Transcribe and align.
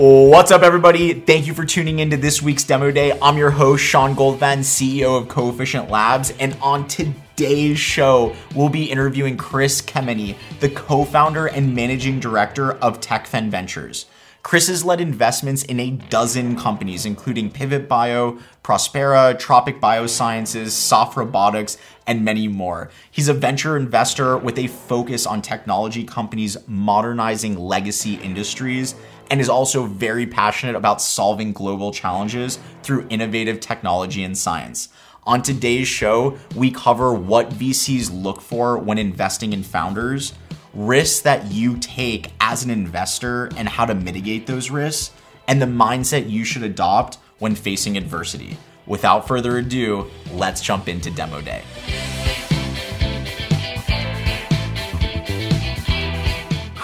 What's 0.00 0.52
up, 0.52 0.62
everybody? 0.62 1.12
Thank 1.12 1.48
you 1.48 1.54
for 1.54 1.64
tuning 1.64 1.98
into 1.98 2.16
this 2.16 2.40
week's 2.40 2.62
demo 2.62 2.92
day. 2.92 3.18
I'm 3.20 3.36
your 3.36 3.50
host, 3.50 3.82
Sean 3.82 4.14
Goldvan, 4.14 4.60
CEO 4.60 5.20
of 5.20 5.26
Coefficient 5.26 5.90
Labs. 5.90 6.30
And 6.38 6.56
on 6.62 6.86
today's 6.86 7.80
show, 7.80 8.36
we'll 8.54 8.68
be 8.68 8.84
interviewing 8.84 9.36
Chris 9.36 9.82
Kemeny, 9.82 10.36
the 10.60 10.68
co 10.68 11.04
founder 11.04 11.46
and 11.46 11.74
managing 11.74 12.20
director 12.20 12.74
of 12.74 13.00
Tekfen 13.00 13.50
Ventures. 13.50 14.06
Chris 14.44 14.68
has 14.68 14.84
led 14.84 15.00
investments 15.00 15.64
in 15.64 15.80
a 15.80 15.90
dozen 15.90 16.56
companies, 16.56 17.04
including 17.04 17.50
Pivot 17.50 17.88
Bio, 17.88 18.38
Prospera, 18.62 19.36
Tropic 19.36 19.80
Biosciences, 19.80 20.70
Soft 20.70 21.16
Robotics, 21.16 21.76
and 22.06 22.24
many 22.24 22.46
more. 22.46 22.88
He's 23.10 23.28
a 23.28 23.34
venture 23.34 23.76
investor 23.76 24.38
with 24.38 24.58
a 24.58 24.68
focus 24.68 25.26
on 25.26 25.42
technology 25.42 26.04
companies 26.04 26.56
modernizing 26.68 27.58
legacy 27.58 28.14
industries 28.14 28.94
and 29.30 29.40
is 29.40 29.48
also 29.48 29.84
very 29.84 30.26
passionate 30.26 30.76
about 30.76 31.02
solving 31.02 31.52
global 31.52 31.92
challenges 31.92 32.58
through 32.82 33.06
innovative 33.10 33.60
technology 33.60 34.22
and 34.24 34.36
science. 34.36 34.88
On 35.24 35.42
today's 35.42 35.86
show, 35.86 36.38
we 36.56 36.70
cover 36.70 37.12
what 37.12 37.50
VCs 37.50 38.10
look 38.10 38.40
for 38.40 38.78
when 38.78 38.96
investing 38.96 39.52
in 39.52 39.62
founders, 39.62 40.32
risks 40.72 41.20
that 41.20 41.50
you 41.52 41.76
take 41.78 42.32
as 42.40 42.64
an 42.64 42.70
investor 42.70 43.50
and 43.56 43.68
how 43.68 43.84
to 43.84 43.94
mitigate 43.94 44.46
those 44.46 44.70
risks, 44.70 45.12
and 45.46 45.60
the 45.60 45.66
mindset 45.66 46.30
you 46.30 46.44
should 46.44 46.62
adopt 46.62 47.18
when 47.38 47.54
facing 47.54 47.96
adversity. 47.96 48.56
Without 48.86 49.28
further 49.28 49.58
ado, 49.58 50.06
let's 50.32 50.62
jump 50.62 50.88
into 50.88 51.10
Demo 51.10 51.42
Day. 51.42 51.62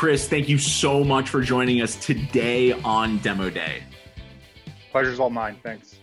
Chris, 0.04 0.28
thank 0.28 0.50
you 0.50 0.58
so 0.58 1.02
much 1.02 1.30
for 1.30 1.40
joining 1.40 1.80
us 1.80 1.96
today 1.96 2.72
on 2.72 3.16
Demo 3.20 3.48
Day. 3.48 3.82
Pleasure's 4.92 5.18
all 5.18 5.30
mine. 5.30 5.56
Thanks. 5.62 5.98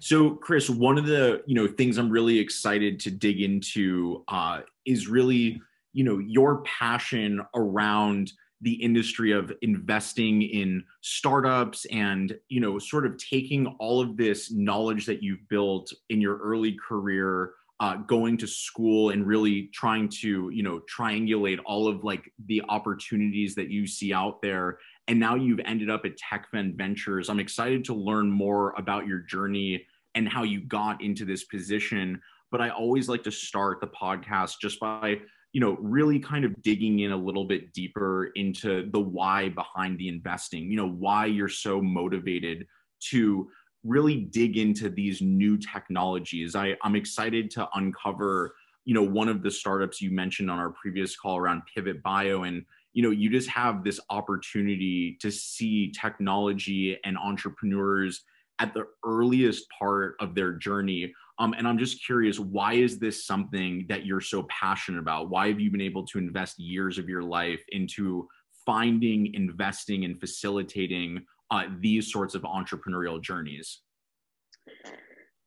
So, 0.00 0.30
Chris, 0.30 0.70
one 0.70 0.96
of 0.96 1.04
the 1.04 1.42
you 1.44 1.54
know 1.54 1.68
things 1.68 1.98
I'm 1.98 2.08
really 2.08 2.38
excited 2.38 2.98
to 3.00 3.10
dig 3.10 3.42
into 3.42 4.24
uh, 4.28 4.60
is 4.86 5.06
really 5.06 5.60
you 5.92 6.02
know 6.02 6.18
your 6.18 6.62
passion 6.62 7.42
around 7.54 8.32
the 8.62 8.72
industry 8.72 9.32
of 9.32 9.52
investing 9.60 10.40
in 10.40 10.82
startups 11.02 11.84
and 11.92 12.38
you 12.48 12.60
know 12.60 12.78
sort 12.78 13.04
of 13.04 13.18
taking 13.18 13.66
all 13.78 14.00
of 14.00 14.16
this 14.16 14.50
knowledge 14.50 15.04
that 15.04 15.22
you've 15.22 15.46
built 15.50 15.92
in 16.08 16.22
your 16.22 16.38
early 16.38 16.74
career 16.88 17.50
uh, 17.80 17.96
going 17.96 18.38
to 18.38 18.46
school 18.46 19.10
and 19.10 19.26
really 19.26 19.68
trying 19.74 20.08
to 20.08 20.50
you 20.50 20.62
know 20.62 20.80
triangulate 20.94 21.58
all 21.64 21.88
of 21.88 22.04
like 22.04 22.32
the 22.46 22.62
opportunities 22.68 23.54
that 23.54 23.70
you 23.70 23.86
see 23.86 24.12
out 24.12 24.40
there. 24.42 24.78
And 25.08 25.20
now 25.20 25.34
you've 25.34 25.60
ended 25.64 25.90
up 25.90 26.04
at 26.04 26.12
Tekfen 26.16 26.76
ventures. 26.76 27.28
I'm 27.28 27.40
excited 27.40 27.84
to 27.86 27.94
learn 27.94 28.30
more 28.30 28.74
about 28.76 29.06
your 29.06 29.20
journey 29.20 29.86
and 30.14 30.28
how 30.28 30.42
you 30.42 30.62
got 30.62 31.02
into 31.02 31.24
this 31.24 31.44
position. 31.44 32.20
But 32.50 32.60
i 32.60 32.70
always 32.70 33.08
like 33.08 33.24
to 33.24 33.30
start 33.30 33.80
the 33.80 33.88
podcast 33.88 34.54
just 34.62 34.80
by 34.80 35.20
you 35.52 35.60
know 35.60 35.76
really 35.80 36.18
kind 36.18 36.44
of 36.44 36.60
digging 36.62 37.00
in 37.00 37.12
a 37.12 37.16
little 37.16 37.44
bit 37.44 37.72
deeper 37.72 38.26
into 38.34 38.90
the 38.90 39.00
why 39.00 39.48
behind 39.48 39.98
the 39.98 40.08
investing 40.08 40.70
you 40.70 40.76
know 40.76 40.88
why 40.88 41.24
you're 41.24 41.48
so 41.48 41.80
motivated 41.80 42.66
to 43.00 43.48
really 43.86 44.16
dig 44.16 44.56
into 44.56 44.88
these 44.88 45.22
new 45.22 45.56
technologies. 45.56 46.54
I, 46.54 46.76
I'm 46.82 46.96
excited 46.96 47.50
to 47.52 47.68
uncover, 47.74 48.54
you 48.84 48.94
know, 48.94 49.02
one 49.02 49.28
of 49.28 49.42
the 49.42 49.50
startups 49.50 50.00
you 50.00 50.10
mentioned 50.10 50.50
on 50.50 50.58
our 50.58 50.70
previous 50.70 51.16
call 51.16 51.36
around 51.36 51.62
Pivot 51.72 52.02
Bio. 52.02 52.42
And, 52.42 52.64
you 52.92 53.02
know, 53.02 53.10
you 53.10 53.30
just 53.30 53.48
have 53.48 53.84
this 53.84 54.00
opportunity 54.10 55.16
to 55.20 55.30
see 55.30 55.92
technology 55.92 56.98
and 57.04 57.16
entrepreneurs 57.18 58.24
at 58.58 58.72
the 58.72 58.86
earliest 59.04 59.66
part 59.78 60.16
of 60.20 60.34
their 60.34 60.52
journey. 60.52 61.12
Um, 61.38 61.52
and 61.52 61.68
I'm 61.68 61.78
just 61.78 62.04
curious, 62.04 62.38
why 62.38 62.72
is 62.74 62.98
this 62.98 63.26
something 63.26 63.84
that 63.88 64.06
you're 64.06 64.22
so 64.22 64.44
passionate 64.44 65.00
about? 65.00 65.28
Why 65.28 65.48
have 65.48 65.60
you 65.60 65.70
been 65.70 65.82
able 65.82 66.06
to 66.06 66.18
invest 66.18 66.58
years 66.58 66.96
of 66.96 67.08
your 67.08 67.22
life 67.22 67.62
into 67.68 68.26
finding, 68.64 69.34
investing, 69.34 70.04
and 70.06 70.18
facilitating 70.18 71.26
uh, 71.50 71.64
these 71.80 72.10
sorts 72.10 72.34
of 72.34 72.42
entrepreneurial 72.42 73.20
journeys? 73.20 73.82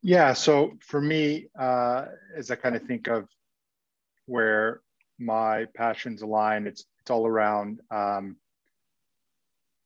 Yeah, 0.02 0.32
so 0.32 0.72
for 0.80 1.00
me, 1.00 1.48
uh, 1.58 2.06
as 2.34 2.50
I 2.50 2.54
kind 2.56 2.74
of 2.74 2.82
think 2.84 3.06
of 3.06 3.28
where 4.26 4.80
my 5.18 5.66
passions 5.74 6.22
align, 6.22 6.66
it's 6.66 6.84
it's 7.00 7.10
all 7.10 7.26
around 7.26 7.80
um, 7.90 8.36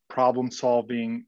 problem 0.08 0.50
solving, 0.50 1.24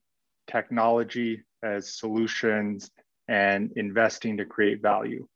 technology 0.47 1.43
as 1.63 1.99
solutions, 1.99 2.91
and 3.29 3.73
investing 3.77 4.37
to 4.37 4.45
create 4.45 4.83
value. 4.83 5.27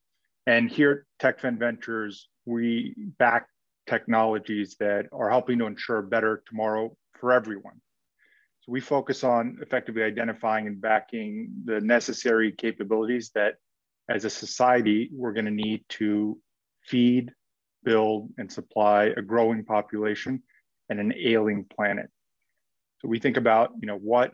And 0.46 0.70
here 0.70 1.06
at 1.20 1.36
Tekfen 1.36 1.58
Ventures, 1.58 2.28
we 2.46 2.94
back 3.18 3.46
technologies 3.88 4.76
that 4.78 5.06
are 5.12 5.30
helping 5.30 5.58
to 5.58 5.66
ensure 5.66 6.02
better 6.02 6.42
tomorrow 6.48 6.96
for 7.18 7.32
everyone. 7.32 7.80
So 8.60 8.72
we 8.72 8.80
focus 8.80 9.24
on 9.24 9.58
effectively 9.62 10.02
identifying 10.02 10.66
and 10.66 10.80
backing 10.80 11.50
the 11.64 11.80
necessary 11.80 12.52
capabilities 12.52 13.30
that 13.34 13.54
as 14.08 14.24
a 14.24 14.30
society 14.30 15.08
we're 15.12 15.32
going 15.32 15.46
to 15.46 15.50
need 15.50 15.84
to 15.88 16.38
feed, 16.86 17.32
build, 17.84 18.30
and 18.36 18.50
supply 18.50 19.04
a 19.16 19.22
growing 19.22 19.64
population 19.64 20.42
and 20.90 21.00
an 21.00 21.14
ailing 21.16 21.64
planet. 21.74 22.10
So 22.98 23.08
we 23.08 23.18
think 23.18 23.38
about, 23.38 23.70
you 23.80 23.86
know, 23.86 23.96
what 23.96 24.32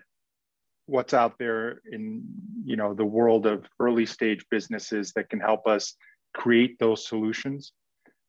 what's 0.86 1.14
out 1.14 1.36
there 1.38 1.82
in 1.90 2.22
you 2.64 2.76
know 2.76 2.94
the 2.94 3.04
world 3.04 3.44
of 3.44 3.66
early 3.80 4.06
stage 4.06 4.44
businesses 4.50 5.12
that 5.12 5.28
can 5.28 5.40
help 5.40 5.66
us 5.66 5.94
create 6.32 6.78
those 6.78 7.06
solutions 7.06 7.72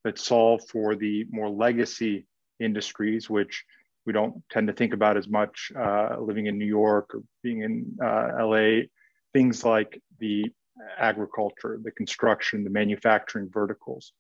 that 0.04 0.18
solve 0.18 0.62
for 0.72 0.96
the 0.96 1.26
more 1.30 1.50
legacy 1.50 2.26
industries 2.60 3.30
which 3.30 3.64
we 4.08 4.14
don't 4.14 4.42
tend 4.50 4.68
to 4.68 4.74
think 4.74 4.94
about 4.94 5.18
as 5.18 5.28
much 5.28 5.72
uh, 5.78 6.16
living 6.20 6.48
in 6.48 6.58
New 6.58 6.66
York 6.66 7.14
or 7.14 7.22
being 7.44 7.62
in 7.62 7.98
uh, 8.04 8.30
LA. 8.40 8.86
Things 9.34 9.66
like 9.66 10.02
the 10.20 10.46
agriculture, 10.98 11.78
the 11.84 11.92
construction, 11.92 12.64
the 12.64 12.70
manufacturing 12.70 13.50
verticals. 13.52 14.14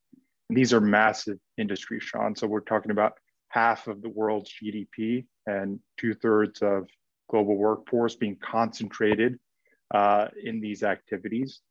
And 0.49 0.57
these 0.57 0.73
are 0.73 0.81
massive 0.81 1.39
industries, 1.57 2.03
Sean. 2.03 2.35
So 2.35 2.47
we're 2.47 2.59
talking 2.59 2.91
about 2.91 3.13
half 3.47 3.87
of 3.87 4.01
the 4.01 4.09
world's 4.09 4.51
GDP 4.61 5.25
and 5.45 5.79
two 5.97 6.13
thirds 6.13 6.61
of 6.61 6.87
global 7.29 7.55
workforce 7.55 8.15
being 8.15 8.37
concentrated 8.43 9.39
uh, 9.93 10.27
in 10.43 10.59
these 10.59 10.83
activities. 10.83 11.61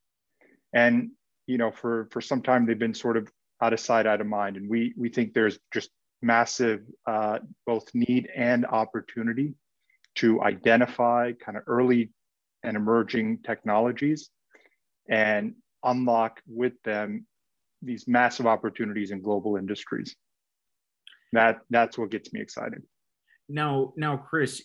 And 0.73 1.11
you 1.47 1.59
know, 1.59 1.71
for 1.71 2.09
for 2.11 2.21
some 2.21 2.43
time 2.43 2.67
they've 2.67 2.79
been 2.79 2.95
sort 2.95 3.19
of 3.19 3.31
out 3.63 3.73
of 3.73 3.81
sight, 3.81 4.07
out 4.07 4.21
of 4.21 4.27
mind, 4.27 4.57
and 4.57 4.69
we 4.69 4.95
we 4.97 5.11
think 5.11 5.33
there's 5.33 5.59
just 5.73 5.91
massive 6.23 6.83
uh, 7.07 7.39
both 7.67 7.89
need 7.95 8.29
and 8.35 8.67
opportunity 8.67 9.55
to 10.17 10.43
identify 10.43 11.33
kind 11.33 11.59
of 11.59 11.65
early 11.67 12.11
and 12.63 12.77
emerging 12.77 13.39
technologies 13.45 14.31
and 15.09 15.55
unlock 15.85 16.41
with 16.47 16.73
them 16.85 17.27
these 17.83 18.09
massive 18.09 18.47
opportunities 18.47 19.11
in 19.11 19.21
global 19.21 19.57
industries. 19.57 20.17
That 21.33 21.59
that's 21.71 21.99
what 21.99 22.11
gets 22.11 22.33
me 22.33 22.41
excited. 22.41 22.83
Now, 23.49 23.93
now, 23.97 24.17
Chris, 24.17 24.63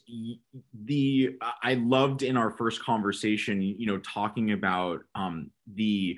the 0.86 1.38
I 1.62 1.76
loved 1.76 2.24
in 2.24 2.38
our 2.38 2.52
first 2.52 2.84
conversation, 2.84 3.62
you 3.62 3.86
know, 3.86 4.00
talking 4.00 4.52
about 4.54 5.02
um, 5.14 5.52
the 5.72 6.18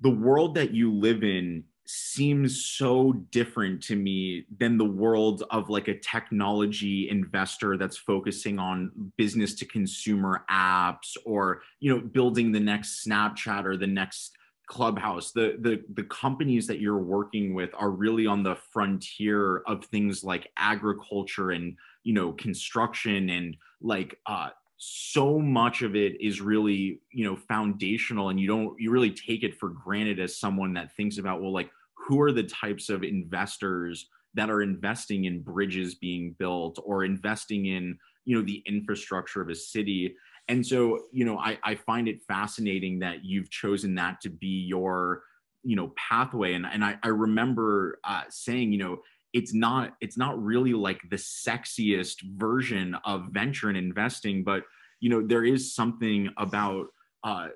the 0.00 0.10
world 0.10 0.56
that 0.56 0.72
you 0.72 0.92
live 0.92 1.22
in 1.22 1.64
seems 1.86 2.64
so 2.64 3.12
different 3.30 3.82
to 3.82 3.96
me 3.96 4.44
than 4.58 4.78
the 4.78 4.84
world 4.84 5.42
of 5.50 5.68
like 5.68 5.88
a 5.88 5.98
technology 5.98 7.08
investor 7.10 7.76
that's 7.76 7.96
focusing 7.96 8.58
on 8.58 8.90
business 9.16 9.54
to 9.54 9.64
consumer 9.64 10.44
apps 10.50 11.16
or 11.24 11.62
you 11.80 11.92
know 11.92 12.00
building 12.00 12.52
the 12.52 12.60
next 12.60 13.04
snapchat 13.04 13.64
or 13.64 13.76
the 13.76 13.86
next 13.86 14.36
clubhouse. 14.66 15.32
The 15.32 15.56
the 15.60 15.82
the 15.94 16.04
companies 16.04 16.66
that 16.66 16.80
you're 16.80 16.98
working 16.98 17.54
with 17.54 17.70
are 17.74 17.90
really 17.90 18.26
on 18.26 18.42
the 18.42 18.56
frontier 18.72 19.58
of 19.66 19.84
things 19.86 20.24
like 20.24 20.50
agriculture 20.56 21.50
and 21.50 21.76
you 22.04 22.14
know 22.14 22.32
construction 22.32 23.28
and 23.30 23.56
like 23.80 24.18
uh 24.26 24.50
so 24.84 25.38
much 25.38 25.82
of 25.82 25.94
it 25.94 26.20
is 26.20 26.40
really 26.40 27.00
you 27.12 27.24
know 27.24 27.36
foundational 27.36 28.30
and 28.30 28.40
you 28.40 28.48
don't 28.48 28.74
you 28.80 28.90
really 28.90 29.12
take 29.12 29.44
it 29.44 29.54
for 29.54 29.68
granted 29.68 30.18
as 30.18 30.36
someone 30.36 30.74
that 30.74 30.92
thinks 30.96 31.18
about 31.18 31.40
well 31.40 31.52
like 31.52 31.70
who 31.94 32.20
are 32.20 32.32
the 32.32 32.42
types 32.42 32.88
of 32.88 33.04
investors 33.04 34.08
that 34.34 34.50
are 34.50 34.60
investing 34.60 35.26
in 35.26 35.40
bridges 35.40 35.94
being 35.94 36.34
built 36.36 36.80
or 36.84 37.04
investing 37.04 37.66
in 37.66 37.96
you 38.24 38.36
know 38.36 38.42
the 38.42 38.60
infrastructure 38.66 39.40
of 39.40 39.50
a 39.50 39.54
city? 39.54 40.16
And 40.48 40.66
so 40.66 41.04
you 41.12 41.24
know 41.24 41.38
i, 41.38 41.56
I 41.62 41.76
find 41.76 42.08
it 42.08 42.20
fascinating 42.26 42.98
that 42.98 43.24
you've 43.24 43.50
chosen 43.50 43.94
that 43.94 44.20
to 44.22 44.30
be 44.30 44.66
your 44.66 45.22
you 45.62 45.76
know 45.76 45.92
pathway. 45.96 46.54
And, 46.54 46.66
and 46.66 46.84
I, 46.84 46.98
I 47.04 47.08
remember 47.08 48.00
uh, 48.02 48.24
saying 48.30 48.72
you 48.72 48.78
know 48.78 48.98
it's 49.32 49.54
not 49.54 49.94
it's 50.00 50.18
not 50.18 50.42
really 50.42 50.72
like 50.72 51.00
the 51.10 51.16
sexiest 51.16 52.22
version 52.36 52.96
of 53.04 53.28
venture 53.30 53.68
and 53.68 53.78
investing 53.78 54.44
but 54.44 54.64
you 55.00 55.10
know 55.10 55.26
there 55.26 55.44
is 55.44 55.74
something 55.74 56.28
about 56.38 56.86
uh, 57.24 57.48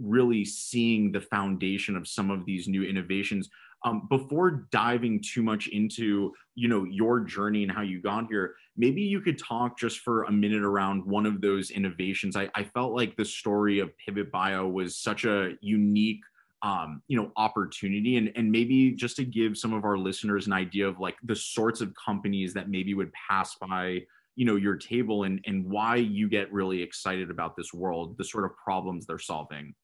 really 0.00 0.44
seeing 0.44 1.12
the 1.12 1.20
foundation 1.20 1.96
of 1.96 2.08
some 2.08 2.30
of 2.30 2.46
these 2.46 2.68
new 2.68 2.84
innovations. 2.84 3.48
Um, 3.82 4.06
before 4.10 4.68
diving 4.72 5.22
too 5.22 5.42
much 5.42 5.68
into 5.68 6.34
you 6.54 6.68
know 6.68 6.84
your 6.84 7.20
journey 7.20 7.62
and 7.62 7.72
how 7.72 7.80
you 7.80 8.02
got 8.02 8.26
here 8.28 8.54
maybe 8.76 9.00
you 9.02 9.20
could 9.20 9.38
talk 9.38 9.78
just 9.78 10.00
for 10.00 10.24
a 10.24 10.32
minute 10.32 10.62
around 10.62 11.04
one 11.04 11.26
of 11.26 11.40
those 11.40 11.70
innovations. 11.70 12.36
I, 12.36 12.50
I 12.54 12.64
felt 12.64 12.92
like 12.94 13.16
the 13.16 13.24
story 13.24 13.78
of 13.78 13.96
pivot 13.98 14.30
bio 14.30 14.66
was 14.66 14.96
such 14.96 15.24
a 15.24 15.52
unique 15.60 16.20
um, 16.62 17.02
you 17.08 17.16
know 17.16 17.32
opportunity. 17.36 18.16
And 18.16 18.32
and 18.36 18.50
maybe 18.50 18.92
just 18.92 19.16
to 19.16 19.24
give 19.24 19.56
some 19.56 19.72
of 19.72 19.84
our 19.84 19.98
listeners 19.98 20.46
an 20.46 20.52
idea 20.52 20.86
of 20.86 21.00
like 21.00 21.16
the 21.24 21.36
sorts 21.36 21.80
of 21.80 21.92
companies 21.94 22.54
that 22.54 22.68
maybe 22.68 22.94
would 22.94 23.12
pass 23.12 23.56
by 23.60 24.00
you 24.36 24.44
know 24.44 24.56
your 24.56 24.76
table 24.76 25.24
and 25.24 25.40
and 25.46 25.64
why 25.64 25.96
you 25.96 26.28
get 26.28 26.52
really 26.52 26.82
excited 26.82 27.30
about 27.30 27.56
this 27.56 27.74
world 27.74 28.16
the 28.18 28.24
sort 28.24 28.44
of 28.44 28.56
problems 28.56 29.06
they're 29.06 29.18
solving. 29.18 29.74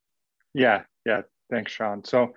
Yeah. 0.54 0.82
Yeah. 1.04 1.22
Thanks 1.50 1.72
sean. 1.72 2.04
So 2.04 2.32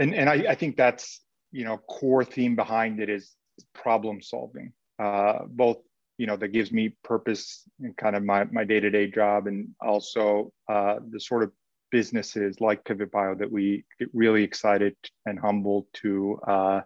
and 0.00 0.14
and 0.14 0.28
i, 0.28 0.34
I 0.48 0.54
think 0.54 0.76
that's 0.76 1.20
you 1.52 1.64
know 1.64 1.78
core 1.78 2.24
theme 2.24 2.56
behind 2.56 3.00
it 3.00 3.08
is 3.08 3.34
problem 3.74 4.20
solving 4.20 4.72
uh, 4.98 5.40
both 5.46 5.78
you 6.18 6.26
know 6.26 6.36
that 6.36 6.48
gives 6.48 6.72
me 6.72 6.94
purpose 7.04 7.62
in 7.82 7.94
kind 7.94 8.16
of 8.16 8.24
my 8.24 8.44
my 8.44 8.64
day-to-day 8.64 9.10
job 9.10 9.46
and 9.46 9.68
also 9.80 10.52
uh, 10.68 10.96
the 11.10 11.20
sort 11.20 11.42
of 11.42 11.52
businesses 11.90 12.60
like 12.60 12.84
Pivot 12.84 13.10
Bio 13.10 13.34
that 13.34 13.50
we 13.50 13.84
get 13.98 14.08
really 14.12 14.42
excited 14.42 14.96
and 15.26 15.38
humbled 15.38 15.86
to 15.94 16.38
uh, 16.46 16.80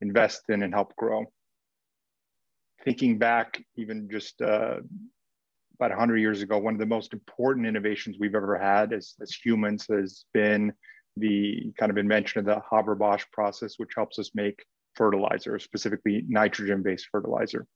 invest 0.00 0.42
in 0.48 0.62
and 0.62 0.72
help 0.72 0.94
grow. 0.96 1.24
Thinking 2.84 3.18
back, 3.18 3.62
even 3.76 4.08
just 4.10 4.40
uh, 4.40 4.76
about 5.76 5.90
100 5.90 6.18
years 6.18 6.42
ago, 6.42 6.58
one 6.58 6.74
of 6.74 6.80
the 6.80 6.86
most 6.86 7.12
important 7.12 7.66
innovations 7.66 8.16
we've 8.18 8.34
ever 8.34 8.58
had 8.58 8.92
as, 8.92 9.14
as 9.20 9.32
humans 9.32 9.86
has 9.90 10.24
been 10.32 10.72
the 11.16 11.72
kind 11.78 11.90
of 11.90 11.98
invention 11.98 12.40
of 12.40 12.44
the 12.46 12.62
Haber-Bosch 12.70 13.24
process, 13.32 13.74
which 13.76 13.92
helps 13.96 14.18
us 14.18 14.30
make 14.34 14.64
fertilizer, 14.94 15.58
specifically 15.58 16.24
nitrogen-based 16.28 17.08
fertilizer. 17.10 17.66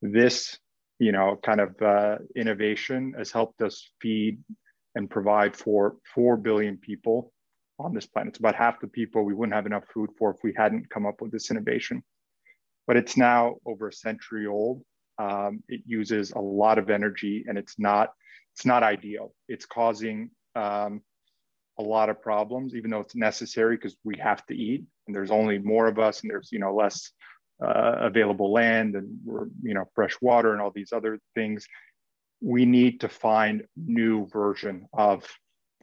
This, 0.00 0.58
you 0.98 1.12
know, 1.12 1.38
kind 1.42 1.60
of 1.60 1.80
uh, 1.80 2.18
innovation 2.36 3.14
has 3.16 3.30
helped 3.30 3.62
us 3.62 3.88
feed 4.00 4.38
and 4.94 5.10
provide 5.10 5.56
for 5.56 5.96
4 6.14 6.36
billion 6.36 6.76
people 6.76 7.32
on 7.78 7.94
this 7.94 8.06
planet. 8.06 8.30
It's 8.30 8.38
about 8.38 8.54
half 8.54 8.80
the 8.80 8.88
people 8.88 9.24
we 9.24 9.34
wouldn't 9.34 9.54
have 9.54 9.66
enough 9.66 9.84
food 9.92 10.10
for 10.18 10.30
if 10.30 10.36
we 10.42 10.54
hadn't 10.56 10.90
come 10.90 11.06
up 11.06 11.20
with 11.20 11.32
this 11.32 11.50
innovation. 11.50 12.02
But 12.86 12.96
it's 12.96 13.16
now 13.16 13.56
over 13.66 13.88
a 13.88 13.92
century 13.92 14.46
old. 14.46 14.82
Um, 15.18 15.62
it 15.68 15.82
uses 15.86 16.32
a 16.32 16.40
lot 16.40 16.78
of 16.78 16.90
energy 16.90 17.44
and 17.46 17.56
it's 17.56 17.78
not, 17.78 18.10
it's 18.54 18.66
not 18.66 18.82
ideal. 18.82 19.34
It's 19.48 19.66
causing 19.66 20.30
um, 20.56 21.02
a 21.78 21.82
lot 21.82 22.08
of 22.08 22.20
problems, 22.20 22.74
even 22.74 22.90
though 22.90 23.00
it's 23.00 23.16
necessary 23.16 23.76
because 23.76 23.96
we 24.04 24.16
have 24.18 24.44
to 24.46 24.56
eat 24.56 24.84
and 25.06 25.14
there's 25.14 25.30
only 25.30 25.58
more 25.58 25.86
of 25.86 25.98
us 25.98 26.22
and 26.22 26.30
there's, 26.30 26.50
you 26.52 26.58
know, 26.58 26.74
less 26.74 27.10
uh, 27.64 27.96
available 28.00 28.52
land 28.52 28.96
and 28.96 29.18
we're, 29.24 29.46
you 29.62 29.74
know, 29.74 29.84
fresh 29.94 30.16
water 30.20 30.52
and 30.52 30.60
all 30.60 30.72
these 30.74 30.92
other 30.92 31.18
things 31.34 31.66
we 32.42 32.66
need 32.66 33.00
to 33.00 33.08
find 33.08 33.62
new 33.76 34.26
version 34.26 34.86
of 34.92 35.24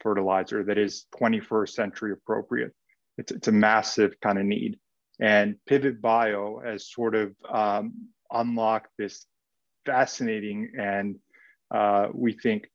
fertilizer 0.02 0.64
that 0.64 0.78
is 0.78 1.06
21st 1.20 1.70
century 1.70 2.12
appropriate. 2.12 2.74
It's, 3.18 3.32
it's 3.32 3.48
a 3.48 3.54
massive 3.54 4.20
kind 4.22 4.38
of 4.38 4.46
need. 4.46 4.78
And 5.20 5.56
Pivot 5.66 6.02
Bio 6.02 6.62
has 6.64 6.92
sort 6.92 7.16
of 7.16 7.34
um, 7.50 7.94
unlocked 8.32 8.92
this 8.98 9.26
fascinating 9.86 10.72
and 10.78 11.16
uh, 11.74 12.08
we 12.14 12.34
think 12.34 12.70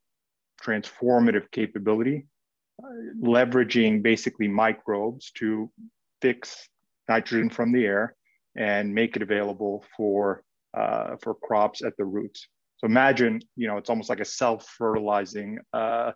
transformative 0.63 1.51
capability, 1.51 2.27
uh, 2.83 2.87
leveraging 3.23 4.03
basically 4.03 4.49
microbes 4.49 5.31
to 5.33 5.71
fix 6.23 6.69
nitrogen 7.09 7.51
from 7.51 7.73
the 7.73 7.85
air 7.85 8.15
and 8.57 8.95
make 8.95 9.17
it 9.17 9.23
available 9.23 9.85
for, 9.97 10.43
uh, 10.75 11.17
for 11.23 11.35
crops 11.35 11.83
at 11.83 11.97
the 11.99 12.05
roots. 12.05 12.49
So 12.79 12.87
imagine, 12.87 13.41
you 13.57 13.67
know, 13.67 13.77
it's 13.77 13.91
almost 13.91 14.09
like 14.09 14.21
a 14.21 14.25
self-fertilizing 14.25 15.59
uh, 15.73 16.13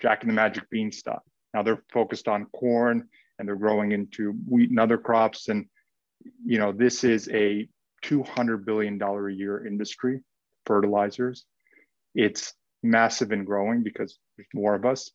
Jack 0.00 0.22
and 0.22 0.30
the 0.30 0.34
Magic 0.34 0.68
Beanstalk. 0.70 1.22
Now 1.54 1.62
they're 1.62 1.82
focused 1.92 2.28
on 2.28 2.46
corn 2.46 3.08
and 3.38 3.48
they're 3.48 3.56
growing 3.56 3.92
into 3.92 4.32
wheat 4.48 4.70
and 4.70 4.78
other 4.78 4.98
crops. 4.98 5.48
And, 5.48 5.66
you 6.44 6.58
know, 6.58 6.72
this 6.72 7.04
is 7.04 7.28
a 7.30 7.68
$200 8.04 8.64
billion 8.64 9.00
a 9.00 9.28
year 9.30 9.66
industry, 9.66 10.22
fertilizers. 10.64 11.44
It's 12.14 12.54
massive 12.82 13.32
and 13.32 13.46
growing 13.46 13.82
because 13.82 14.18
there's 14.36 14.48
more 14.54 14.74
of 14.74 14.84
us. 14.84 15.10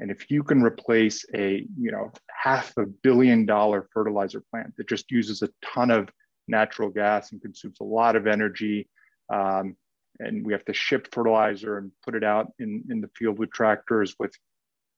And 0.00 0.10
if 0.10 0.30
you 0.30 0.44
can 0.44 0.62
replace 0.62 1.24
a, 1.34 1.66
you 1.76 1.90
know, 1.90 2.12
half 2.30 2.76
a 2.76 2.86
billion 2.86 3.46
dollar 3.46 3.88
fertilizer 3.92 4.42
plant 4.50 4.74
that 4.76 4.88
just 4.88 5.10
uses 5.10 5.42
a 5.42 5.48
ton 5.64 5.90
of 5.90 6.08
natural 6.46 6.88
gas 6.88 7.32
and 7.32 7.42
consumes 7.42 7.78
a 7.80 7.84
lot 7.84 8.14
of 8.14 8.26
energy, 8.26 8.88
um, 9.30 9.76
and 10.20 10.44
we 10.44 10.52
have 10.52 10.64
to 10.64 10.74
ship 10.74 11.08
fertilizer 11.12 11.78
and 11.78 11.92
put 12.04 12.14
it 12.14 12.24
out 12.24 12.52
in, 12.58 12.82
in 12.90 13.00
the 13.00 13.10
field 13.16 13.38
with 13.38 13.50
tractors 13.52 14.14
with 14.18 14.32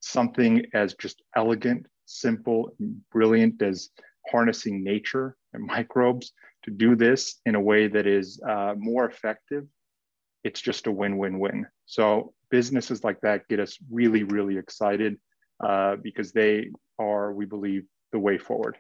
something 0.01 0.65
as 0.73 0.95
just 0.95 1.23
elegant, 1.37 1.87
simple, 2.07 2.73
and 2.79 3.01
brilliant 3.11 3.61
as 3.63 3.91
harnessing 4.31 4.83
nature 4.83 5.37
and 5.53 5.65
microbes 5.67 6.33
to 6.65 6.71
do 6.71 6.95
this 6.95 7.41
in 7.47 7.55
a 7.55 7.61
way 7.61 7.87
that 7.87 8.07
is 8.07 8.41
uh, 8.49 8.75
more 8.77 9.07
effective. 9.07 9.67
It's 10.45 10.61
just 10.61 10.87
a 10.87 10.93
win 10.93 11.19
win 11.19 11.39
win. 11.39 11.67
So, 11.87 12.33
businesses 12.51 13.05
like 13.05 13.21
that 13.21 13.47
get 13.49 13.61
us 13.61 13.79
really, 13.91 14.25
really 14.25 14.57
excited 14.57 15.19
uh, 15.63 15.97
because 16.03 16.33
they 16.33 16.71
are, 16.99 17.33
we 17.33 17.45
believe, 17.45 17.85
the 18.13 18.19
way 18.19 18.39
forward. 18.39 18.77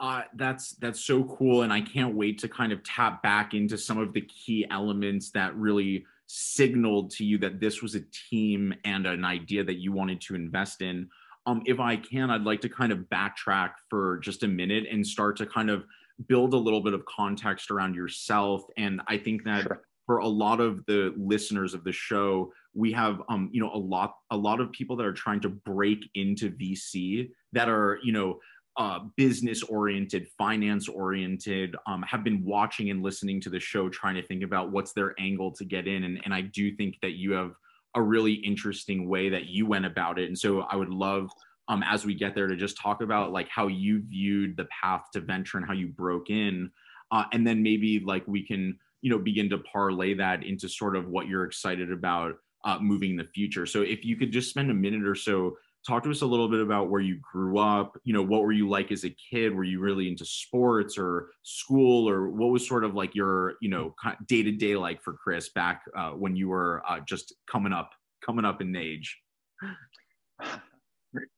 Uh, 0.00 0.22
that's 0.34 0.72
that's 0.72 1.00
so 1.04 1.24
cool, 1.24 1.62
and 1.62 1.72
I 1.72 1.80
can't 1.80 2.14
wait 2.14 2.38
to 2.40 2.48
kind 2.48 2.72
of 2.72 2.82
tap 2.82 3.22
back 3.22 3.54
into 3.54 3.78
some 3.78 3.98
of 3.98 4.12
the 4.12 4.22
key 4.22 4.66
elements 4.70 5.30
that 5.30 5.54
really 5.56 6.04
signaled 6.26 7.10
to 7.12 7.24
you 7.24 7.38
that 7.38 7.60
this 7.60 7.82
was 7.82 7.94
a 7.94 8.00
team 8.30 8.74
and 8.84 9.06
an 9.06 9.24
idea 9.24 9.62
that 9.62 9.76
you 9.76 9.92
wanted 9.92 10.20
to 10.22 10.34
invest 10.34 10.82
in. 10.82 11.08
Um, 11.46 11.62
if 11.66 11.78
I 11.78 11.96
can, 11.96 12.30
I'd 12.30 12.42
like 12.42 12.60
to 12.62 12.68
kind 12.68 12.92
of 12.92 13.00
backtrack 13.12 13.72
for 13.90 14.18
just 14.18 14.42
a 14.42 14.48
minute 14.48 14.84
and 14.90 15.06
start 15.06 15.36
to 15.36 15.46
kind 15.46 15.70
of 15.70 15.84
build 16.26 16.54
a 16.54 16.58
little 16.58 16.80
bit 16.80 16.94
of 16.94 17.04
context 17.04 17.70
around 17.70 17.94
yourself. 17.94 18.62
And 18.76 19.00
I 19.08 19.18
think 19.18 19.44
that 19.44 19.62
sure. 19.62 19.82
for 20.06 20.18
a 20.18 20.28
lot 20.28 20.60
of 20.60 20.84
the 20.86 21.12
listeners 21.16 21.74
of 21.74 21.84
the 21.84 21.92
show, 21.92 22.52
we 22.72 22.92
have 22.92 23.22
um, 23.28 23.50
you 23.52 23.60
know 23.60 23.70
a 23.72 23.78
lot 23.78 24.16
a 24.30 24.36
lot 24.36 24.60
of 24.60 24.72
people 24.72 24.96
that 24.96 25.06
are 25.06 25.12
trying 25.12 25.40
to 25.40 25.48
break 25.48 26.08
into 26.14 26.50
VC 26.50 27.30
that 27.52 27.68
are 27.68 27.98
you 28.02 28.12
know 28.12 28.38
uh, 28.76 29.00
business 29.16 29.62
oriented, 29.62 30.26
finance 30.36 30.88
oriented, 30.88 31.76
um, 31.86 32.02
have 32.02 32.24
been 32.24 32.44
watching 32.44 32.90
and 32.90 33.02
listening 33.02 33.40
to 33.40 33.50
the 33.50 33.60
show, 33.60 33.88
trying 33.88 34.16
to 34.16 34.26
think 34.26 34.42
about 34.42 34.72
what's 34.72 34.92
their 34.92 35.14
angle 35.18 35.52
to 35.52 35.64
get 35.64 35.86
in. 35.86 36.04
And, 36.04 36.20
and 36.24 36.34
I 36.34 36.40
do 36.40 36.74
think 36.74 36.96
that 37.02 37.12
you 37.12 37.32
have 37.32 37.52
a 37.94 38.02
really 38.02 38.32
interesting 38.32 39.08
way 39.08 39.28
that 39.28 39.46
you 39.46 39.66
went 39.66 39.86
about 39.86 40.18
it. 40.18 40.26
And 40.26 40.36
so 40.36 40.62
I 40.62 40.74
would 40.74 40.88
love, 40.88 41.30
um, 41.68 41.84
as 41.84 42.04
we 42.04 42.14
get 42.14 42.34
there, 42.34 42.48
to 42.48 42.56
just 42.56 42.76
talk 42.76 43.00
about 43.00 43.32
like 43.32 43.48
how 43.48 43.68
you 43.68 44.02
viewed 44.08 44.56
the 44.56 44.66
path 44.82 45.04
to 45.12 45.20
venture 45.20 45.58
and 45.58 45.66
how 45.66 45.72
you 45.72 45.88
broke 45.88 46.28
in. 46.28 46.70
Uh, 47.12 47.24
and 47.32 47.46
then 47.46 47.62
maybe 47.62 48.00
like 48.00 48.26
we 48.26 48.44
can, 48.44 48.76
you 49.02 49.10
know, 49.10 49.18
begin 49.18 49.48
to 49.50 49.58
parlay 49.58 50.14
that 50.14 50.42
into 50.42 50.68
sort 50.68 50.96
of 50.96 51.06
what 51.06 51.28
you're 51.28 51.44
excited 51.44 51.92
about 51.92 52.34
uh, 52.64 52.78
moving 52.80 53.10
in 53.10 53.16
the 53.16 53.28
future. 53.32 53.66
So 53.66 53.82
if 53.82 54.04
you 54.04 54.16
could 54.16 54.32
just 54.32 54.50
spend 54.50 54.70
a 54.70 54.74
minute 54.74 55.06
or 55.06 55.14
so 55.14 55.56
talk 55.86 56.02
to 56.02 56.10
us 56.10 56.22
a 56.22 56.26
little 56.26 56.48
bit 56.48 56.60
about 56.60 56.88
where 56.88 57.00
you 57.00 57.18
grew 57.20 57.58
up. 57.58 57.98
You 58.04 58.14
know 58.14 58.22
what 58.22 58.42
were 58.42 58.52
you 58.52 58.68
like 58.68 58.90
as 58.90 59.04
a 59.04 59.10
kid? 59.10 59.54
Were 59.54 59.64
you 59.64 59.80
really 59.80 60.08
into 60.08 60.24
sports 60.24 60.96
or 60.96 61.30
school 61.42 62.08
or 62.08 62.30
what 62.30 62.50
was 62.50 62.66
sort 62.66 62.84
of 62.84 62.94
like 62.94 63.14
your 63.14 63.54
you 63.60 63.68
know 63.68 63.94
day 64.26 64.42
to 64.42 64.52
day 64.52 64.76
like 64.76 65.02
for 65.02 65.12
chris 65.12 65.50
back 65.50 65.82
uh, 65.96 66.10
when 66.10 66.36
you 66.36 66.48
were 66.48 66.82
uh, 66.88 67.00
just 67.00 67.34
coming 67.50 67.72
up 67.72 67.92
coming 68.24 68.44
up 68.44 68.60
in 68.60 68.74
age? 68.74 69.18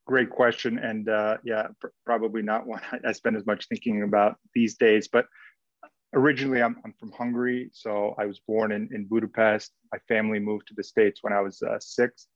Great 0.06 0.30
question 0.30 0.78
and 0.78 1.08
uh, 1.08 1.36
yeah 1.44 1.66
pr- 1.80 1.88
probably 2.06 2.40
not 2.40 2.66
one 2.66 2.80
i 3.04 3.12
spend 3.12 3.36
as 3.36 3.44
much 3.44 3.68
thinking 3.68 4.04
about 4.04 4.36
these 4.54 4.74
days 4.76 5.06
but 5.06 5.26
originally 6.14 6.62
I'm, 6.62 6.76
I'm 6.82 6.94
from 6.98 7.12
hungary 7.12 7.68
so 7.74 8.14
i 8.16 8.24
was 8.24 8.40
born 8.48 8.72
in, 8.72 8.88
in 8.94 9.04
budapest. 9.04 9.72
My 9.92 9.98
family 10.08 10.38
moved 10.38 10.68
to 10.68 10.74
the 10.74 10.82
states 10.82 11.22
when 11.22 11.34
i 11.34 11.40
was 11.42 11.60
uh, 11.60 11.78
six. 11.78 12.28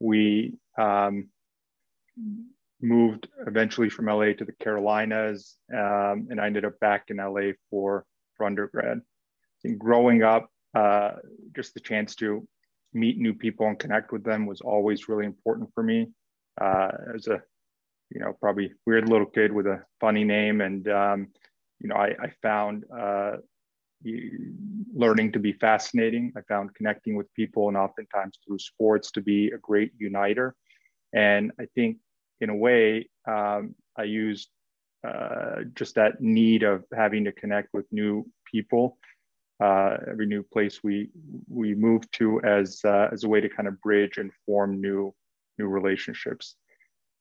We 0.00 0.54
um, 0.78 1.28
moved 2.80 3.28
eventually 3.46 3.88
from 3.88 4.06
LA 4.06 4.32
to 4.32 4.44
the 4.44 4.52
Carolinas, 4.60 5.56
um, 5.72 6.28
and 6.30 6.40
I 6.40 6.46
ended 6.46 6.64
up 6.64 6.78
back 6.80 7.06
in 7.08 7.16
LA 7.16 7.52
for, 7.70 8.04
for 8.36 8.46
undergrad. 8.46 9.00
And 9.64 9.78
growing 9.78 10.22
up, 10.22 10.48
uh, 10.74 11.12
just 11.56 11.74
the 11.74 11.80
chance 11.80 12.14
to 12.16 12.46
meet 12.94 13.18
new 13.18 13.34
people 13.34 13.66
and 13.66 13.78
connect 13.78 14.12
with 14.12 14.24
them 14.24 14.46
was 14.46 14.60
always 14.60 15.08
really 15.08 15.26
important 15.26 15.70
for 15.74 15.82
me. 15.82 16.08
Uh, 16.60 16.90
as 17.14 17.26
a 17.28 17.42
you 18.10 18.20
know, 18.20 18.32
probably 18.40 18.72
weird 18.86 19.08
little 19.08 19.26
kid 19.26 19.52
with 19.52 19.66
a 19.66 19.82
funny 20.00 20.24
name. 20.24 20.60
And, 20.60 20.88
um, 20.88 21.28
you 21.80 21.88
know, 21.88 21.96
I, 21.96 22.14
I 22.20 22.32
found 22.42 22.84
uh, 22.96 23.36
learning 24.94 25.32
to 25.32 25.38
be 25.38 25.52
fascinating. 25.52 26.32
I 26.36 26.40
found 26.48 26.74
connecting 26.74 27.16
with 27.16 27.32
people 27.34 27.68
and 27.68 27.76
oftentimes 27.76 28.38
through 28.46 28.58
sports 28.58 29.10
to 29.12 29.20
be 29.20 29.48
a 29.48 29.58
great 29.58 29.92
uniter. 29.98 30.54
And 31.12 31.52
I 31.60 31.66
think 31.74 31.98
in 32.40 32.50
a 32.50 32.56
way, 32.56 33.08
um, 33.26 33.74
I 33.96 34.04
used 34.04 34.48
uh, 35.06 35.62
just 35.74 35.94
that 35.94 36.20
need 36.20 36.62
of 36.62 36.84
having 36.94 37.24
to 37.24 37.32
connect 37.32 37.68
with 37.72 37.86
new 37.92 38.26
people 38.44 38.98
uh, 39.60 39.96
every 40.08 40.26
new 40.26 40.42
place 40.42 40.82
we 40.84 41.10
we 41.48 41.74
move 41.74 42.08
to 42.12 42.40
as 42.42 42.80
uh, 42.84 43.08
as 43.12 43.24
a 43.24 43.28
way 43.28 43.40
to 43.40 43.48
kind 43.48 43.66
of 43.66 43.80
bridge 43.80 44.18
and 44.18 44.30
form 44.46 44.80
new 44.80 45.12
new 45.58 45.66
relationships. 45.66 46.54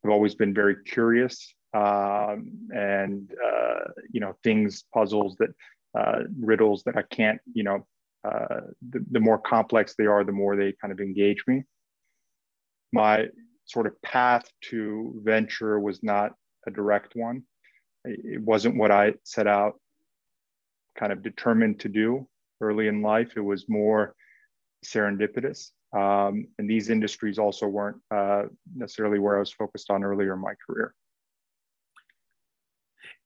I've 0.04 0.12
always 0.12 0.36
been 0.36 0.54
very 0.54 0.76
curious 0.84 1.54
um, 1.74 2.52
and 2.70 3.32
uh, 3.44 3.92
you 4.12 4.20
know 4.20 4.36
things 4.44 4.84
puzzles 4.94 5.36
that 5.38 5.50
uh, 5.98 6.24
riddles 6.40 6.84
that 6.84 6.96
I 6.96 7.04
can't 7.04 7.42
you 7.52 7.64
know 7.64 7.88
uh, 8.24 8.62
the, 8.88 9.04
the 9.12 9.20
more 9.20 9.40
complex 9.40 9.96
they 9.98 10.06
are 10.06 10.24
the 10.24 10.32
more 10.32 10.56
they 10.56 10.74
kind 10.80 10.92
of 10.92 11.00
engage 11.00 11.44
me. 11.48 11.64
My 12.94 13.30
sort 13.68 13.86
of 13.86 14.02
path 14.02 14.46
to 14.70 15.22
venture 15.24 15.80
was 15.80 16.02
not 16.02 16.34
a 16.66 16.72
direct 16.72 17.16
one. 17.16 17.44
It 18.06 18.42
wasn't 18.42 18.78
what 18.78 18.92
I 18.92 19.14
set 19.24 19.48
out 19.48 19.80
kind 20.98 21.12
of 21.12 21.22
determined 21.22 21.80
to 21.82 21.90
do 21.90 22.28
early 22.62 22.88
in 22.88 23.02
life. 23.02 23.34
It 23.36 23.42
was 23.42 23.70
more 23.70 24.16
serendipitous. 24.86 25.72
Um, 25.96 26.48
and 26.58 26.70
these 26.70 26.90
industries 26.90 27.38
also 27.38 27.68
weren't 27.68 27.98
uh, 28.12 28.44
necessarily 28.76 29.20
where 29.20 29.38
I 29.38 29.40
was 29.40 29.52
focused 29.52 29.90
on 29.90 30.04
earlier 30.04 30.34
in 30.34 30.40
my 30.40 30.54
career. 30.66 30.94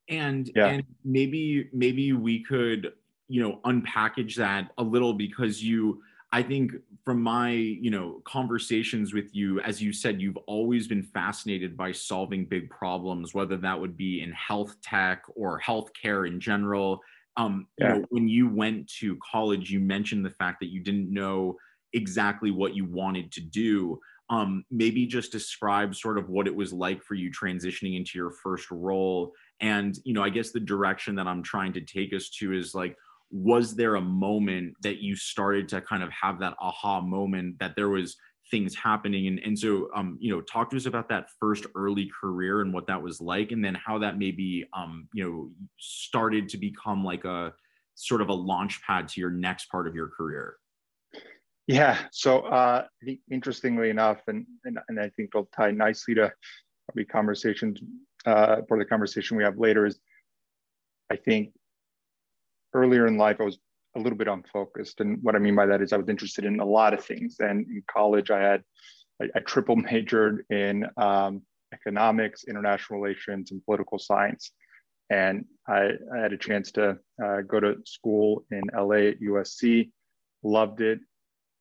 And 0.10 0.52
yeah. 0.56 0.68
and 0.68 0.84
maybe 1.06 1.70
maybe 1.72 2.12
we 2.12 2.44
could 2.44 2.92
you 3.30 3.42
know 3.42 3.60
unpackage 3.64 4.36
that 4.36 4.72
a 4.78 4.84
little 4.84 5.14
because 5.14 5.64
you 5.64 6.02
I 6.34 6.44
think 6.44 6.72
from 7.04 7.22
my, 7.22 7.52
you 7.52 7.92
know, 7.92 8.22
conversations 8.24 9.14
with 9.14 9.36
you, 9.36 9.60
as 9.62 9.82
you 9.82 9.92
said, 9.92 10.22
you've 10.22 10.38
always 10.48 10.88
been 10.88 11.04
fascinated 11.04 11.76
by 11.76 11.92
solving 11.92 12.46
big 12.46 12.70
problems, 12.70 13.34
whether 13.34 13.58
that 13.58 13.80
would 13.80 13.98
be 13.98 14.22
in 14.22 14.32
health 14.32 14.76
tech 14.82 15.24
or 15.36 15.60
healthcare 15.60 16.28
in 16.28 16.40
general. 16.40 17.02
Um, 17.36 17.68
yeah. 17.78 17.96
you 17.96 18.00
know, 18.00 18.06
when 18.10 18.28
you 18.30 18.50
went 18.50 18.88
to 19.00 19.18
college, 19.30 19.72
you 19.72 19.80
mentioned 19.80 20.26
the 20.26 20.32
fact 20.32 20.60
that 20.62 20.70
you 20.70 20.82
didn't 20.82 21.14
know 21.14 21.58
exactly 21.94 22.52
what 22.52 22.76
you 22.76 22.86
wanted 22.86 23.32
to 23.34 23.42
do. 23.42 24.00
Um, 24.30 24.64
maybe 24.72 25.06
just 25.06 25.34
describe 25.34 25.94
sort 25.94 26.18
of 26.18 26.30
what 26.30 26.48
it 26.48 26.56
was 26.56 26.72
like 26.72 27.04
for 27.04 27.16
you 27.16 27.30
transitioning 27.30 27.98
into 27.98 28.12
your 28.16 28.32
first 28.32 28.72
role. 28.72 29.34
And, 29.60 29.98
you 30.06 30.14
know, 30.14 30.24
I 30.24 30.30
guess 30.30 30.52
the 30.52 30.62
direction 30.62 31.16
that 31.16 31.28
I'm 31.28 31.44
trying 31.44 31.74
to 31.74 31.82
take 31.82 32.14
us 32.14 32.30
to 32.40 32.54
is 32.54 32.74
like, 32.74 32.96
was 33.32 33.76
there 33.76 33.96
a 33.96 34.02
moment 34.02 34.76
that 34.82 35.02
you 35.02 35.16
started 35.16 35.68
to 35.70 35.82
kind 35.82 36.04
of 36.04 36.10
have 36.12 36.40
that 36.40 36.56
aha 36.60 37.02
moment 37.02 37.58
that 37.60 37.76
there 37.76 37.90
was 37.90 38.18
things 38.50 38.76
happening? 38.76 39.28
And, 39.28 39.40
and 39.40 39.58
so 39.58 39.90
um, 39.96 40.18
you 40.20 40.34
know 40.34 40.42
talk 40.42 40.70
to 40.72 40.78
us 40.78 40.86
about 40.86 41.10
that 41.10 41.30
first 41.40 41.66
early 41.76 42.10
career 42.20 42.62
and 42.62 42.74
what 42.74 42.88
that 42.88 43.02
was 43.02 43.22
like 43.22 43.52
and 43.52 43.64
then 43.64 43.76
how 43.76 43.98
that 44.00 44.18
maybe 44.18 44.66
um, 44.74 45.08
you 45.14 45.24
know 45.24 45.50
started 45.78 46.50
to 46.50 46.58
become 46.58 47.04
like 47.04 47.26
a 47.26 47.54
sort 47.96 48.22
of 48.22 48.30
a 48.30 48.34
launch 48.34 48.82
pad 48.84 49.08
to 49.08 49.22
your 49.22 49.32
next 49.32 49.66
part 49.70 49.88
of 49.88 49.96
your 49.96 50.08
career. 50.08 50.56
Yeah. 51.68 51.98
So 52.12 52.40
uh, 52.40 52.86
I 53.02 53.06
think 53.06 53.20
interestingly 53.32 53.90
enough 53.90 54.22
and, 54.28 54.46
and, 54.66 54.80
and 54.90 55.00
i 55.00 55.10
think 55.10 55.30
it'll 55.34 55.50
tie 55.56 55.72
nicely 55.72 56.14
to 56.16 56.32
probably 56.88 57.06
conversations 57.06 57.80
uh, 58.26 58.58
for 58.68 58.78
the 58.78 58.86
conversation 58.86 59.38
we 59.38 59.44
have 59.44 59.58
later 59.58 59.86
is 59.86 60.00
i 61.12 61.16
think 61.16 61.54
earlier 62.74 63.08
in 63.08 63.18
life 63.18 63.38
i 63.40 63.44
was 63.44 63.60
a 63.96 64.00
little 64.00 64.18
bit 64.18 64.28
unfocused. 64.28 65.02
And 65.02 65.20
what 65.22 65.36
I 65.36 65.40
mean 65.40 65.56
by 65.56 65.66
that 65.66 65.82
is 65.82 65.94
I 65.94 65.98
was 65.98 66.10
interested 66.10 66.46
in 66.46 66.60
a 66.60 66.66
lot 66.66 66.94
of 66.94 67.04
things. 67.04 67.38
And 67.40 67.66
in 67.68 67.84
college, 67.88 68.32
I 68.32 68.40
had 68.40 68.64
I, 69.22 69.40
triple 69.42 69.76
majored 69.76 70.46
in 70.50 70.86
um, 70.98 71.42
economics, 71.74 72.46
international 72.46 73.00
relations, 73.00 73.52
and 73.52 73.64
political 73.66 74.00
science. 74.00 74.52
And 75.10 75.46
I, 75.68 75.92
I 76.14 76.20
had 76.20 76.34
a 76.34 76.38
chance 76.38 76.72
to 76.74 76.98
uh, 77.24 77.42
go 77.42 77.60
to 77.60 77.78
school 77.86 78.46
in 78.50 78.64
LA 78.74 79.10
at 79.10 79.22
USC, 79.22 79.92
loved 80.44 80.82
it. 80.82 81.00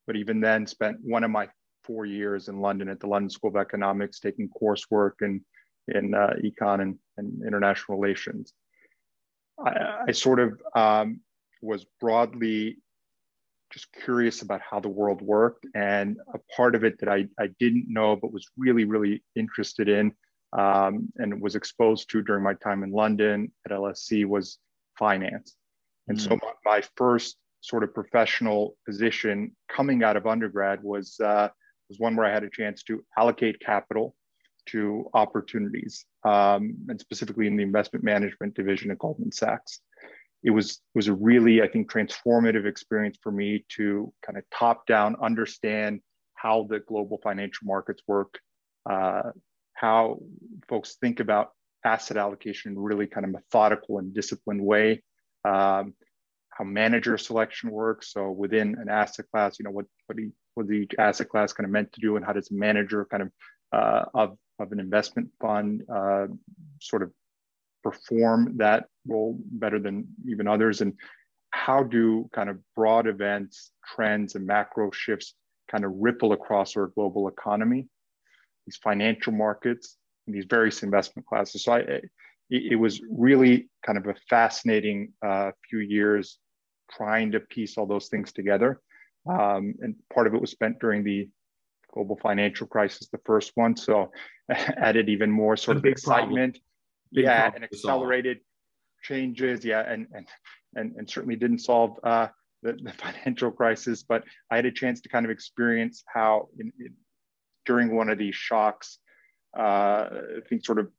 But 0.07 0.17
even 0.17 0.40
then, 0.40 0.67
spent 0.67 0.99
one 1.02 1.25
of 1.25 1.31
my 1.31 1.49
four 1.85 2.07
years 2.07 2.49
in 2.49 2.61
London 2.61 2.88
at 2.88 3.00
the 3.00 3.07
London 3.07 3.31
School 3.31 3.50
of 3.50 3.57
Economics, 3.57 4.21
taking 4.21 4.49
coursework 4.49 5.23
in, 5.23 5.45
in 5.88 6.14
uh, 6.14 6.35
econ 6.45 6.81
and, 6.81 6.99
and 7.17 7.43
international 7.45 7.99
relations. 7.99 8.52
I, 9.64 10.05
I 10.09 10.12
sort 10.12 10.40
of 10.40 10.61
um, 10.75 11.21
was 11.62 11.87
broadly 12.00 12.79
just 13.73 13.88
curious 14.05 14.43
about 14.43 14.61
how 14.69 14.81
the 14.81 14.88
world 14.88 15.23
worked. 15.23 15.67
And 15.75 16.19
a 16.35 16.38
part 16.55 16.75
of 16.75 16.85
it 16.85 16.99
that 17.00 17.09
I, 17.09 17.26
I 17.38 17.49
didn't 17.59 17.87
know, 17.88 18.17
but 18.17 18.33
was 18.33 18.49
really, 18.57 18.85
really 18.85 19.23
interested 19.37 19.88
in 19.88 20.12
um, 20.52 21.12
and 21.17 21.40
was 21.40 21.55
exposed 21.55 22.11
to 22.11 22.23
during 22.23 22.43
my 22.43 22.55
time 22.55 22.83
in 22.83 22.90
London 22.90 23.52
at 23.64 23.73
LSE 23.73 24.26
was 24.26 24.59
finance. 24.99 25.55
And 26.09 26.19
mm. 26.19 26.21
so 26.21 26.31
my, 26.31 26.52
my, 26.64 26.83
first 26.97 27.37
sort 27.61 27.85
of 27.85 27.95
professional 27.95 28.76
position 28.87 29.55
coming 29.69 30.02
out 30.02 30.17
of 30.17 30.26
undergrad 30.26 30.83
was, 30.83 31.21
uh, 31.21 31.49
was 31.88 32.00
one 32.00 32.17
where 32.17 32.26
I 32.26 32.33
had 32.33 32.43
a 32.43 32.50
chance 32.50 32.83
to 32.85 33.05
allocate 33.17 33.61
capital 33.61 34.17
to 34.67 35.09
opportunities, 35.14 36.05
um, 36.25 36.76
and 36.88 37.00
specifically 37.00 37.47
in 37.47 37.57
the 37.57 37.62
investment 37.62 38.05
management 38.05 38.55
division 38.55 38.90
at 38.90 38.99
Goldman 38.99 39.33
Sachs 39.33 39.81
it 40.43 40.50
was 40.50 40.81
was 40.95 41.09
a 41.09 41.14
really 41.14 41.62
I 41.62 41.69
think 41.69 41.90
transformative 41.90 42.67
experience 42.67 43.19
for 43.23 43.33
me 43.33 43.64
to 43.76 44.12
kind 44.25 44.38
of 44.38 44.45
top 44.50 44.87
down 44.87 45.17
understand 45.23 46.00
how 46.35 46.67
the 46.69 46.81
global 46.81 47.19
financial 47.23 47.67
markets 47.67 48.02
work, 48.07 48.38
uh, 48.88 49.31
how 49.75 50.21
folks 50.69 50.97
think 51.00 51.21
about 51.21 51.50
asset 51.85 52.17
allocation 52.17 52.73
in 52.73 52.79
really 52.79 53.07
kind 53.07 53.25
of 53.25 53.33
methodical 53.33 53.99
and 53.99 54.14
disciplined 54.14 54.62
way, 54.62 55.02
um, 55.45 55.95
how 56.50 56.64
manager 56.64 57.19
selection 57.19 57.71
works. 57.71 58.12
So 58.12 58.31
within 58.31 58.76
an 58.81 58.88
asset 58.88 59.26
class, 59.31 59.59
you 59.59 59.64
know 59.64 59.71
what 59.71 59.87
what, 60.07 60.17
what 60.55 60.71
each 60.71 60.95
asset 60.99 61.29
class 61.29 61.52
kind 61.52 61.67
of 61.67 61.71
meant 61.71 61.93
to 61.93 62.00
do, 62.00 62.17
and 62.17 62.25
how 62.25 62.33
does 62.33 62.50
a 62.50 62.55
manager 62.55 63.07
kind 63.11 63.25
of 63.25 63.33
uh, 63.73 64.05
of 64.14 64.38
of 64.61 64.73
an 64.73 64.81
investment 64.81 65.29
fund 65.40 65.83
uh, 65.93 66.26
sort 66.81 67.02
of 67.02 67.11
perform 67.83 68.57
that 68.59 68.87
role 69.07 69.38
better 69.52 69.79
than 69.79 70.07
even 70.29 70.47
others? 70.47 70.81
And 70.81 70.95
how 71.50 71.83
do 71.83 72.29
kind 72.33 72.49
of 72.49 72.59
broad 72.76 73.07
events 73.07 73.73
trends 73.95 74.35
and 74.35 74.47
macro 74.47 74.90
shifts 74.90 75.35
kind 75.71 75.85
of 75.85 75.93
ripple 75.97 76.33
across 76.33 76.76
our 76.76 76.88
global 76.88 77.29
economy 77.29 77.88
these 78.67 78.76
financial 78.76 79.33
markets 79.33 79.97
and 80.26 80.37
these 80.37 80.47
various 80.49 80.83
investment 80.83 81.26
classes? 81.26 81.64
So 81.64 81.73
i 81.73 81.79
it, 82.50 82.73
it 82.73 82.76
was 82.76 83.00
really 83.11 83.69
kind 83.87 83.97
of 83.97 84.07
a 84.07 84.14
fascinating 84.29 85.12
uh, 85.25 85.52
few 85.69 85.79
years 85.79 86.38
trying 86.90 87.31
to 87.33 87.40
piece 87.40 87.79
all 87.79 87.87
those 87.87 88.09
things 88.09 88.33
together. 88.33 88.81
Um, 89.29 89.75
and 89.81 89.95
part 90.12 90.26
of 90.26 90.35
it 90.35 90.40
was 90.40 90.50
spent 90.50 90.81
during 90.81 91.05
the 91.05 91.29
global 91.92 92.18
financial 92.23 92.66
crisis 92.66 93.09
the 93.09 93.20
first 93.25 93.52
one 93.54 93.76
so 93.76 94.11
added 94.50 95.09
even 95.09 95.30
more 95.30 95.56
sort 95.56 95.76
of 95.76 95.85
excitement 95.85 96.59
yeah, 97.11 97.50
and 97.54 97.64
accelerated 97.64 98.38
changes. 99.02 99.64
Yeah, 99.64 99.80
and 99.80 100.06
and 100.12 100.26
and, 100.75 100.94
and 100.97 101.11
certainly 101.11 101.37
didn't 101.37 101.61
solve 101.61 101.99
uh, 102.04 102.28
the, 102.62 102.75
the 102.75 102.92
financial 102.99 103.50
crisis, 103.50 104.02
but 104.02 104.25
I 104.50 104.56
had 104.56 104.66
a 104.66 104.73
chance 104.73 105.00
to 105.02 105.09
kind 105.09 105.25
of 105.25 105.30
experience 105.30 106.04
how 106.12 106.49
in, 106.59 106.73
in, 106.78 106.94
during 107.66 107.94
one 107.94 108.09
of 108.09 108.18
these 108.18 108.35
shocks, 108.35 108.99
uh, 109.59 110.09
things 110.49 110.66
sort 110.66 110.78
of 110.78 110.90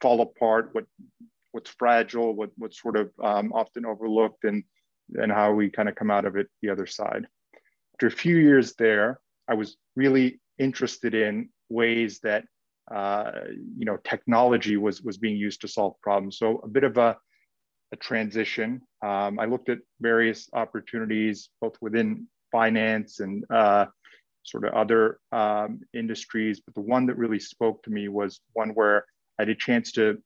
fall 0.00 0.20
apart. 0.22 0.70
What 0.72 0.86
what's 1.52 1.70
fragile, 1.70 2.34
what 2.34 2.50
what's 2.56 2.80
sort 2.80 2.96
of 2.96 3.10
um, 3.22 3.52
often 3.52 3.84
overlooked, 3.84 4.44
and 4.44 4.64
and 5.14 5.30
how 5.30 5.52
we 5.52 5.70
kind 5.70 5.88
of 5.88 5.94
come 5.94 6.10
out 6.10 6.24
of 6.24 6.36
it 6.36 6.48
the 6.62 6.70
other 6.70 6.86
side. 6.86 7.26
After 7.94 8.06
a 8.06 8.10
few 8.10 8.36
years 8.36 8.74
there, 8.76 9.20
I 9.48 9.54
was 9.54 9.76
really 9.96 10.40
interested 10.58 11.14
in 11.14 11.48
ways 11.68 12.20
that 12.22 12.44
uh, 12.92 13.30
you 13.76 13.84
know, 13.86 13.96
technology 14.04 14.76
was 14.76 15.02
was 15.02 15.16
being 15.16 15.36
used 15.36 15.60
to 15.62 15.68
solve 15.68 15.94
problems. 16.02 16.38
So 16.38 16.58
a 16.58 16.68
bit 16.68 16.84
of 16.84 16.98
a, 16.98 17.16
a 17.92 17.96
transition. 17.96 18.82
Um, 19.02 19.38
I 19.38 19.46
looked 19.46 19.68
at 19.68 19.78
various 20.00 20.48
opportunities 20.52 21.48
both 21.60 21.76
within 21.80 22.26
finance 22.52 23.20
and 23.20 23.44
uh, 23.50 23.86
sort 24.42 24.66
of 24.66 24.74
other 24.74 25.18
um, 25.32 25.80
industries, 25.94 26.60
but 26.60 26.74
the 26.74 26.82
one 26.82 27.06
that 27.06 27.16
really 27.16 27.40
spoke 27.40 27.82
to 27.84 27.90
me 27.90 28.08
was 28.08 28.40
one 28.52 28.70
where 28.70 29.06
I 29.38 29.42
had 29.42 29.48
a 29.48 29.54
chance 29.54 29.90
to 29.92 30.18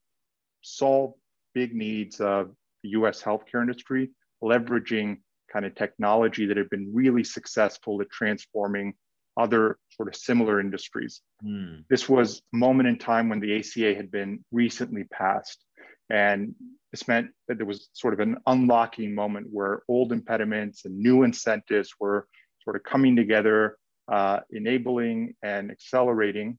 solve 0.61 1.13
big 1.53 1.73
needs 1.73 2.19
of 2.19 2.51
the 2.83 2.89
U.S. 2.89 3.23
healthcare 3.23 3.61
industry, 3.61 4.11
leveraging 4.43 5.19
kind 5.51 5.65
of 5.65 5.73
technology 5.75 6.45
that 6.45 6.57
had 6.57 6.69
been 6.69 6.91
really 6.93 7.23
successful 7.23 8.01
at 8.01 8.09
transforming 8.09 8.93
other 9.39 9.77
sort 9.89 10.09
of 10.09 10.15
similar 10.15 10.59
industries. 10.59 11.21
Mm. 11.43 11.85
This 11.89 12.09
was 12.09 12.41
a 12.53 12.57
moment 12.57 12.89
in 12.89 12.99
time 12.99 13.29
when 13.29 13.39
the 13.39 13.57
ACA 13.57 13.95
had 13.95 14.11
been 14.11 14.43
recently 14.51 15.05
passed. 15.05 15.63
And 16.11 16.53
this 16.91 17.07
meant 17.07 17.27
that 17.47 17.57
there 17.57 17.65
was 17.65 17.89
sort 17.93 18.13
of 18.13 18.19
an 18.19 18.37
unlocking 18.45 19.15
moment 19.15 19.47
where 19.49 19.83
old 19.87 20.11
impediments 20.11 20.85
and 20.85 20.97
new 20.97 21.23
incentives 21.23 21.93
were 21.99 22.27
sort 22.63 22.75
of 22.75 22.83
coming 22.83 23.15
together, 23.15 23.77
uh, 24.11 24.39
enabling 24.51 25.35
and 25.41 25.71
accelerating 25.71 26.57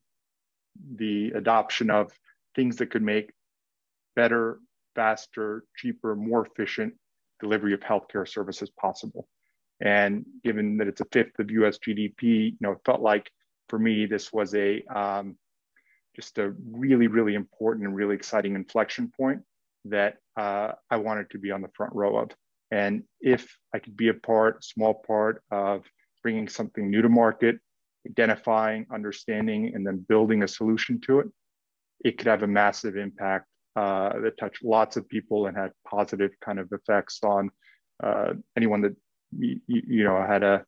the 0.96 1.32
adoption 1.32 1.90
of 1.90 2.10
things 2.56 2.76
that 2.76 2.90
could 2.90 3.02
make 3.02 3.30
better, 4.16 4.60
faster, 4.94 5.64
cheaper, 5.76 6.16
more 6.16 6.46
efficient 6.46 6.94
delivery 7.40 7.74
of 7.74 7.80
healthcare 7.80 8.28
services 8.28 8.70
possible. 8.80 9.26
And 9.80 10.26
given 10.44 10.76
that 10.78 10.88
it's 10.88 11.00
a 11.00 11.06
fifth 11.12 11.38
of 11.38 11.50
US 11.50 11.78
GDP, 11.78 12.52
you 12.52 12.56
know, 12.60 12.72
it 12.72 12.80
felt 12.84 13.00
like 13.00 13.30
for 13.68 13.78
me, 13.78 14.06
this 14.06 14.32
was 14.32 14.54
a 14.54 14.82
um, 14.94 15.36
just 16.14 16.38
a 16.38 16.52
really, 16.70 17.06
really 17.06 17.34
important 17.34 17.86
and 17.86 17.94
really 17.94 18.14
exciting 18.14 18.54
inflection 18.54 19.12
point 19.16 19.40
that 19.86 20.16
uh, 20.36 20.72
I 20.90 20.96
wanted 20.96 21.30
to 21.30 21.38
be 21.38 21.50
on 21.50 21.62
the 21.62 21.70
front 21.74 21.94
row 21.94 22.18
of. 22.18 22.30
And 22.70 23.04
if 23.20 23.56
I 23.74 23.78
could 23.78 23.96
be 23.96 24.08
a 24.08 24.14
part, 24.14 24.64
small 24.64 24.94
part 25.06 25.42
of 25.50 25.84
bringing 26.22 26.48
something 26.48 26.90
new 26.90 27.02
to 27.02 27.08
market, 27.08 27.58
identifying, 28.06 28.86
understanding, 28.92 29.72
and 29.74 29.86
then 29.86 30.04
building 30.08 30.42
a 30.42 30.48
solution 30.48 31.00
to 31.02 31.20
it, 31.20 31.28
it 32.04 32.18
could 32.18 32.26
have 32.26 32.42
a 32.42 32.46
massive 32.46 32.96
impact 32.96 33.46
uh, 33.76 34.18
that 34.20 34.38
touched 34.38 34.64
lots 34.64 34.96
of 34.96 35.08
people 35.08 35.46
and 35.46 35.56
had 35.56 35.70
positive 35.88 36.32
kind 36.40 36.58
of 36.58 36.68
effects 36.72 37.20
on 37.22 37.50
uh, 38.02 38.32
anyone 38.56 38.80
that 38.80 38.96
you, 39.36 39.60
you 39.66 40.04
know 40.04 40.20
had 40.26 40.42
a 40.42 40.64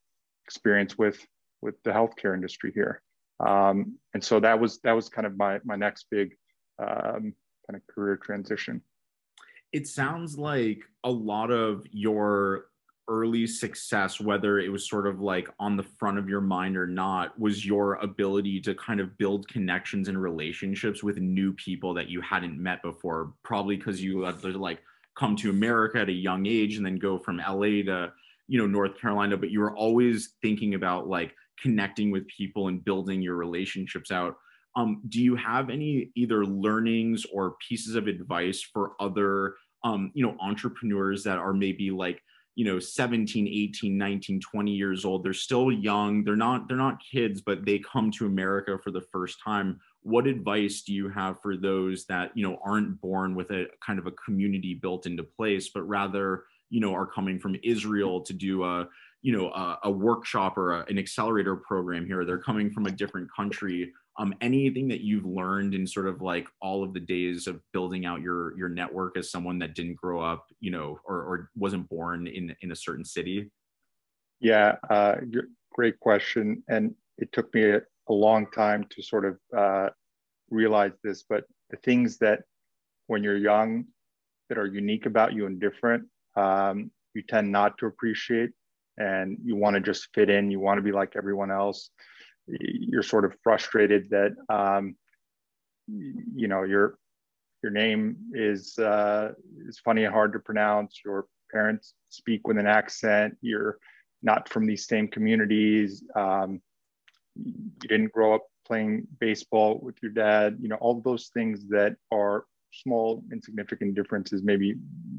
experience 0.47 0.99
with 0.99 1.25
with 1.61 1.75
the 1.85 1.91
healthcare 1.91 2.35
industry 2.35 2.73
here. 2.75 3.03
Um, 3.41 3.99
and 4.15 4.23
so 4.23 4.41
that 4.41 4.59
was 4.59 4.81
that 4.81 4.93
was 4.93 5.09
kind 5.09 5.27
of 5.27 5.37
my 5.37 5.61
my 5.65 5.77
next 5.77 6.07
big 6.11 6.37
um, 6.79 7.35
kind 7.67 7.77
of 7.77 7.87
career 7.93 8.17
transition. 8.17 8.83
It 9.73 9.87
sounds 9.87 10.37
like 10.37 10.83
a 11.05 11.11
lot 11.11 11.51
of 11.51 11.85
your 11.91 12.67
early 13.09 13.47
success, 13.47 14.21
whether 14.21 14.59
it 14.59 14.71
was 14.71 14.89
sort 14.89 15.07
of 15.07 15.21
like 15.21 15.49
on 15.59 15.77
the 15.77 15.83
front 15.83 16.19
of 16.19 16.29
your 16.29 16.41
mind 16.41 16.77
or 16.77 16.87
not, 16.87 17.39
was 17.39 17.65
your 17.65 17.95
ability 17.95 18.61
to 18.61 18.75
kind 18.75 19.01
of 19.01 19.17
build 19.19 19.49
connections 19.49 20.09
and 20.09 20.21
relationships 20.21 21.03
with 21.03 21.19
new 21.19 21.53
people 21.55 21.95
that 21.95 22.09
you 22.09 22.21
hadn't 22.21 22.63
met 22.63 22.81
before. 22.83 23.33
Probably 23.43 23.77
because 23.77 24.03
you 24.03 24.23
had 24.23 24.41
to 24.43 24.59
like 24.59 24.81
come 25.17 25.37
to 25.37 25.51
America 25.51 25.99
at 26.01 26.09
a 26.09 26.13
young 26.13 26.47
age 26.47 26.77
and 26.77 26.87
then 26.87 26.97
go 26.97 27.19
from 27.19 27.39
LA 27.39 27.83
to 27.85 28.13
you 28.53 28.59
know 28.59 28.67
North 28.67 29.01
Carolina, 29.01 29.39
but 29.39 29.51
you 29.51 29.61
were 29.61 29.75
always 29.75 30.35
thinking 30.43 30.75
about 30.75 31.09
like 31.09 31.35
connecting 31.59 32.11
with 32.11 32.29
people 32.29 32.69
and 32.69 32.85
building 32.85 33.23
your 33.23 33.37
relationships 33.37 34.11
out. 34.11 34.37
Um, 34.77 35.01
do 35.09 35.23
you 35.23 35.37
have 35.37 35.71
any 35.71 36.11
either 36.17 36.45
learnings 36.45 37.25
or 37.33 37.57
pieces 37.67 37.95
of 37.95 38.09
advice 38.09 38.61
for 38.61 38.93
other 39.01 39.55
um, 39.85 40.13
you 40.15 40.23
know 40.23 40.37
entrepreneurs 40.39 41.25
that 41.25 41.39
are 41.39 41.55
maybe 41.55 41.91
like 41.91 42.23
you 42.55 42.67
know 42.67 42.79
17 42.79 43.49
18 43.49 43.97
19 43.97 44.39
20 44.39 44.71
years 44.71 45.07
old? 45.07 45.25
They're 45.25 45.33
still 45.33 45.73
young. 45.73 46.23
They're 46.23 46.37
not 46.37 46.69
they're 46.69 46.77
not 46.77 47.01
kids 47.11 47.41
but 47.41 47.65
they 47.65 47.79
come 47.79 48.11
to 48.13 48.27
america 48.27 48.79
for 48.85 48.91
the 48.91 49.07
first 49.13 49.39
time. 49.43 49.81
What 50.03 50.27
advice 50.27 50.83
do 50.83 50.93
you 50.93 51.09
have 51.09 51.41
for 51.41 51.57
those 51.57 52.05
that 52.07 52.33
you 52.35 52.47
know 52.47 52.59
aren't 52.63 53.01
born 53.01 53.35
with 53.35 53.51
a 53.51 53.69
kind 53.81 53.99
of 53.99 54.07
a 54.07 54.13
community 54.13 54.75
built 54.75 55.07
into 55.07 55.23
place 55.23 55.71
but 55.71 55.89
rather 55.89 56.45
you 56.73 56.81
know 56.81 56.95
are 56.95 57.07
coming 57.07 57.39
from 57.39 57.55
israel 57.63 58.23
to 58.23 58.33
do 58.33 58.65
a 58.65 58.89
you 59.21 59.37
know 59.37 59.51
a, 59.51 59.79
a 59.85 59.91
workshop 59.91 60.59
or 60.59 60.81
a, 60.81 60.85
an 60.89 60.99
accelerator 60.99 61.55
program 61.55 62.05
here. 62.05 62.25
They're 62.25 62.39
coming 62.39 62.71
from 62.71 62.87
a 62.87 62.91
different 62.91 63.29
country. 63.35 63.93
Um, 64.19 64.35
anything 64.41 64.89
that 64.89 65.01
you've 65.01 65.25
learned 65.25 65.75
in 65.75 65.87
sort 65.87 66.07
of 66.07 66.21
like 66.21 66.47
all 66.61 66.83
of 66.83 66.93
the 66.93 67.01
days 67.01 67.47
of 67.47 67.61
building 67.73 68.05
out 68.05 68.21
your 68.21 68.57
your 68.59 68.69
network 68.69 69.17
as 69.17 69.31
someone 69.31 69.59
that 69.61 69.75
didn't 69.75 69.95
grow 69.95 70.21
up 70.21 70.47
you 70.61 70.71
know 70.71 70.99
or, 71.05 71.17
or 71.17 71.51
wasn't 71.57 71.89
born 71.89 72.27
in 72.27 72.55
in 72.63 72.73
a 72.73 72.77
certain 72.77 73.05
city? 73.05 73.51
Yeah 74.41 74.77
uh, 74.91 75.17
great 75.73 76.01
question. 76.01 76.63
And 76.69 76.95
it 77.19 77.33
took 77.33 77.55
me 77.55 77.71
a, 77.71 77.83
a 78.09 78.13
long 78.13 78.51
time 78.51 78.85
to 78.91 79.03
sort 79.03 79.25
of 79.25 79.39
uh, 79.57 79.91
realize 80.51 80.93
this 81.05 81.23
but 81.29 81.45
the 81.71 81.77
things 81.79 82.19
that 82.19 82.41
when 83.07 83.23
you're 83.23 83.37
young 83.37 83.85
that 84.49 84.59
are 84.59 84.67
unique 84.67 85.07
about 85.07 85.33
you 85.33 85.47
and 85.47 85.61
different 85.61 86.05
um, 86.37 86.91
you 87.15 87.23
tend 87.23 87.51
not 87.51 87.79
to 87.79 87.87
appreciate 87.87 88.51
and 88.99 89.39
you 89.45 89.57
want 89.57 89.75
to 89.75 89.81
just 89.81 90.09
fit 90.15 90.31
in 90.31 90.51
you 90.51 90.61
want 90.61 90.79
to 90.79 90.83
be 90.83 90.93
like 90.93 91.15
everyone 91.17 91.51
else 91.51 91.91
you're 92.47 93.03
sort 93.03 93.25
of 93.25 93.35
frustrated 93.43 94.11
that 94.11 94.33
um, 94.49 94.97
you 95.89 96.49
know 96.49 96.63
your 96.63 96.99
your 97.63 97.73
name 97.73 98.17
is 98.33 98.79
uh, 98.79 99.33
is 99.69 99.79
funny 99.79 100.05
and 100.05 100.13
hard 100.13 100.33
to 100.33 100.39
pronounce. 100.39 101.01
Your 101.05 101.27
parents 101.51 101.95
speak 102.09 102.47
with 102.47 102.59
an 102.59 102.67
accent. 102.67 103.37
You're 103.41 103.79
not 104.23 104.49
from 104.49 104.67
these 104.67 104.87
same 104.87 105.09
communities. 105.09 106.03
Um, 106.15 106.61
you 107.37 107.89
didn't 107.89 108.13
grow 108.13 108.35
up 108.35 108.47
playing 108.67 109.07
baseball 109.21 109.79
with 109.83 109.97
your 110.03 110.13
dad. 110.13 110.59
You 110.61 110.69
know 110.69 110.77
all 110.77 111.01
those 111.01 111.31
things 111.33 111.69
that 111.69 111.97
are 112.11 112.45
small, 112.73 113.23
insignificant 113.33 113.95
differences, 113.95 114.43
maybe 114.43 114.75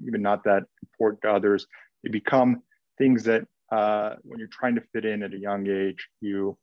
even 0.06 0.22
not 0.22 0.44
that 0.44 0.64
important 0.82 1.22
to 1.22 1.32
others. 1.32 1.66
They 2.04 2.10
become 2.10 2.62
things 2.98 3.24
that 3.24 3.46
uh, 3.72 4.16
when 4.24 4.40
you're 4.40 4.48
trying 4.50 4.76
to 4.76 4.84
fit 4.94 5.06
in 5.06 5.24
at 5.24 5.34
a 5.34 5.38
young 5.38 5.68
age, 5.68 6.08
you 6.22 6.58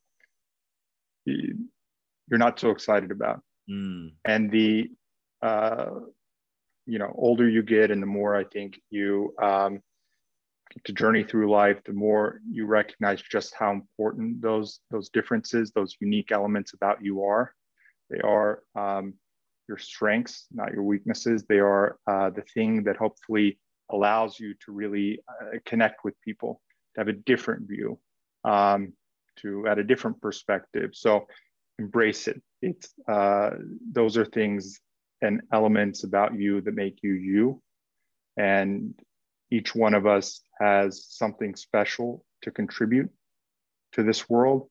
you're 1.25 2.39
not 2.39 2.59
so 2.59 2.71
excited 2.71 3.11
about. 3.11 3.41
Mm. 3.69 4.13
And 4.25 4.51
the 4.51 4.89
uh, 5.41 5.91
you 6.85 6.99
know 6.99 7.13
older 7.15 7.47
you 7.49 7.63
get, 7.63 7.91
and 7.91 8.01
the 8.01 8.07
more 8.07 8.35
I 8.35 8.43
think 8.43 8.79
you 8.89 9.33
um, 9.41 9.81
to 10.85 10.93
journey 10.93 11.23
through 11.23 11.49
life, 11.51 11.79
the 11.85 11.93
more 11.93 12.39
you 12.49 12.65
recognize 12.65 13.21
just 13.21 13.53
how 13.55 13.71
important 13.71 14.41
those 14.41 14.79
those 14.89 15.09
differences, 15.09 15.71
those 15.71 15.95
unique 15.99 16.31
elements 16.31 16.73
about 16.73 17.03
you 17.03 17.23
are. 17.23 17.53
They 18.09 18.19
are 18.19 18.63
um, 18.75 19.13
your 19.71 19.77
strengths, 19.77 20.47
not 20.51 20.73
your 20.75 20.83
weaknesses. 20.83 21.37
They 21.43 21.59
are 21.59 21.97
uh, 22.05 22.29
the 22.37 22.45
thing 22.53 22.83
that 22.85 22.97
hopefully 22.97 23.59
allows 23.89 24.39
you 24.39 24.53
to 24.65 24.71
really 24.71 25.09
uh, 25.29 25.57
connect 25.65 26.03
with 26.05 26.15
people, 26.21 26.61
to 26.93 27.01
have 27.01 27.07
a 27.07 27.19
different 27.31 27.61
view. 27.67 27.99
Um, 28.43 28.93
to 29.41 29.67
at 29.67 29.79
a 29.79 29.83
different 29.83 30.21
perspective. 30.21 30.91
So 30.93 31.27
embrace 31.79 32.27
it. 32.27 32.41
It's 32.61 32.93
uh, 33.07 33.51
those 33.91 34.17
are 34.17 34.25
things 34.25 34.79
and 35.21 35.41
elements 35.53 36.03
about 36.03 36.33
you 36.35 36.61
that 36.61 36.73
make 36.73 36.99
you 37.03 37.13
you, 37.13 37.61
and 38.37 38.93
each 39.51 39.75
one 39.75 39.93
of 39.93 40.07
us 40.07 40.41
has 40.59 41.05
something 41.09 41.55
special 41.55 42.25
to 42.43 42.51
contribute 42.51 43.09
to 43.93 44.03
this 44.03 44.29
world. 44.29 44.67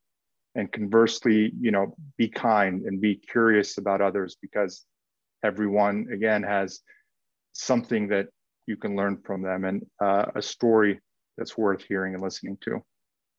And 0.57 0.73
conversely, 0.73 1.53
you 1.61 1.71
know, 1.71 1.95
be 2.17 2.29
kind 2.29 2.83
and 2.83 3.01
be 3.01 3.15
curious 3.15 3.79
about 3.79 4.01
others 4.01 4.37
because 4.43 4.85
everyone 5.45 6.07
again 6.13 6.43
has 6.43 6.81
something 7.53 8.09
that 8.09 8.29
you 8.67 8.77
can 8.77 8.97
learn 8.97 9.19
from 9.25 9.43
them 9.43 9.65
and 9.65 9.85
uh, 10.01 10.27
a 10.35 10.43
story 10.43 11.01
that's 11.37 11.59
worth 11.59 11.83
hearing 11.83 12.15
and 12.15 12.23
listening 12.23 12.57
to. 12.63 12.83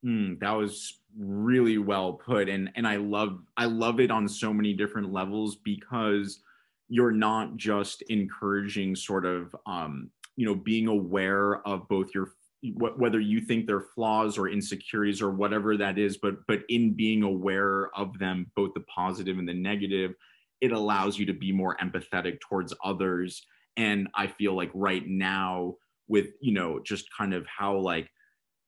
Mm, 0.06 0.40
that 0.40 0.52
was 0.52 1.00
really 1.18 1.78
well 1.78 2.14
put, 2.14 2.50
and 2.50 2.72
and 2.76 2.88
I 2.88 2.96
love 2.96 3.40
I 3.56 3.66
love 3.66 4.00
it 4.00 4.10
on 4.10 4.28
so 4.28 4.52
many 4.52 4.74
different 4.74 5.14
levels 5.14 5.58
because 5.58 6.42
you're 6.90 7.12
not 7.12 7.56
just 7.56 8.02
encouraging 8.04 8.96
sort 8.96 9.26
of 9.26 9.56
um, 9.66 10.10
you 10.36 10.46
know 10.46 10.56
being 10.56 10.88
aware 10.88 11.66
of 11.68 11.88
both 11.88 12.10
your 12.16 12.34
whether 12.76 13.20
you 13.20 13.42
think 13.42 13.66
they're 13.66 13.88
flaws 13.96 14.38
or 14.38 14.48
insecurities 14.48 15.20
or 15.20 15.32
whatever 15.32 15.76
that 15.76 15.98
is 15.98 16.18
but 16.18 16.36
but 16.48 16.60
in 16.70 16.94
being 16.94 17.24
aware 17.24 17.90
of 17.96 18.18
them 18.20 18.52
both 18.56 18.72
the 18.76 18.82
positive 18.82 19.40
and 19.40 19.50
the 19.50 19.54
negative 19.54 20.14
it 20.62 20.72
allows 20.72 21.18
you 21.18 21.26
to 21.26 21.34
be 21.34 21.52
more 21.52 21.76
empathetic 21.78 22.40
towards 22.40 22.74
others. 22.84 23.46
And 23.78 24.10
i 24.14 24.28
feel 24.28 24.56
like 24.56 24.70
right 24.74 25.08
now 25.08 25.76
with 26.12 26.28
you 26.42 26.54
know 26.54 26.80
just 26.84 27.06
kind 27.18 27.34
of 27.34 27.46
how 27.48 27.78
like 27.78 28.10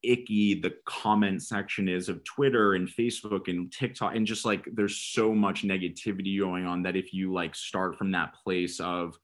icky 0.01 0.53
the 0.59 0.73
comment 0.85 1.43
section 1.43 1.87
is 1.87 2.09
of 2.09 2.23
Twitter 2.23 2.73
and 2.73 2.87
Facebook 2.87 3.47
and 3.47 3.71
TikTok 3.71 4.15
and 4.15 4.25
just 4.25 4.45
like 4.45 4.67
there's 4.73 4.97
so 4.97 5.33
much 5.33 5.63
negativity 5.63 6.39
going 6.39 6.65
on 6.65 6.83
that 6.83 6.95
if 6.95 7.13
you 7.13 7.33
like 7.33 7.55
start 7.55 7.97
from 7.97 8.11
that 8.11 8.33
place 8.43 8.79
of 8.79 9.17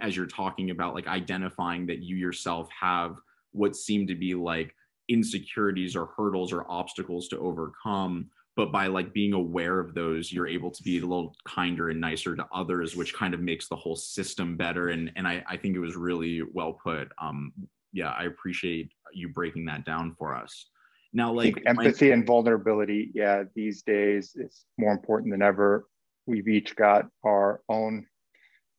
as 0.00 0.16
you're 0.16 0.26
talking 0.26 0.70
about 0.70 0.94
like 0.94 1.08
identifying 1.08 1.86
that 1.86 2.02
you 2.02 2.16
yourself 2.16 2.68
have 2.78 3.16
what 3.50 3.74
seem 3.74 4.06
to 4.06 4.14
be 4.14 4.34
like 4.34 4.74
insecurities 5.08 5.96
or 5.96 6.10
hurdles 6.16 6.52
or 6.52 6.70
obstacles 6.70 7.28
to 7.28 7.38
overcome 7.38 8.30
but 8.56 8.70
by 8.70 8.86
like 8.86 9.12
being 9.12 9.32
aware 9.32 9.80
of 9.80 9.94
those 9.94 10.32
you're 10.32 10.48
able 10.48 10.70
to 10.70 10.82
be 10.82 10.98
a 10.98 11.00
little 11.00 11.34
kinder 11.46 11.90
and 11.90 12.00
nicer 12.00 12.36
to 12.36 12.46
others 12.54 12.96
which 12.96 13.14
kind 13.14 13.34
of 13.34 13.40
makes 13.40 13.68
the 13.68 13.76
whole 13.76 13.96
system 13.96 14.56
better 14.56 14.88
and 14.88 15.10
and 15.16 15.26
i, 15.26 15.42
I 15.48 15.56
think 15.56 15.74
it 15.74 15.80
was 15.80 15.96
really 15.96 16.42
well 16.52 16.74
put 16.74 17.08
um 17.20 17.52
yeah 17.92 18.10
i 18.10 18.24
appreciate 18.24 18.92
you 19.12 19.28
breaking 19.28 19.66
that 19.66 19.84
down 19.84 20.14
for 20.18 20.34
us 20.34 20.66
Now, 21.12 21.32
like 21.32 21.62
empathy 21.66 22.08
when- 22.08 22.20
and 22.20 22.26
vulnerability, 22.26 23.10
yeah, 23.14 23.44
these 23.54 23.82
days 23.82 24.32
it's 24.34 24.64
more 24.78 24.92
important 24.92 25.30
than 25.32 25.42
ever. 25.42 25.86
We've 26.26 26.48
each 26.48 26.74
got 26.74 27.08
our 27.22 27.60
own, 27.68 28.06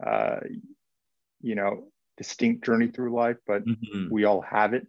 uh, 0.03 0.39
you 1.41 1.55
know, 1.55 1.91
distinct 2.17 2.65
journey 2.65 2.87
through 2.87 3.13
life, 3.13 3.37
but 3.45 3.63
mm-hmm. 3.65 4.07
we 4.09 4.23
all 4.25 4.41
have 4.41 4.73
it. 4.73 4.87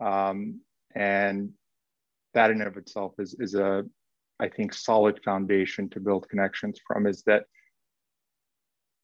Um, 0.00 0.60
and 0.94 1.52
that 2.34 2.50
in 2.50 2.60
and 2.60 2.68
of 2.68 2.76
itself 2.76 3.14
is, 3.18 3.34
is 3.38 3.54
a, 3.54 3.84
I 4.42 4.48
think, 4.48 4.74
solid 4.74 5.20
foundation 5.24 5.88
to 5.90 6.00
build 6.00 6.28
connections 6.28 6.80
from 6.86 7.06
is 7.06 7.22
that, 7.22 7.44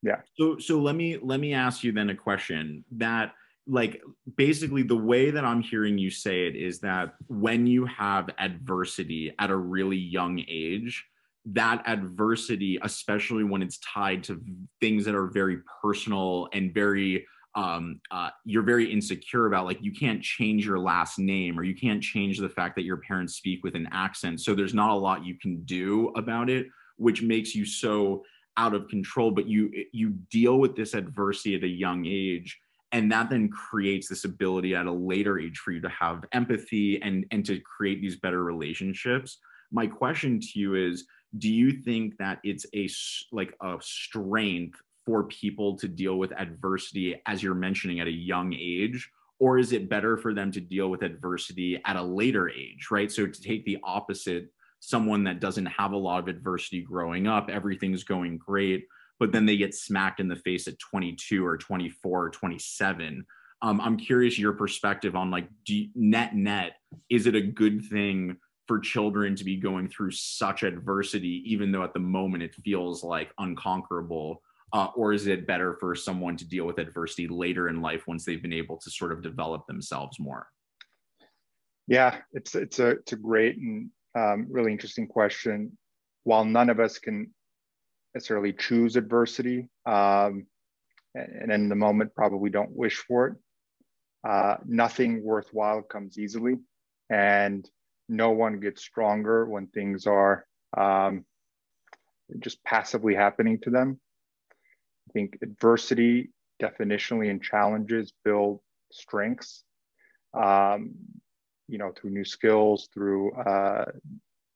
yeah. 0.03 0.21
So, 0.35 0.59
so 0.59 0.81
let 0.81 0.97
me, 0.97 1.17
let 1.23 1.41
me 1.41 1.55
ask 1.55 1.85
you 1.85 1.93
then 1.93 2.11
a 2.11 2.15
question 2.15 2.85
that 2.97 3.33
like 3.69 4.01
basically 4.37 4.83
the 4.83 4.97
way 4.97 5.31
that 5.31 5.45
I'm 5.45 5.61
hearing 5.61 5.99
you 5.99 6.11
say 6.11 6.47
it 6.47 6.57
is 6.57 6.81
that 6.81 7.15
when 7.29 7.67
you 7.67 7.85
have 7.85 8.31
adversity 8.39 9.35
at 9.39 9.51
a 9.51 9.57
really 9.57 9.99
young 9.99 10.43
age, 10.49 11.05
that 11.45 11.83
adversity, 11.87 12.79
especially 12.83 13.45
when 13.45 13.63
it's 13.63 13.79
tied 13.79 14.25
to 14.25 14.43
things 14.81 15.05
that 15.05 15.15
are 15.15 15.29
very 15.29 15.59
personal 15.83 16.49
and 16.53 16.73
very 16.73 17.27
um, 17.55 18.01
uh, 18.11 18.31
you're 18.45 18.63
very 18.63 18.93
insecure 18.93 19.47
about 19.47 19.65
like 19.65 19.79
you 19.81 19.93
can't 19.93 20.23
change 20.23 20.67
your 20.67 20.79
last 20.79 21.19
name 21.19 21.59
or 21.59 21.65
you 21.65 21.75
can't 21.75 22.03
change 22.03 22.39
the 22.39 22.49
fact 22.49 22.77
that 22.77 22.85
your 22.85 22.99
parents 22.99 23.35
speak 23.35 23.65
with 23.65 23.75
an 23.75 23.89
accent. 23.91 24.41
So 24.41 24.55
there's 24.55 24.75
not 24.75 24.91
a 24.91 24.95
lot 24.95 25.25
you 25.25 25.35
can 25.35 25.63
do 25.65 26.09
about 26.17 26.51
it 26.51 26.67
which 26.99 27.23
makes 27.23 27.55
you 27.55 27.65
so 27.65 28.25
out 28.57 28.75
of 28.75 28.89
control 28.89 29.31
but 29.31 29.47
you 29.47 29.71
you 29.93 30.11
deal 30.31 30.59
with 30.59 30.77
this 30.77 30.95
adversity 30.95 31.55
at 31.55 31.63
a 31.63 31.69
young 31.69 32.05
age 32.07 32.59
and 32.93 33.11
that 33.11 33.31
then 33.31 33.49
creates 33.49 34.09
this 34.09 34.25
ability 34.25 34.75
at 34.75 34.87
a 34.87 34.93
later 34.93 35.39
age 35.39 35.59
for 35.59 35.73
you 35.73 35.81
to 35.81 35.89
have 35.89 36.25
empathy 36.33 37.01
and 37.03 37.25
and 37.31 37.45
to 37.47 37.61
create 37.61 38.01
these 38.01 38.17
better 38.17 38.43
relationships. 38.43 39.39
My 39.71 39.87
question 39.87 40.41
to 40.41 40.59
you 40.59 40.75
is 40.75 41.07
do 41.39 41.53
you 41.53 41.83
think 41.83 42.17
that 42.19 42.39
it's 42.43 42.67
a 42.75 42.89
like 43.31 43.55
a 43.63 43.77
strength 43.81 44.81
for 45.09 45.25
people 45.25 45.75
to 45.79 45.89
deal 45.89 46.19
with 46.19 46.39
adversity 46.39 47.19
as 47.25 47.43
you're 47.43 47.55
mentioning 47.55 47.99
at 47.99 48.07
a 48.07 48.13
young 48.13 48.53
age? 48.53 49.11
Or 49.39 49.57
is 49.57 49.73
it 49.73 49.89
better 49.89 50.19
for 50.19 50.35
them 50.35 50.53
to 50.53 50.61
deal 50.61 50.91
with 50.91 51.03
adversity 51.03 51.81
at 51.87 51.97
a 51.97 52.03
later 52.03 52.51
age 52.51 52.89
right? 52.91 53.11
So 53.11 53.27
to 53.27 53.41
take 53.41 53.65
the 53.65 53.79
opposite 53.83 54.51
someone 54.81 55.25
that 55.25 55.41
doesn't 55.41 55.67
have 55.67 55.93
a 55.93 55.97
lot 55.97 56.21
of 56.21 56.29
adversity 56.29 56.83
growing 56.83 57.27
up 57.27 57.49
everything's 57.51 58.05
going 58.05 58.39
great 58.39 58.87
but 59.19 59.33
then 59.33 59.45
they 59.45 59.57
get 59.57 59.75
smacked 59.75 60.21
in 60.21 60.29
the 60.29 60.37
face 60.37 60.69
at 60.69 60.79
22 60.79 61.45
or 61.45 61.57
24 61.57 62.25
or 62.25 62.31
27 62.31 63.27
um, 63.63 63.81
i'm 63.81 63.97
curious 63.97 64.39
your 64.39 64.53
perspective 64.53 65.17
on 65.17 65.31
like 65.31 65.49
you, 65.67 65.89
net 65.97 66.35
net 66.37 66.75
is 67.11 67.27
it 67.27 67.35
a 67.35 67.41
good 67.41 67.85
thing 67.87 68.37
for 68.69 68.79
children 68.79 69.35
to 69.35 69.45
be 69.45 69.57
going 69.57 69.89
through 69.89 70.11
such 70.11 70.63
adversity 70.63 71.43
even 71.45 71.73
though 71.73 71.83
at 71.83 71.95
the 71.95 71.99
moment 71.99 72.43
it 72.43 72.55
feels 72.63 73.03
like 73.03 73.33
unconquerable 73.39 74.43
uh, 74.73 74.89
or 74.95 75.13
is 75.13 75.27
it 75.27 75.47
better 75.47 75.77
for 75.81 75.95
someone 75.95 76.37
to 76.37 76.47
deal 76.47 76.67
with 76.67 76.79
adversity 76.79 77.27
later 77.29 77.69
in 77.69 77.81
life 77.81 78.07
once 78.07 78.25
they've 78.25 78.43
been 78.43 78.53
able 78.53 78.77
to 78.79 78.91
sort 78.91 79.13
of 79.13 79.23
develop 79.23 79.67
themselves 79.67 80.19
more? 80.19 80.47
Yeah 81.87 82.19
it's 82.33 82.55
it's 82.55 82.79
a 82.79 82.89
it's 82.89 83.13
a 83.13 83.17
great 83.17 83.57
and 83.57 83.91
um, 84.15 84.47
really 84.51 84.73
interesting 84.73 85.07
question. 85.07 85.77
While 86.25 86.45
none 86.45 86.71
of 86.71 86.81
us 86.81 86.99
can 86.99 87.33
necessarily 88.15 88.53
choose 88.53 88.97
adversity 88.97 89.69
um, 89.87 90.47
and 91.15 91.53
in 91.53 91.69
the 91.69 91.75
moment 91.75 92.15
probably 92.15 92.51
don't 92.51 92.71
wish 92.71 92.97
for 92.97 93.29
it 93.29 93.35
uh, 94.29 94.57
nothing 94.67 95.23
worthwhile 95.23 95.83
comes 95.83 96.19
easily 96.19 96.57
and 97.11 97.69
no 98.09 98.31
one 98.31 98.61
gets 98.61 98.83
stronger 98.83 99.47
when 99.47 99.67
things 99.69 100.07
are 100.07 100.47
um, 100.77 101.25
just 102.41 102.63
passively 102.65 103.15
happening 103.15 103.59
to 103.61 103.71
them 103.71 104.01
I 105.09 105.13
think 105.13 105.39
adversity 105.43 106.31
definitionally 106.61 107.31
and 107.31 107.43
challenges 107.43 108.13
build 108.25 108.61
strengths, 108.93 109.65
um, 110.35 110.95
you 111.69 111.79
know, 111.79 111.93
through 111.93 112.11
new 112.11 112.25
skills, 112.25 112.89
through, 112.93 113.33
uh, 113.35 113.87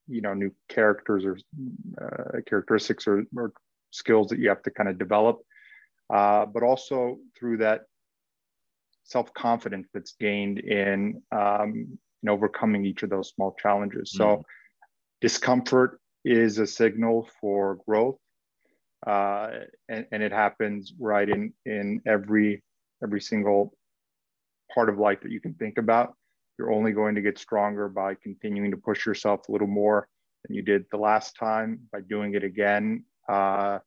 you 0.08 0.20
know, 0.20 0.34
new 0.34 0.52
characters 0.68 1.24
or 1.24 1.38
uh, 2.00 2.40
characteristics 2.46 3.06
or, 3.06 3.24
or, 3.36 3.52
skills 3.94 4.28
that 4.28 4.38
you 4.38 4.48
have 4.48 4.62
to 4.62 4.70
kind 4.70 4.88
of 4.88 4.96
develop, 4.98 5.42
uh, 6.08 6.46
but 6.46 6.62
also 6.62 7.18
through 7.38 7.58
that 7.58 7.82
self-confidence 9.04 9.86
that's 9.92 10.14
gained 10.18 10.58
in, 10.60 11.22
um, 11.30 11.98
in 12.22 12.28
overcoming 12.30 12.86
each 12.86 13.02
of 13.02 13.10
those 13.10 13.28
small 13.28 13.54
challenges. 13.60 14.10
Mm. 14.14 14.16
So 14.16 14.42
discomfort 15.20 16.00
is 16.24 16.58
a 16.58 16.66
signal 16.66 17.28
for 17.38 17.80
growth 17.86 18.16
uh, 19.06 19.50
and, 19.88 20.06
and, 20.12 20.22
it 20.22 20.32
happens 20.32 20.92
right 20.98 21.28
in 21.28 21.52
in 21.66 22.00
every 22.06 22.62
every 23.02 23.20
single 23.20 23.74
part 24.72 24.88
of 24.88 24.98
life 24.98 25.20
that 25.22 25.32
you 25.32 25.40
can 25.40 25.54
think 25.54 25.78
about. 25.78 26.14
You're 26.58 26.72
only 26.72 26.92
going 26.92 27.14
to 27.16 27.20
get 27.20 27.38
stronger 27.38 27.88
by 27.88 28.14
continuing 28.14 28.70
to 28.70 28.76
push 28.76 29.04
yourself 29.04 29.48
a 29.48 29.52
little 29.52 29.66
more 29.66 30.08
than 30.44 30.54
you 30.54 30.62
did 30.62 30.84
the 30.90 30.98
last 30.98 31.36
time 31.36 31.80
by 31.92 32.00
doing 32.00 32.34
it 32.34 32.44
again. 32.44 33.04
Uh, 33.28 33.78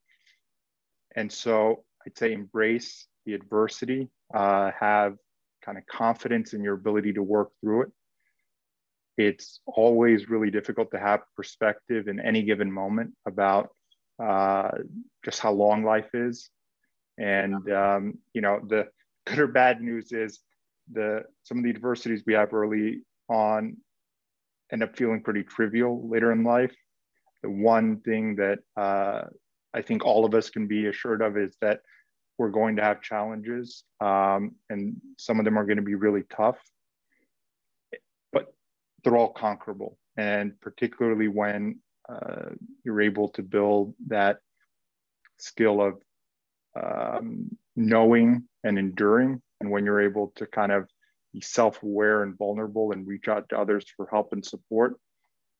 and 1.14 1.32
so 1.32 1.84
I'd 2.04 2.16
say 2.16 2.32
embrace 2.32 3.06
the 3.24 3.34
adversity, 3.34 4.08
uh, 4.34 4.70
have 4.78 5.16
kind 5.64 5.78
of 5.78 5.86
confidence 5.86 6.52
in 6.52 6.62
your 6.62 6.74
ability 6.74 7.12
to 7.14 7.22
work 7.22 7.50
through 7.60 7.82
it. 7.82 7.88
It's 9.18 9.60
always 9.66 10.28
really 10.28 10.50
difficult 10.50 10.90
to 10.90 10.98
have 10.98 11.22
perspective 11.34 12.06
in 12.06 12.20
any 12.20 12.42
given 12.42 12.70
moment 12.70 13.14
about 13.26 13.70
uh, 14.22 14.70
just 15.24 15.40
how 15.40 15.52
long 15.52 15.84
life 15.84 16.14
is. 16.14 16.50
And, 17.18 17.70
um, 17.72 18.18
you 18.32 18.40
know, 18.40 18.60
the 18.66 18.88
good 19.26 19.38
or 19.38 19.46
bad 19.46 19.80
news 19.80 20.12
is 20.12 20.40
the 20.92 21.24
some 21.42 21.58
of 21.58 21.64
the 21.64 21.70
adversities 21.70 22.22
we 22.26 22.34
have 22.34 22.54
early 22.54 23.02
on 23.28 23.76
end 24.72 24.82
up 24.82 24.96
feeling 24.96 25.22
pretty 25.22 25.42
trivial 25.42 26.08
later 26.08 26.32
in 26.32 26.44
life. 26.44 26.74
The 27.42 27.50
one 27.50 28.00
thing 28.00 28.36
that 28.36 28.60
uh, 28.76 29.22
I 29.74 29.82
think 29.82 30.04
all 30.04 30.24
of 30.24 30.34
us 30.34 30.50
can 30.50 30.66
be 30.66 30.86
assured 30.86 31.22
of 31.22 31.36
is 31.36 31.56
that 31.60 31.80
we're 32.38 32.50
going 32.50 32.76
to 32.76 32.82
have 32.82 33.00
challenges, 33.00 33.84
um, 34.00 34.56
and 34.68 34.96
some 35.16 35.38
of 35.38 35.44
them 35.44 35.58
are 35.58 35.64
going 35.64 35.78
to 35.78 35.82
be 35.82 35.94
really 35.94 36.22
tough, 36.34 36.58
but 38.32 38.52
they're 39.02 39.16
all 39.16 39.32
conquerable. 39.32 39.96
And 40.18 40.58
particularly 40.60 41.28
when 41.28 41.78
uh, 42.08 42.50
you're 42.84 43.00
able 43.00 43.28
to 43.30 43.42
build 43.42 43.94
that 44.08 44.38
skill 45.38 45.80
of 45.80 45.94
um, 46.80 47.50
knowing 47.74 48.44
and 48.64 48.78
enduring. 48.78 49.40
And 49.60 49.70
when 49.70 49.84
you're 49.84 50.02
able 50.02 50.32
to 50.36 50.46
kind 50.46 50.72
of 50.72 50.88
be 51.32 51.40
self 51.40 51.82
aware 51.82 52.22
and 52.22 52.36
vulnerable 52.36 52.92
and 52.92 53.06
reach 53.06 53.28
out 53.28 53.48
to 53.48 53.58
others 53.58 53.84
for 53.96 54.08
help 54.10 54.32
and 54.32 54.44
support. 54.44 54.94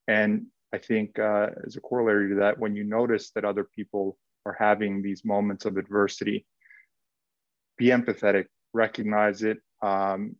And 0.08 0.46
I 0.72 0.78
think, 0.78 1.18
uh, 1.18 1.48
as 1.66 1.76
a 1.76 1.80
corollary 1.80 2.30
to 2.30 2.34
that, 2.36 2.58
when 2.58 2.76
you 2.76 2.84
notice 2.84 3.30
that 3.30 3.44
other 3.44 3.64
people 3.64 4.18
are 4.44 4.56
having 4.58 5.02
these 5.02 5.24
moments 5.24 5.64
of 5.64 5.76
adversity, 5.76 6.46
be 7.76 7.86
empathetic, 7.86 8.46
recognize 8.72 9.42
it, 9.42 9.58
um, 9.82 10.36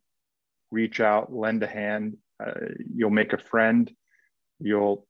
reach 0.71 1.01
out, 1.01 1.33
lend 1.33 1.63
a 1.63 1.67
hand. 1.67 2.17
Uh, 2.45 2.53
you'll 2.95 3.11
make 3.11 3.33
a 3.33 3.39
friend. 3.39 3.91
You'll 4.59 5.07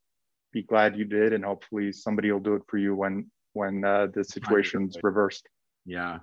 be 0.52 0.62
glad 0.62 0.96
you 0.96 1.04
did, 1.04 1.32
and 1.32 1.44
hopefully 1.44 1.92
somebody 1.92 2.30
will 2.30 2.40
do 2.40 2.54
it 2.54 2.62
for 2.68 2.78
you 2.78 2.94
when 2.94 3.30
when 3.52 3.84
uh, 3.84 4.08
the 4.12 4.22
situation's 4.22 4.96
reversed. 5.02 5.48
Yeah. 5.84 6.18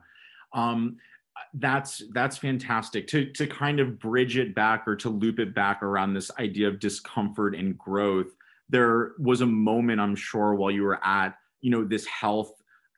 Um, 0.53 0.97
that's 1.55 2.03
that's 2.13 2.37
fantastic 2.37 3.07
to 3.07 3.25
to 3.31 3.47
kind 3.47 3.79
of 3.79 3.99
bridge 3.99 4.37
it 4.37 4.53
back 4.53 4.87
or 4.87 4.95
to 4.95 5.09
loop 5.09 5.39
it 5.39 5.53
back 5.53 5.81
around 5.81 6.13
this 6.13 6.31
idea 6.39 6.67
of 6.67 6.79
discomfort 6.79 7.55
and 7.55 7.77
growth 7.77 8.31
there 8.69 9.13
was 9.19 9.41
a 9.41 9.45
moment 9.45 9.99
i'm 9.99 10.15
sure 10.15 10.53
while 10.53 10.71
you 10.71 10.83
were 10.83 11.03
at 11.03 11.35
you 11.61 11.71
know 11.71 11.83
this 11.83 12.05
health 12.05 12.53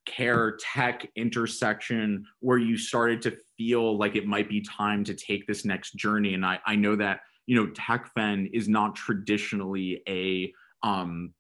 care 0.06 0.58
tech 0.60 1.10
intersection 1.16 2.26
where 2.42 2.58
you 2.58 2.78
started 2.78 3.22
to 3.22 3.36
feel 3.58 3.98
like 3.98 4.16
it 4.16 4.28
might 4.28 4.50
be 4.50 4.62
time 4.62 5.04
to 5.04 5.14
take 5.14 5.48
this 5.48 5.64
next 5.64 5.96
journey 5.96 6.34
and 6.34 6.46
i 6.46 6.60
i 6.66 6.76
know 6.76 6.96
that 6.96 7.22
you 7.46 7.56
know 7.56 7.72
Tekfen 7.72 8.50
is 8.54 8.68
not 8.68 8.96
traditionally 8.96 10.02
a 10.08 10.54
um, 10.84 11.34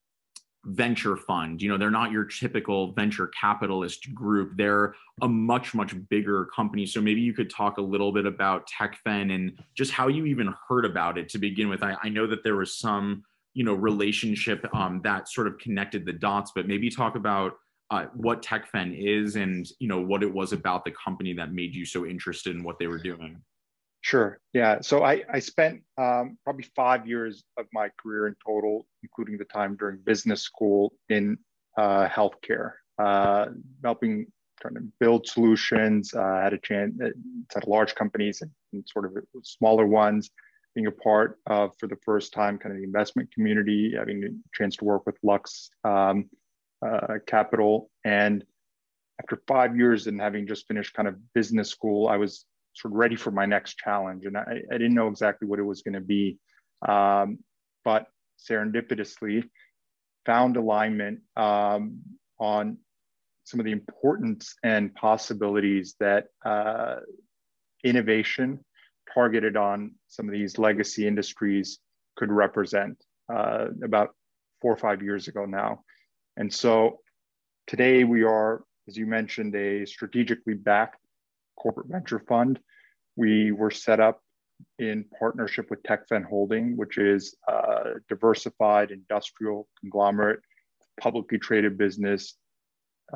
venture 0.65 1.15
fund. 1.15 1.61
You 1.61 1.69
know, 1.69 1.77
they're 1.77 1.91
not 1.91 2.11
your 2.11 2.25
typical 2.25 2.91
venture 2.93 3.29
capitalist 3.39 4.13
group. 4.13 4.53
They're 4.57 4.95
a 5.21 5.27
much, 5.27 5.73
much 5.73 5.93
bigger 6.09 6.45
company. 6.55 6.85
So 6.85 7.01
maybe 7.01 7.21
you 7.21 7.33
could 7.33 7.49
talk 7.49 7.77
a 7.77 7.81
little 7.81 8.11
bit 8.11 8.25
about 8.25 8.67
Tekfen 8.67 9.33
and 9.33 9.59
just 9.75 9.91
how 9.91 10.07
you 10.07 10.25
even 10.25 10.53
heard 10.67 10.85
about 10.85 11.17
it 11.17 11.29
to 11.29 11.37
begin 11.37 11.69
with. 11.69 11.83
I, 11.83 11.95
I 12.03 12.09
know 12.09 12.25
that 12.27 12.43
there 12.43 12.55
was 12.55 12.77
some, 12.77 13.23
you 13.53 13.63
know, 13.63 13.73
relationship 13.73 14.65
um, 14.73 15.01
that 15.03 15.29
sort 15.29 15.47
of 15.47 15.57
connected 15.59 16.05
the 16.05 16.13
dots, 16.13 16.51
but 16.55 16.67
maybe 16.67 16.89
talk 16.89 17.15
about 17.15 17.53
uh, 17.91 18.05
what 18.15 18.41
Tekfen 18.41 18.97
is 18.97 19.35
and, 19.35 19.67
you 19.79 19.87
know, 19.87 20.01
what 20.01 20.23
it 20.23 20.33
was 20.33 20.51
about 20.51 20.83
the 20.83 20.91
company 20.91 21.33
that 21.33 21.53
made 21.53 21.75
you 21.75 21.85
so 21.85 22.05
interested 22.07 22.55
in 22.55 22.63
what 22.63 22.79
they 22.79 22.87
were 22.87 22.97
doing. 22.97 23.39
Sure. 24.05 24.39
Yeah. 24.53 24.81
So 24.81 25.03
I, 25.03 25.23
I 25.33 25.39
spent 25.39 25.81
um, 25.97 26.37
probably 26.43 26.69
five 26.75 27.07
years 27.07 27.43
of 27.57 27.65
my 27.73 27.89
career 27.99 28.27
in 28.27 28.35
total, 28.45 28.85
including 29.01 29.39
the 29.39 29.45
time 29.45 29.75
during 29.77 29.97
business 29.97 30.43
school 30.43 30.93
in 31.09 31.39
uh, 31.75 32.07
healthcare, 32.07 32.73
uh, 32.99 33.47
helping 33.83 34.27
trying 34.61 34.75
to 34.75 34.83
build 34.99 35.25
solutions. 35.25 36.13
Uh, 36.13 36.39
had 36.39 36.53
a 36.53 36.59
chance 36.59 36.93
at 37.55 37.67
large 37.67 37.95
companies 37.95 38.43
and, 38.43 38.51
and, 38.73 38.87
sort 38.87 39.05
of 39.05 39.17
smaller 39.41 39.87
ones, 39.87 40.29
being 40.75 40.85
a 40.85 40.91
part 40.91 41.39
of 41.47 41.71
for 41.79 41.87
the 41.87 41.97
first 42.05 42.31
time 42.31 42.59
kind 42.59 42.73
of 42.73 42.77
the 42.77 42.85
investment 42.85 43.33
community, 43.33 43.95
having 43.97 44.23
a 44.23 44.27
chance 44.55 44.75
to 44.75 44.85
work 44.85 45.03
with 45.07 45.17
Lux 45.23 45.71
um, 45.83 46.29
uh, 46.85 47.15
Capital, 47.25 47.89
and 48.03 48.45
after 49.19 49.41
five 49.47 49.75
years 49.75 50.05
and 50.05 50.21
having 50.21 50.45
just 50.45 50.67
finished 50.67 50.93
kind 50.93 51.07
of 51.07 51.15
business 51.33 51.71
school, 51.71 52.07
I 52.07 52.17
was 52.17 52.45
sort 52.75 52.93
of 52.93 52.97
ready 52.97 53.15
for 53.15 53.31
my 53.31 53.45
next 53.45 53.77
challenge. 53.77 54.25
And 54.25 54.37
I, 54.37 54.61
I 54.71 54.77
didn't 54.77 54.93
know 54.93 55.07
exactly 55.07 55.47
what 55.47 55.59
it 55.59 55.63
was 55.63 55.81
going 55.81 55.93
to 55.93 56.01
be. 56.01 56.37
Um, 56.87 57.39
but 57.83 58.07
serendipitously 58.49 59.43
found 60.25 60.57
alignment 60.57 61.19
um, 61.37 61.99
on 62.39 62.77
some 63.43 63.59
of 63.59 63.65
the 63.65 63.71
importance 63.71 64.55
and 64.63 64.93
possibilities 64.95 65.95
that 65.99 66.25
uh, 66.43 66.95
innovation 67.83 68.59
targeted 69.13 69.55
on 69.55 69.91
some 70.07 70.27
of 70.27 70.33
these 70.33 70.57
legacy 70.57 71.07
industries 71.07 71.79
could 72.17 72.31
represent 72.31 72.97
uh, 73.33 73.67
about 73.83 74.09
four 74.61 74.73
or 74.73 74.77
five 74.77 75.01
years 75.01 75.27
ago 75.27 75.45
now. 75.45 75.81
And 76.37 76.51
so 76.51 76.99
today 77.67 78.03
we 78.03 78.23
are, 78.23 78.63
as 78.87 78.97
you 78.97 79.05
mentioned, 79.05 79.55
a 79.55 79.85
strategically 79.85 80.55
backed 80.55 80.99
corporate 81.57 81.87
venture 81.87 82.19
fund. 82.27 82.59
We 83.15 83.51
were 83.51 83.71
set 83.71 83.99
up 83.99 84.21
in 84.79 85.05
partnership 85.17 85.69
with 85.69 85.83
Tekfen 85.83 86.23
Holding, 86.23 86.77
which 86.77 86.97
is 86.97 87.35
a 87.47 87.95
diversified 88.09 88.91
industrial 88.91 89.67
conglomerate, 89.79 90.39
publicly 90.99 91.37
traded 91.37 91.77
business 91.77 92.35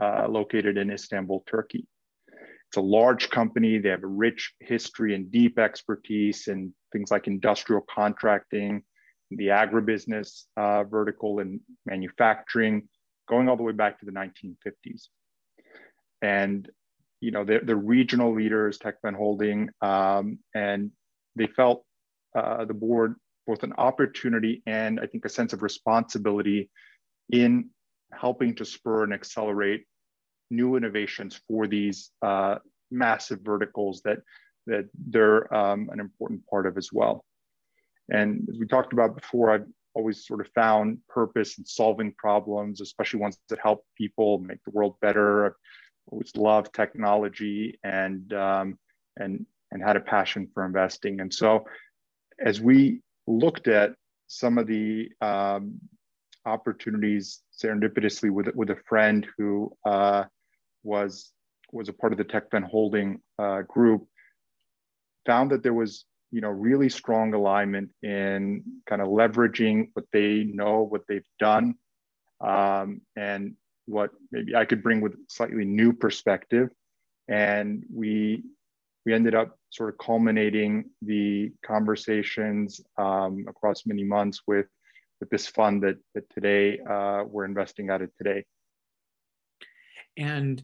uh, 0.01 0.27
located 0.27 0.77
in 0.77 0.91
Istanbul, 0.91 1.43
Turkey. 1.47 1.87
It's 2.69 2.77
a 2.77 2.81
large 2.81 3.29
company. 3.29 3.79
They 3.79 3.89
have 3.89 4.03
a 4.03 4.07
rich 4.07 4.53
history 4.59 5.15
and 5.15 5.31
deep 5.31 5.57
expertise 5.57 6.47
in 6.47 6.73
things 6.91 7.09
like 7.09 7.27
industrial 7.27 7.83
contracting, 7.89 8.83
the 9.31 9.47
agribusiness 9.47 10.43
uh, 10.55 10.83
vertical, 10.83 11.39
and 11.39 11.59
manufacturing, 11.87 12.87
going 13.27 13.49
all 13.49 13.57
the 13.57 13.63
way 13.63 13.73
back 13.73 13.99
to 13.99 14.05
the 14.05 14.11
1950s. 14.11 15.07
And 16.21 16.69
you 17.21 17.31
know, 17.31 17.43
the, 17.43 17.59
the 17.63 17.75
regional 17.75 18.33
leaders, 18.33 18.77
Tekfen 18.77 19.15
Holding, 19.15 19.69
um, 19.81 20.39
and 20.55 20.91
they 21.35 21.47
felt 21.47 21.85
uh, 22.37 22.65
the 22.65 22.73
board 22.73 23.15
both 23.47 23.63
an 23.63 23.73
opportunity 23.79 24.61
and 24.67 24.99
I 24.99 25.07
think 25.07 25.25
a 25.25 25.29
sense 25.29 25.53
of 25.53 25.63
responsibility 25.63 26.69
in 27.31 27.69
helping 28.11 28.55
to 28.55 28.65
spur 28.65 29.03
and 29.03 29.13
accelerate 29.13 29.85
new 30.51 30.75
innovations 30.75 31.41
for 31.47 31.67
these 31.67 32.11
uh, 32.21 32.55
massive 32.91 33.39
verticals 33.41 34.01
that 34.05 34.19
that 34.67 34.87
they're 34.93 35.51
um, 35.53 35.89
an 35.91 35.99
important 35.99 36.45
part 36.47 36.67
of 36.67 36.77
as 36.77 36.93
well. 36.93 37.25
And 38.09 38.47
as 38.51 38.59
we 38.59 38.67
talked 38.67 38.93
about 38.93 39.15
before, 39.15 39.49
I've 39.51 39.65
always 39.95 40.27
sort 40.27 40.41
of 40.41 40.47
found 40.53 40.99
purpose 41.07 41.57
in 41.57 41.65
solving 41.65 42.13
problems, 42.17 42.81
especially 42.81 43.19
ones 43.19 43.39
that 43.49 43.59
help 43.59 43.83
people 43.97 44.39
make 44.39 44.59
the 44.63 44.71
world 44.71 44.95
better 45.01 45.55
always 46.09 46.35
loved 46.35 46.73
technology 46.73 47.79
and 47.83 48.33
um, 48.33 48.77
and 49.17 49.45
and 49.71 49.83
had 49.83 49.95
a 49.95 50.01
passion 50.01 50.47
for 50.53 50.65
investing. 50.65 51.19
And 51.19 51.33
so, 51.33 51.65
as 52.43 52.59
we 52.59 53.01
looked 53.27 53.67
at 53.67 53.93
some 54.27 54.57
of 54.57 54.67
the 54.67 55.09
um, 55.21 55.79
opportunities 56.45 57.41
serendipitously 57.57 58.31
with 58.31 58.47
with 58.55 58.69
a 58.69 58.77
friend 58.87 59.27
who 59.37 59.71
uh, 59.85 60.25
was 60.83 61.31
was 61.71 61.89
a 61.89 61.93
part 61.93 62.13
of 62.13 62.17
the 62.17 62.25
Tekfen 62.25 62.63
Holding 62.63 63.21
uh, 63.37 63.61
group, 63.61 64.07
found 65.25 65.51
that 65.51 65.63
there 65.63 65.73
was 65.73 66.05
you 66.31 66.41
know 66.41 66.49
really 66.49 66.89
strong 66.89 67.33
alignment 67.33 67.89
in 68.01 68.63
kind 68.87 69.01
of 69.01 69.09
leveraging 69.09 69.89
what 69.93 70.05
they 70.11 70.43
know, 70.43 70.81
what 70.81 71.01
they've 71.07 71.23
done, 71.39 71.75
um, 72.41 73.01
and 73.15 73.55
what 73.89 74.11
maybe 74.31 74.55
I 74.55 74.65
could 74.65 74.83
bring 74.83 75.01
with 75.01 75.15
slightly 75.27 75.65
new 75.65 75.93
perspective. 75.93 76.69
And 77.27 77.85
we 77.93 78.43
we 79.05 79.13
ended 79.13 79.35
up 79.35 79.57
sort 79.71 79.89
of 79.89 79.97
culminating 79.97 80.89
the 81.01 81.51
conversations 81.65 82.81
um, 82.97 83.45
across 83.47 83.85
many 83.85 84.03
months 84.03 84.41
with 84.47 84.67
with 85.19 85.29
this 85.29 85.47
fund 85.47 85.83
that 85.83 85.97
that 86.15 86.29
today 86.29 86.79
uh, 86.79 87.23
we're 87.27 87.45
investing 87.45 87.89
out 87.89 88.01
of 88.01 88.09
today. 88.17 88.45
And 90.17 90.61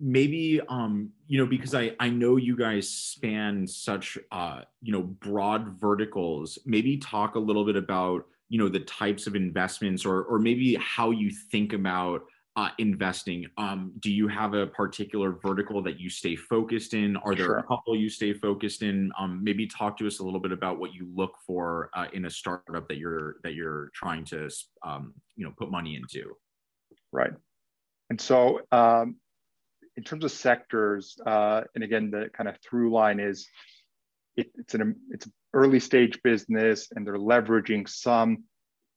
maybe 0.00 0.60
um 0.68 1.08
you 1.28 1.38
know 1.38 1.46
because 1.46 1.72
i 1.72 1.94
i 2.00 2.08
know 2.08 2.36
you 2.36 2.56
guys 2.56 2.88
span 2.88 3.64
such 3.64 4.18
uh 4.32 4.60
you 4.82 4.92
know 4.92 5.02
broad 5.02 5.80
verticals 5.80 6.58
maybe 6.66 6.96
talk 6.96 7.36
a 7.36 7.38
little 7.38 7.64
bit 7.64 7.76
about 7.76 8.24
you 8.48 8.58
know 8.58 8.68
the 8.68 8.80
types 8.80 9.26
of 9.26 9.34
investments 9.34 10.04
or 10.04 10.24
or 10.24 10.38
maybe 10.38 10.74
how 10.74 11.10
you 11.10 11.30
think 11.50 11.72
about 11.72 12.22
uh, 12.56 12.68
investing, 12.78 13.46
um, 13.58 13.92
do 13.98 14.12
you 14.12 14.28
have 14.28 14.54
a 14.54 14.66
particular 14.68 15.32
vertical 15.32 15.82
that 15.82 15.98
you 15.98 16.08
stay 16.08 16.36
focused 16.36 16.94
in? 16.94 17.16
Are 17.16 17.34
there 17.34 17.46
sure. 17.46 17.58
a 17.58 17.62
couple 17.64 17.96
you 17.96 18.08
stay 18.08 18.32
focused 18.32 18.82
in? 18.82 19.10
Um, 19.18 19.42
maybe 19.42 19.66
talk 19.66 19.96
to 19.98 20.06
us 20.06 20.20
a 20.20 20.22
little 20.24 20.38
bit 20.38 20.52
about 20.52 20.78
what 20.78 20.94
you 20.94 21.08
look 21.14 21.32
for 21.44 21.90
uh, 21.94 22.06
in 22.12 22.26
a 22.26 22.30
startup 22.30 22.86
that 22.88 22.98
you're 22.98 23.36
that 23.42 23.54
you're 23.54 23.90
trying 23.92 24.24
to 24.26 24.48
um, 24.86 25.14
you 25.36 25.44
know 25.44 25.52
put 25.58 25.70
money 25.70 25.96
into. 25.96 26.36
Right, 27.10 27.32
and 28.10 28.20
so 28.20 28.60
um, 28.70 29.16
in 29.96 30.04
terms 30.04 30.24
of 30.24 30.30
sectors, 30.30 31.16
uh, 31.26 31.62
and 31.74 31.82
again, 31.82 32.10
the 32.12 32.30
kind 32.32 32.48
of 32.48 32.56
through 32.60 32.92
line 32.92 33.18
is 33.18 33.48
it, 34.36 34.50
it's 34.56 34.74
an 34.74 34.94
it's 35.10 35.26
an 35.26 35.32
early 35.54 35.80
stage 35.80 36.20
business, 36.22 36.88
and 36.94 37.04
they're 37.04 37.16
leveraging 37.16 37.88
some 37.88 38.44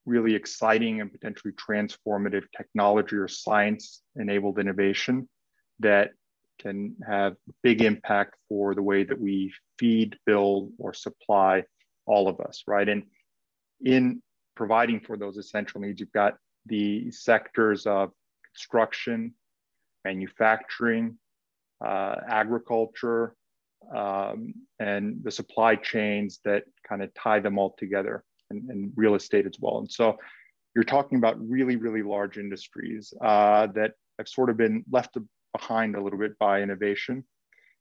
really 0.08 0.34
exciting 0.34 1.02
and 1.02 1.12
potentially 1.12 1.54
transformative 1.54 2.46
technology 2.56 3.18
or 3.18 3.28
science 3.28 4.02
enabled 4.16 4.58
innovation 4.58 5.28
that 5.80 6.12
can 6.60 6.96
have 7.08 7.36
big 7.62 7.82
impact 7.82 8.36
for 8.48 8.74
the 8.74 8.82
way 8.82 9.04
that 9.04 9.20
we 9.20 9.54
feed, 9.78 10.16
build, 10.26 10.72
or 10.80 10.94
supply 10.94 11.64
all 12.06 12.28
of 12.28 12.40
us, 12.40 12.64
right? 12.66 12.88
And 12.88 13.04
in 13.84 14.24
providing 14.56 15.02
for 15.02 15.18
those 15.18 15.38
essential 15.38 15.82
needs, 15.82 16.00
you've 16.00 16.12
got 16.14 16.38
the 16.66 17.12
sectors 17.12 17.86
of 17.86 18.12
construction, 18.46 19.34
manufacturing, 20.06 21.18
uh, 21.86 22.16
agriculture, 22.28 23.36
um, 23.94 24.54
and 24.80 25.22
the 25.22 25.32
supply 25.32 25.76
chains 25.76 26.40
that 26.46 26.64
kind 26.88 27.04
of 27.04 27.14
tie 27.14 27.40
them 27.40 27.60
all 27.60 27.76
together 27.78 28.24
and, 28.50 28.70
and 28.70 28.92
real 28.96 29.16
estate 29.16 29.46
as 29.46 29.58
well. 29.60 29.80
And 29.80 29.92
so 29.92 30.18
you're 30.76 30.84
talking 30.84 31.18
about 31.18 31.38
really, 31.40 31.76
really 31.76 32.04
large 32.04 32.38
industries 32.38 33.14
uh, 33.22 33.68
that 33.68 33.94
have 34.18 34.28
sort 34.28 34.50
of 34.50 34.58
been 34.58 34.84
left 34.92 35.18
behind 35.54 35.96
a 35.96 36.02
little 36.02 36.20
bit 36.20 36.38
by 36.40 36.62
innovation 36.62 37.24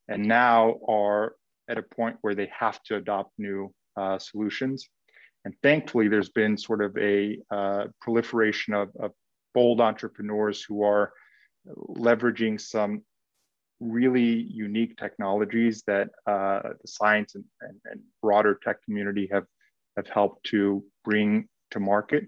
and 0.09 0.27
now 0.27 0.77
are 0.89 1.35
at 1.69 1.79
a 1.79 1.83
point 1.83 2.17
where 2.21 2.35
they 2.35 2.51
have 2.59 2.83
to 2.85 2.97
adopt 2.97 3.33
new 3.39 3.73
uh, 3.97 4.19
solutions. 4.19 4.89
And 5.45 5.55
thankfully, 5.63 6.09
there's 6.09 6.31
been 6.31 6.57
sort 6.57 6.83
of 6.83 6.97
a 6.97 7.39
uh, 7.51 7.85
proliferation 8.01 8.75
of, 8.75 8.91
of, 8.99 9.13
bold 9.55 9.81
entrepreneurs 9.81 10.63
who 10.63 10.83
are 10.83 11.15
leveraging 11.97 12.61
some 12.61 13.01
really 13.81 14.43
unique 14.53 14.95
technologies 14.99 15.83
that 15.87 16.11
uh, 16.27 16.61
the 16.63 16.87
science 16.87 17.35
and, 17.37 17.45
and, 17.63 17.81
and, 17.87 18.01
broader 18.21 18.59
tech 18.63 18.83
community 18.85 19.27
have 19.33 19.45
have 19.97 20.09
helped 20.09 20.47
to 20.47 20.85
bring 21.05 21.49
to 21.71 21.81
market 21.81 22.27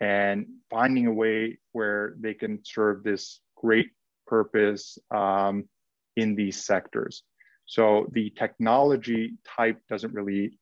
and 0.00 0.46
finding 0.70 1.06
a 1.06 1.12
way 1.12 1.58
where 1.72 2.14
they 2.18 2.34
can 2.34 2.60
serve 2.64 3.02
this 3.02 3.40
great 3.56 3.90
purpose 4.26 4.98
um, 5.10 5.68
in 6.16 6.34
these 6.34 6.64
sectors. 6.64 7.22
So 7.66 8.08
the 8.12 8.30
technology 8.30 9.34
type 9.46 9.80
doesn't 9.88 10.12
really 10.12 10.58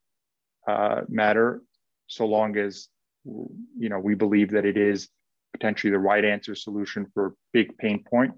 uh, 0.68 1.02
matter 1.08 1.62
so 2.06 2.26
long 2.26 2.56
as 2.56 2.88
you 3.24 3.88
know 3.88 3.98
we 3.98 4.14
believe 4.14 4.50
that 4.50 4.64
it 4.64 4.76
is 4.76 5.08
potentially 5.52 5.90
the 5.90 5.98
right 5.98 6.24
answer 6.24 6.54
solution 6.54 7.06
for 7.14 7.26
a 7.26 7.32
big 7.52 7.76
pain 7.78 8.04
point. 8.08 8.32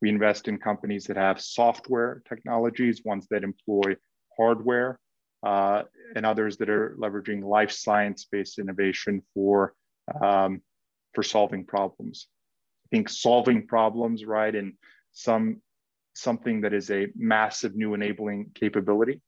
We 0.00 0.08
invest 0.08 0.48
in 0.48 0.58
companies 0.58 1.04
that 1.06 1.16
have 1.16 1.40
software 1.40 2.22
technologies, 2.28 3.04
ones 3.04 3.26
that 3.30 3.42
employ 3.42 3.96
hardware, 4.36 5.00
uh, 5.42 5.82
and 6.16 6.26
others 6.26 6.56
that 6.58 6.68
are 6.68 6.96
leveraging 6.98 7.42
life 7.42 7.70
science 7.70 8.26
based 8.30 8.58
innovation 8.58 9.22
for 9.34 9.74
um, 10.22 10.62
for 11.14 11.22
solving 11.22 11.64
problems. 11.64 12.26
I 12.86 12.96
think 12.96 13.08
solving 13.08 13.66
problems, 13.66 14.24
right, 14.24 14.54
and 14.54 14.74
some 15.12 15.60
something 16.14 16.62
that 16.62 16.72
is 16.72 16.90
a 16.90 17.08
massive 17.16 17.76
new 17.76 17.94
enabling 17.94 18.50
capability 18.54 19.20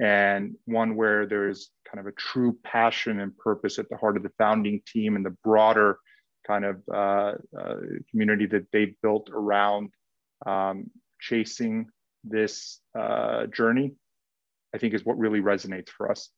and 0.00 0.54
one 0.64 0.96
where 0.96 1.26
there's 1.26 1.70
kind 1.88 2.00
of 2.00 2.06
a 2.06 2.16
true 2.16 2.58
passion 2.64 3.20
and 3.20 3.36
purpose 3.36 3.78
at 3.78 3.88
the 3.88 3.96
heart 3.96 4.16
of 4.16 4.22
the 4.22 4.32
founding 4.38 4.80
team 4.86 5.16
and 5.16 5.24
the 5.24 5.36
broader 5.44 5.98
kind 6.46 6.64
of 6.64 6.82
uh, 6.92 7.32
uh, 7.58 7.76
community 8.10 8.46
that 8.46 8.66
they've 8.72 8.94
built 9.02 9.30
around 9.32 9.90
um, 10.46 10.90
chasing 11.20 11.86
this 12.24 12.80
uh, 12.98 13.46
journey, 13.46 13.92
I 14.74 14.78
think 14.78 14.92
is 14.92 15.04
what 15.04 15.18
really 15.18 15.40
resonates 15.40 15.88
for 15.88 16.10
us. 16.10 16.30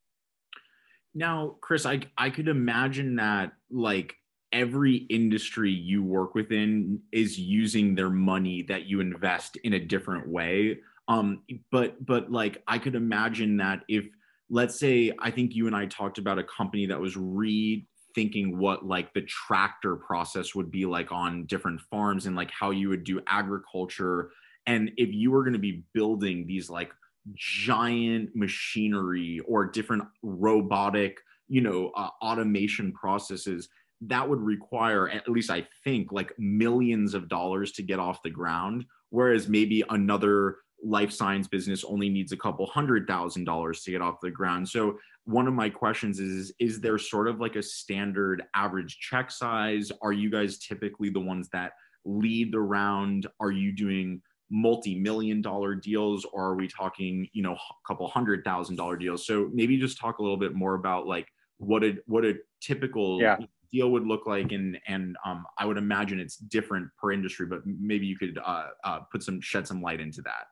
Now, 1.14 1.57
Chris, 1.62 1.87
I 1.87 2.03
I 2.18 2.31
could 2.31 2.49
imagine 2.49 3.16
that 3.16 3.53
like 3.70 4.14
every 4.53 4.94
industry 4.94 5.70
you 5.70 6.03
work 6.03 6.35
within 6.35 7.01
is 7.12 7.38
using 7.38 7.94
their 7.94 8.11
money 8.11 8.62
that 8.62 8.87
you 8.87 9.01
invest 9.01 9.57
in 9.64 9.72
a 9.72 9.79
different 9.79 10.29
way. 10.29 10.79
Um, 11.09 11.42
but 11.72 12.05
but 12.05 12.31
like 12.31 12.62
I 12.68 12.79
could 12.79 12.94
imagine 12.94 13.57
that 13.59 13.83
if 13.88 14.07
let's 14.51 14.79
say 14.79 15.12
I 15.18 15.31
think 15.31 15.55
you 15.55 15.66
and 15.66 15.75
I 15.75 15.87
talked 15.87 16.18
about 16.18 16.38
a 16.38 16.44
company 16.44 16.87
that 16.87 17.01
was 17.01 17.16
rethinking 17.16 18.57
what 18.57 18.85
like 18.85 19.12
the 19.14 19.22
tractor 19.22 19.96
process 19.96 20.55
would 20.55 20.70
be 20.70 20.85
like 20.85 21.12
on 21.12 21.46
different 21.46 21.81
farms 21.81 22.27
and 22.27 22.37
like 22.37 22.51
how 22.51 22.70
you 22.70 22.88
would 22.90 23.05
do 23.05 23.20
agriculture 23.27 24.31
and 24.66 24.90
if 24.96 25.12
you 25.12 25.31
were 25.31 25.42
going 25.42 25.53
to 25.53 25.59
be 25.59 25.85
building 25.94 26.46
these 26.46 26.68
like 26.68 26.92
giant 27.35 28.31
machinery 28.35 29.41
or 29.47 29.65
different 29.67 30.05
robotic 30.23 31.19
you 31.49 31.61
know 31.61 31.91
uh, 31.97 32.09
automation 32.23 32.93
processes 32.93 33.69
that 34.01 34.29
would 34.29 34.41
require 34.41 35.09
at 35.09 35.29
least 35.29 35.51
i 35.51 35.67
think 35.85 36.12
like 36.12 36.33
millions 36.39 37.15
of 37.15 37.29
dollars 37.29 37.73
to 37.73 37.83
get 37.83 37.99
off 37.99 38.23
the 38.23 38.31
ground 38.31 38.85
whereas 39.11 39.49
maybe 39.49 39.83
another 39.91 40.57
life 40.85 41.11
science 41.11 41.49
business 41.49 41.85
only 41.85 42.09
needs 42.09 42.33
a 42.33 42.37
couple 42.37 42.67
hundred 42.67 43.07
thousand 43.07 43.45
dollars 43.45 43.83
to 43.83 43.91
get 43.91 44.03
off 44.03 44.21
the 44.21 44.31
ground. 44.31 44.69
So 44.69 44.99
one 45.25 45.47
of 45.47 45.55
my 45.55 45.69
questions 45.69 46.21
is 46.21 46.53
is 46.59 46.81
there 46.81 46.99
sort 46.99 47.29
of 47.29 47.41
like 47.41 47.57
a 47.57 47.62
standard 47.62 48.43
average 48.55 48.99
check 48.99 49.31
size? 49.31 49.91
Are 50.03 50.12
you 50.12 50.31
guys 50.31 50.59
typically 50.59 51.11
the 51.11 51.21
ones 51.21 51.49
that 51.53 51.73
lead 52.05 52.53
the 52.53 52.61
round? 52.61 53.27
Are 53.41 53.51
you 53.51 53.73
doing 53.73 54.23
multi-million 54.51 55.43
dollar 55.43 55.75
deals 55.75 56.25
or 56.33 56.45
are 56.45 56.55
we 56.55 56.69
talking 56.69 57.29
you 57.33 57.43
know 57.43 57.55
a 57.55 57.89
couple 57.89 58.07
hundred 58.09 58.45
thousand 58.45 58.77
dollar 58.77 58.97
deals? 58.97 59.27
So 59.27 59.51
maybe 59.53 59.77
just 59.77 59.99
talk 59.99 60.19
a 60.19 60.23
little 60.23 60.37
bit 60.37 60.55
more 60.55 60.75
about 60.75 61.07
like 61.07 61.29
what 61.59 61.83
a 61.85 61.97
what 62.07 62.25
a 62.25 62.35
typical 62.61 63.21
yeah. 63.21 63.37
deal 63.73 63.91
would 63.91 64.07
look 64.07 64.27
like 64.27 64.53
and 64.53 64.79
and 64.87 65.17
um, 65.25 65.45
i 65.59 65.65
would 65.65 65.79
imagine 65.79 66.21
it's 66.21 66.37
different 66.37 66.89
per 67.01 67.13
industry 67.13 67.47
but 67.47 67.61
maybe 67.65 68.07
you 68.07 68.17
could 68.17 68.39
uh, 68.45 68.67
uh, 68.85 69.01
put 69.11 69.23
some 69.23 69.41
shed 69.41 69.67
some 69.67 69.81
light 69.83 70.01
into 70.01 70.23
that. 70.23 70.47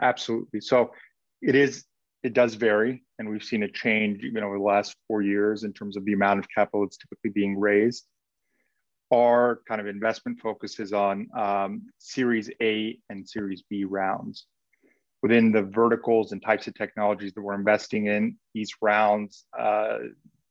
Absolutely. 0.00 0.60
So 0.60 0.92
it 1.42 1.54
is 1.54 1.84
it 2.22 2.34
does 2.34 2.54
vary 2.54 3.04
and 3.18 3.28
we've 3.28 3.44
seen 3.44 3.62
a 3.62 3.70
change 3.70 4.22
even 4.22 4.42
over 4.42 4.58
the 4.58 4.64
last 4.64 4.94
four 5.06 5.22
years 5.22 5.64
in 5.64 5.72
terms 5.72 5.96
of 5.96 6.04
the 6.04 6.12
amount 6.12 6.38
of 6.38 6.46
capital 6.52 6.84
that's 6.84 6.98
typically 6.98 7.30
being 7.30 7.58
raised 7.58 8.06
our 9.12 9.60
kind 9.66 9.80
of 9.80 9.86
investment 9.86 10.38
focuses 10.40 10.92
on 10.92 11.28
um, 11.36 11.82
Series 11.98 12.50
A 12.60 12.98
and 13.08 13.28
Series 13.28 13.62
B 13.68 13.84
rounds. 13.84 14.46
Within 15.22 15.50
the 15.50 15.62
verticals 15.62 16.32
and 16.32 16.42
types 16.42 16.68
of 16.68 16.74
technologies 16.74 17.32
that 17.32 17.42
we're 17.42 17.54
investing 17.54 18.06
in, 18.06 18.36
these 18.54 18.70
rounds, 18.80 19.46
uh, 19.58 19.98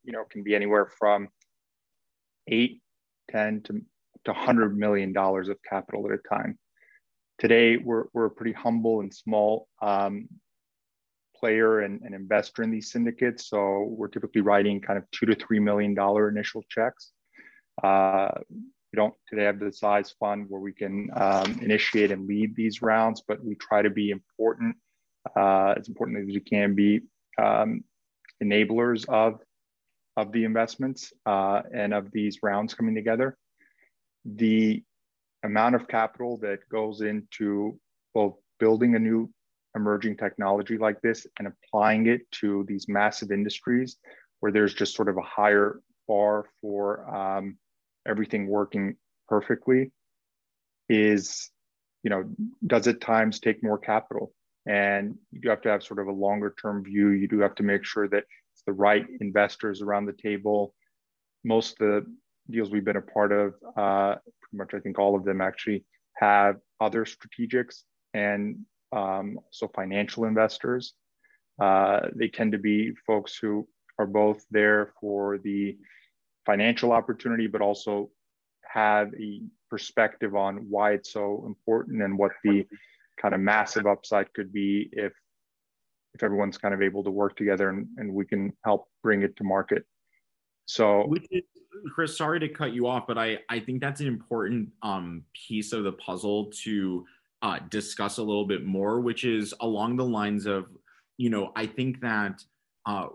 you 0.04 0.12
know, 0.12 0.24
can 0.30 0.44
be 0.44 0.56
anywhere 0.56 0.92
from 1.00 1.30
eight, 2.48 2.82
10 3.32 3.62
to, 3.64 3.82
to 4.26 4.34
$100 4.34 4.76
million 4.76 5.16
of 5.16 5.58
capital 5.70 6.06
at 6.08 6.20
a 6.20 6.36
time. 6.36 6.58
Today, 7.38 7.78
we're, 7.78 8.06
we're 8.14 8.26
a 8.26 8.32
pretty 8.32 8.54
humble 8.54 9.00
and 9.02 9.14
small 9.14 9.68
um, 9.82 10.28
player 11.36 11.82
and, 11.82 12.02
and 12.02 12.16
investor 12.16 12.64
in 12.64 12.72
these 12.72 12.92
syndicates. 12.92 13.48
So 13.48 13.86
we're 13.90 14.08
typically 14.08 14.42
writing 14.42 14.82
kind 14.82 14.98
of 14.98 15.06
two 15.12 15.28
to 15.28 15.36
$3 15.36 15.62
million 15.62 15.96
initial 16.30 16.64
checks. 16.70 17.12
Uh, 17.84 18.30
we 18.92 18.98
don't 18.98 19.14
today 19.28 19.44
have 19.44 19.60
the 19.60 19.72
size 19.72 20.16
fund 20.20 20.46
where 20.50 20.62
we 20.62 20.74
can 20.74 21.10
um, 21.16 21.60
initiate 21.62 22.12
and 22.12 22.28
lead 22.28 22.56
these 22.56 22.82
rounds, 22.82 23.22
but 23.28 23.44
we 23.44 23.56
try 23.56 23.82
to 23.82 23.90
be 23.90 24.12
important, 24.12 24.76
uh, 25.36 25.76
as 25.78 25.88
important 25.88 26.20
as 26.20 26.26
we 26.26 26.40
can 26.40 26.74
be, 26.74 27.02
um, 27.38 27.84
enablers 28.42 29.08
of, 29.10 29.40
of 30.16 30.32
the 30.32 30.46
investments 30.46 31.14
uh, 31.26 31.62
and 31.74 31.94
of 31.94 32.12
these 32.12 32.40
rounds 32.42 32.74
coming 32.74 32.96
together. 32.96 33.38
The 34.26 34.84
amount 35.44 35.76
of 35.76 35.88
capital 35.88 36.38
that 36.38 36.60
goes 36.70 37.02
into 37.02 37.80
both 38.14 38.36
building 38.60 38.96
a 38.96 39.00
new 39.00 39.30
emerging 39.76 40.18
technology 40.18 40.78
like 40.78 41.00
this 41.02 41.28
and 41.38 41.48
applying 41.48 42.08
it 42.08 42.22
to 42.32 42.66
these 42.68 42.88
massive 42.88 43.32
industries 43.32 43.98
where 44.40 44.52
there's 44.52 44.74
just 44.74 44.96
sort 44.96 45.10
of 45.10 45.18
a 45.18 45.22
higher 45.22 45.82
bar 46.08 46.46
for 46.62 47.08
um, 47.16 47.58
everything 48.08 48.48
working 48.48 48.96
perfectly 49.28 49.92
is 50.90 51.50
you 52.04 52.10
know 52.10 52.24
does 52.66 52.88
at 52.88 53.02
times 53.02 53.40
take 53.40 53.64
more 53.64 53.78
capital. 53.78 54.34
And 54.66 55.16
you 55.32 55.40
do 55.40 55.50
have 55.50 55.62
to 55.62 55.70
have 55.70 55.82
sort 55.84 56.00
of 56.00 56.08
a 56.08 56.12
longer 56.12 56.54
term 56.62 56.84
view. 56.84 57.10
You 57.10 57.28
do 57.28 57.40
have 57.40 57.56
to 57.56 57.64
make 57.64 57.86
sure 57.86 58.08
that 58.10 58.26
it's 58.54 58.64
the 58.66 58.74
right 58.74 59.06
investors 59.22 59.82
around 59.82 60.06
the 60.06 60.14
table. 60.14 60.74
Most 61.46 61.80
of 61.80 61.88
the 61.88 62.06
deals 62.50 62.70
we've 62.70 62.84
been 62.84 62.98
a 62.98 63.02
part 63.02 63.32
of 63.32 63.54
uh, 63.78 64.16
pretty 64.42 64.58
much 64.58 64.74
i 64.74 64.80
think 64.80 64.98
all 64.98 65.16
of 65.16 65.26
them 65.26 65.42
actually 65.42 65.84
have 66.16 66.56
other 66.80 67.06
strategics 67.06 67.84
and 68.14 68.58
um, 68.92 69.40
financial 69.76 70.26
investors. 70.26 70.94
Uh, 71.62 72.02
they 72.16 72.28
tend 72.28 72.52
to 72.52 72.58
be 72.58 72.92
folks 73.06 73.38
who 73.38 73.68
are 74.00 74.06
both 74.06 74.46
there 74.52 74.94
for 75.00 75.40
the 75.40 75.78
financial 76.48 76.92
opportunity, 76.92 77.46
but 77.46 77.62
also 77.62 78.10
have 78.64 79.10
a 79.20 79.42
perspective 79.70 80.36
on 80.36 80.66
why 80.70 80.94
it's 80.94 81.12
so 81.12 81.44
important 81.46 82.02
and 82.02 82.18
what 82.18 82.32
the 82.44 82.66
kind 83.22 83.36
of 83.36 83.42
massive 83.42 83.86
upside 83.86 84.34
could 84.34 84.52
be 84.52 84.90
if 84.94 85.14
if 86.14 86.24
everyone's 86.24 86.58
kind 86.58 86.74
of 86.74 86.82
able 86.82 87.04
to 87.04 87.12
work 87.12 87.36
together 87.36 87.70
and, 87.70 87.86
and 87.98 88.12
we 88.12 88.26
can 88.26 88.52
help 88.64 88.88
bring 89.04 89.22
it 89.22 89.36
to 89.36 89.44
market. 89.44 89.84
So 90.66 91.14
Kris, 91.94 92.18
sorry 92.18 92.40
to 92.40 92.50
cut 92.50 92.72
you 92.74 92.88
off, 92.88 93.06
but 93.08 93.20
I, 93.20 93.40
I 93.50 93.60
think 93.60 93.82
that's 93.82 94.02
an 94.02 94.08
important 94.08 94.70
um, 94.82 95.24
piece 95.48 95.74
of 95.74 95.84
the 95.84 95.92
puzzle 95.92 96.50
to 96.64 97.06
uh, 97.44 97.60
discuss 97.70 98.18
a 98.18 98.24
little 98.24 98.46
bit 98.46 98.66
more, 98.66 99.00
which 99.00 99.26
is 99.26 99.54
along 99.62 99.98
the 99.98 100.06
lines 100.06 100.48
of, 100.48 100.66
you 101.18 101.30
know, 101.30 101.52
I 101.56 101.68
think 101.68 102.02
that 102.02 102.42
uh, 102.88 103.08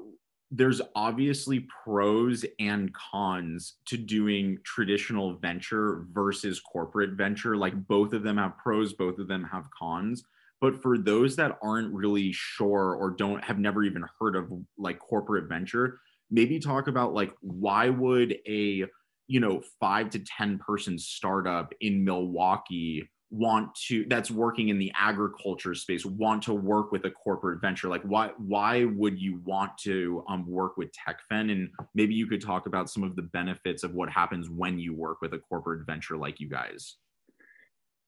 there's 0.54 0.82
obviously 0.94 1.66
pros 1.82 2.44
and 2.60 2.92
cons 2.92 3.76
to 3.86 3.96
doing 3.96 4.58
traditional 4.64 5.38
venture 5.38 6.04
versus 6.12 6.60
corporate 6.60 7.12
venture. 7.12 7.56
Like 7.56 7.74
both 7.88 8.12
of 8.12 8.22
them 8.22 8.36
have 8.36 8.58
pros, 8.58 8.92
both 8.92 9.18
of 9.18 9.28
them 9.28 9.48
have 9.50 9.70
cons. 9.70 10.22
But 10.60 10.80
for 10.80 10.98
those 10.98 11.36
that 11.36 11.58
aren't 11.62 11.92
really 11.92 12.32
sure 12.32 12.94
or 12.94 13.10
don't 13.10 13.42
have 13.42 13.58
never 13.58 13.82
even 13.82 14.04
heard 14.20 14.36
of 14.36 14.52
like 14.76 14.98
corporate 14.98 15.48
venture, 15.48 15.98
maybe 16.30 16.60
talk 16.60 16.86
about 16.86 17.14
like 17.14 17.32
why 17.40 17.88
would 17.88 18.36
a 18.46 18.84
you 19.28 19.40
know 19.40 19.62
five 19.80 20.10
to 20.10 20.18
ten 20.18 20.58
person 20.58 20.98
startup 20.98 21.72
in 21.80 22.04
Milwaukee 22.04 23.08
want 23.32 23.74
to 23.74 24.04
that's 24.08 24.30
working 24.30 24.68
in 24.68 24.78
the 24.78 24.92
agriculture 24.94 25.74
space 25.74 26.04
want 26.04 26.42
to 26.42 26.52
work 26.52 26.92
with 26.92 27.06
a 27.06 27.10
corporate 27.10 27.62
venture 27.62 27.88
like 27.88 28.02
why 28.02 28.30
why 28.36 28.84
would 28.84 29.18
you 29.18 29.40
want 29.46 29.70
to 29.78 30.22
um, 30.28 30.46
work 30.46 30.76
with 30.76 30.90
Tekfen 30.92 31.50
and 31.50 31.70
maybe 31.94 32.12
you 32.12 32.26
could 32.26 32.42
talk 32.42 32.66
about 32.66 32.90
some 32.90 33.02
of 33.02 33.16
the 33.16 33.22
benefits 33.22 33.84
of 33.84 33.94
what 33.94 34.10
happens 34.10 34.50
when 34.50 34.78
you 34.78 34.94
work 34.94 35.22
with 35.22 35.32
a 35.32 35.38
corporate 35.38 35.86
venture 35.86 36.18
like 36.18 36.40
you 36.40 36.48
guys. 36.48 36.96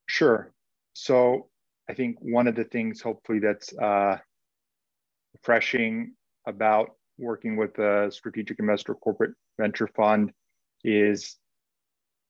Sure. 0.07 0.53
So 0.93 1.49
i 1.89 1.93
think 1.93 2.17
one 2.19 2.47
of 2.47 2.55
the 2.55 2.63
things 2.63 3.01
hopefully 3.01 3.39
that's 3.39 3.75
uh, 3.77 4.17
refreshing 5.33 6.13
about 6.47 6.91
working 7.17 7.55
with 7.55 7.77
a 7.79 8.11
strategic 8.11 8.59
investor 8.59 8.93
corporate 8.93 9.33
venture 9.59 9.87
fund 9.95 10.31
is 10.83 11.37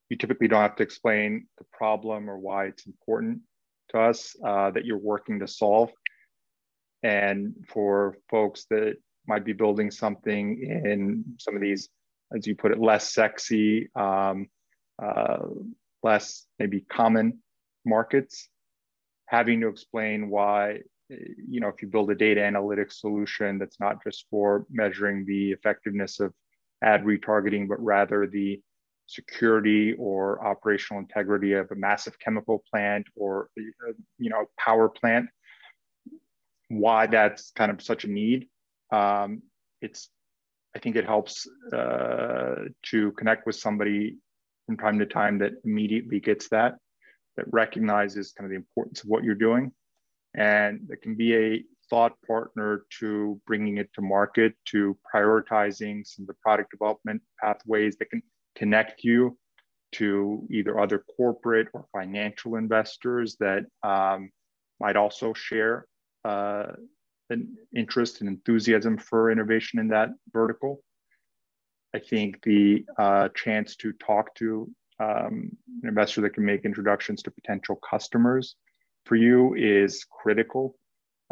you 0.10 0.18
typically 0.18 0.48
don't 0.48 0.62
have 0.62 0.76
to 0.76 0.84
explain 0.84 1.48
the 1.58 1.66
problem 1.72 2.30
or 2.30 2.38
why 2.38 2.66
it's 2.66 2.86
important 2.86 3.42
to 3.90 4.00
us 4.00 4.36
uh, 4.46 4.72
that 4.72 4.86
you're 4.86 4.98
working 4.98 5.40
to 5.40 5.48
solve. 5.48 5.92
And 7.04 7.54
for 7.68 8.18
folks 8.30 8.66
that 8.70 8.96
might 9.28 9.46
be 9.46 9.54
building 9.54 9.92
something 9.92 10.62
in 10.62 11.24
some 11.40 11.56
of 11.56 11.62
these, 11.62 11.90
as 12.36 12.46
you 12.48 12.56
put 12.56 12.72
it, 12.72 12.80
less 12.80 13.14
sexy, 13.14 13.90
um, 13.96 14.48
uh, 15.02 15.40
less 16.04 16.46
maybe 16.60 16.82
common 16.82 17.40
markets, 17.86 18.50
having 19.28 19.62
to 19.62 19.68
explain 19.68 20.30
why, 20.30 20.80
you 21.10 21.60
know, 21.60 21.68
if 21.68 21.82
you 21.82 21.88
build 21.88 22.10
a 22.12 22.16
data 22.16 22.42
analytics 22.42 22.94
solution 22.94 23.58
that's 23.58 23.80
not 23.80 24.04
just 24.04 24.26
for 24.30 24.66
measuring 24.70 25.26
the 25.26 25.52
effectiveness 25.52 26.20
of 26.20 26.34
ad 26.84 27.04
retargeting, 27.04 27.68
but 27.68 27.84
rather 27.84 28.28
the 28.28 28.62
security 29.08 29.94
or 29.94 30.46
operational 30.46 31.00
integrity 31.00 31.54
of 31.54 31.70
a 31.72 31.76
massive 31.76 32.18
chemical 32.20 32.64
plant 32.72 33.06
or 33.16 33.50
you 33.56 34.30
know 34.30 34.46
power 34.58 34.90
plant 34.90 35.28
why 36.70 37.08
that's 37.08 37.52
kind 37.52 37.72
of 37.72 37.82
such 37.82 38.04
a 38.06 38.12
need. 38.12 38.48
Um, 38.92 39.42
it's, 39.82 40.10
I 40.76 40.80
think 40.80 40.96
it 40.96 41.06
helps 41.06 41.48
uh, 41.74 42.56
to 42.88 43.12
connect 43.14 43.46
with 43.46 43.56
somebody 43.56 44.18
from 44.66 44.78
time 44.78 45.00
to 45.00 45.06
time 45.06 45.40
that 45.40 45.54
immediately 45.64 46.20
gets 46.20 46.50
that, 46.50 46.76
that 47.38 47.46
recognizes 47.52 48.32
kind 48.32 48.46
of 48.46 48.50
the 48.50 48.58
importance 48.58 49.04
of 49.04 49.10
what 49.10 49.24
you're 49.24 49.36
doing, 49.36 49.72
and 50.34 50.82
that 50.88 51.02
can 51.02 51.16
be 51.16 51.36
a 51.36 51.64
thought 51.90 52.14
partner 52.26 52.84
to 53.00 53.40
bringing 53.46 53.78
it 53.78 53.90
to 53.94 54.02
market, 54.02 54.54
to 54.66 54.98
prioritizing 55.14 56.06
some 56.06 56.24
of 56.24 56.28
the 56.28 56.36
product 56.42 56.72
development 56.72 57.22
pathways 57.40 57.96
that 57.98 58.10
can 58.10 58.22
connect 58.56 59.04
you 59.04 59.38
to 59.94 60.46
either 60.52 60.80
other 60.80 61.04
corporate 61.16 61.68
or 61.74 61.86
financial 61.94 62.56
investors 62.56 63.38
that 63.40 63.66
um, 63.84 64.30
might 64.80 64.96
also 64.96 65.34
share 65.34 65.86
uh, 66.26 66.68
an 67.30 67.56
interest 67.76 68.22
and 68.22 68.30
enthusiasm 68.30 68.98
for 68.98 69.32
innovation 69.32 69.80
in 69.80 69.88
that 69.88 70.10
vertical. 70.34 70.82
I 71.94 72.00
think 72.00 72.44
the 72.44 72.86
uh, 72.98 73.30
chance 73.36 73.76
to 73.78 73.94
talk 73.94 74.36
to 74.36 74.70
um, 75.00 75.50
an 75.82 75.90
investor 75.90 76.22
that 76.22 76.34
can 76.34 76.46
make 76.46 76.66
introductions 76.66 77.22
to 77.24 77.32
potential 77.32 77.80
customers 77.90 78.56
for 79.06 79.16
you 79.16 79.54
is 79.56 80.06
critical. 80.22 80.76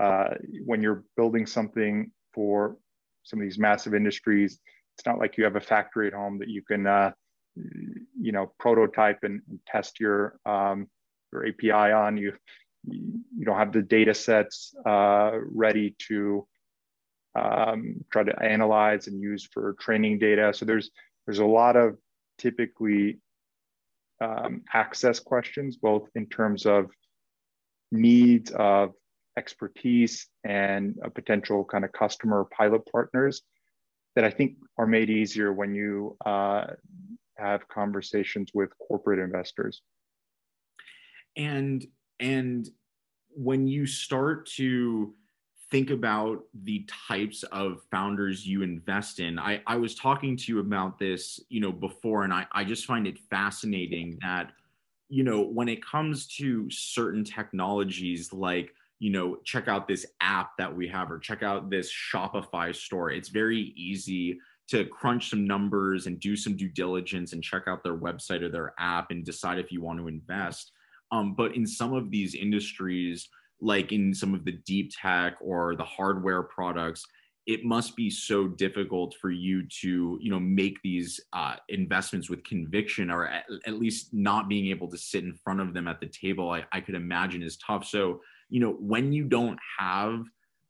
Uh, 0.02 0.30
when 0.66 0.82
you're 0.82 1.04
building 1.18 1.46
something 1.46 2.12
for 2.34 2.78
some 3.24 3.40
of 3.40 3.44
these 3.44 3.60
massive 3.60 3.94
industries, 3.94 4.60
it's 4.96 5.06
not 5.06 5.20
like 5.20 5.38
you 5.38 5.44
have 5.44 5.56
a 5.56 5.62
factory 5.62 6.08
at 6.08 6.14
home 6.14 6.40
that 6.40 6.50
you 6.50 6.62
can, 6.62 6.86
uh, 6.86 7.12
you 7.56 8.32
know, 8.32 8.52
prototype 8.60 9.20
and, 9.24 9.42
and 9.50 9.60
test 9.68 10.00
your 10.00 10.38
um, 10.46 10.88
your 11.32 11.48
API 11.48 11.92
on. 11.92 12.18
You 12.18 12.34
you 12.86 13.46
don't 13.46 13.58
have 13.58 13.72
the 13.72 13.82
data 13.82 14.14
sets 14.14 14.74
uh, 14.86 15.32
ready 15.34 15.96
to 16.10 16.46
um, 17.36 18.04
try 18.12 18.24
to 18.24 18.44
analyze 18.44 19.08
and 19.08 19.22
use 19.22 19.48
for 19.52 19.76
training 19.80 20.20
data. 20.20 20.54
So 20.54 20.66
there's 20.66 20.92
there's 21.26 21.40
a 21.40 21.46
lot 21.46 21.76
of 21.76 21.98
typically 22.38 23.20
um, 24.22 24.62
access 24.74 25.20
questions, 25.20 25.78
both 25.78 26.10
in 26.16 26.28
terms 26.28 26.66
of 26.66 26.92
needs 27.92 28.52
of 28.52 28.92
expertise 29.38 30.28
and 30.44 30.96
a 31.04 31.10
potential 31.10 31.66
kind 31.66 31.84
of 31.84 31.92
customer 31.92 32.46
pilot 32.56 32.82
partners 32.92 33.42
that 34.16 34.24
I 34.24 34.30
think 34.30 34.58
are 34.78 34.88
made 34.88 35.10
easier 35.10 35.54
when 35.54 35.74
you 35.74 36.18
uh, 36.26 36.66
have 37.38 37.68
conversations 37.68 38.52
with 38.54 38.70
corporate 38.78 39.20
investors. 39.20 39.82
And 41.36 41.86
and 42.20 42.70
when 43.30 43.68
you 43.68 43.88
start 43.88 44.46
to 44.46 45.14
think 45.72 45.90
about 45.90 46.44
the 46.64 46.88
types 47.08 47.42
of 47.52 47.82
founders 47.90 48.46
you 48.46 48.62
invest 48.62 49.20
in 49.20 49.40
I, 49.40 49.60
I 49.66 49.76
was 49.76 49.96
talking 49.96 50.38
to 50.38 50.52
you 50.52 50.60
about 50.60 51.00
this 51.00 51.40
you 51.50 51.60
know 51.60 51.72
before 51.72 52.26
and 52.26 52.32
I, 52.32 52.46
I 52.52 52.64
just 52.64 52.86
find 52.86 53.08
it 53.08 53.18
fascinating 53.32 54.20
that 54.22 54.52
you 55.10 55.24
know 55.24 55.42
when 55.42 55.68
it 55.68 55.84
comes 55.84 56.28
to 56.38 56.70
certain 56.70 57.24
technologies 57.24 58.32
like 58.32 58.76
you 59.04 59.10
know 59.10 59.36
check 59.44 59.68
out 59.68 59.86
this 59.86 60.06
app 60.22 60.52
that 60.58 60.74
we 60.74 60.88
have 60.88 61.12
or 61.12 61.20
check 61.20 61.44
out 61.44 61.70
this 61.70 61.92
shopify 61.92 62.74
store. 62.74 63.12
It's 63.12 63.28
very 63.28 63.74
easy 63.76 64.40
to 64.70 64.86
crunch 64.86 65.30
some 65.30 65.46
numbers 65.46 66.08
and 66.08 66.22
do 66.22 66.38
some 66.38 66.56
due 66.56 66.70
diligence 66.70 67.34
and 67.34 67.44
check 67.44 67.64
out 67.68 67.84
their 67.84 67.98
website 67.98 68.42
or 68.42 68.50
their 68.50 68.74
app 68.80 69.12
and 69.12 69.26
decide 69.26 69.60
if 69.60 69.74
you 69.74 69.82
want 69.82 70.00
to 70.00 70.08
invest. 70.08 70.72
Um, 71.12 71.36
but 71.36 71.54
in 71.54 71.68
some 71.68 71.94
of 71.94 72.12
these 72.12 72.34
industries, 72.34 73.28
like 73.60 73.92
in 73.92 74.14
some 74.14 74.34
of 74.34 74.46
the 74.46 74.54
deep 74.66 74.94
tech 74.98 75.36
or 75.42 75.76
the 75.76 75.84
hardware 75.84 76.44
products, 76.44 77.06
it 77.46 77.66
must 77.66 77.98
be 77.98 78.10
so 78.10 78.48
difficult 78.48 79.16
for 79.20 79.32
you 79.32 79.68
to 79.82 80.18
you 80.22 80.32
know 80.32 80.40
make 80.40 80.82
these 80.82 81.20
uh, 81.34 81.58
investments 81.68 82.30
with 82.30 82.42
conviction 82.46 83.12
or 83.12 83.28
at, 83.28 83.44
at, 83.68 83.74
least 83.74 84.14
not 84.14 84.48
being 84.48 84.68
able 84.68 84.90
to 84.90 84.98
sit 84.98 85.26
in 85.26 85.34
front 85.44 85.60
of 85.60 85.74
them 85.74 85.90
at 85.90 86.00
the 86.00 86.08
table 86.08 86.52
I, 86.52 86.64
I 86.72 86.80
could 86.80 86.96
imagine 86.96 87.44
is 87.44 87.58
tough. 87.58 87.86
So 87.86 88.22
you 88.54 88.60
know 88.60 88.74
when 88.80 89.12
you 89.12 89.24
don't 89.24 89.60
have 89.80 90.24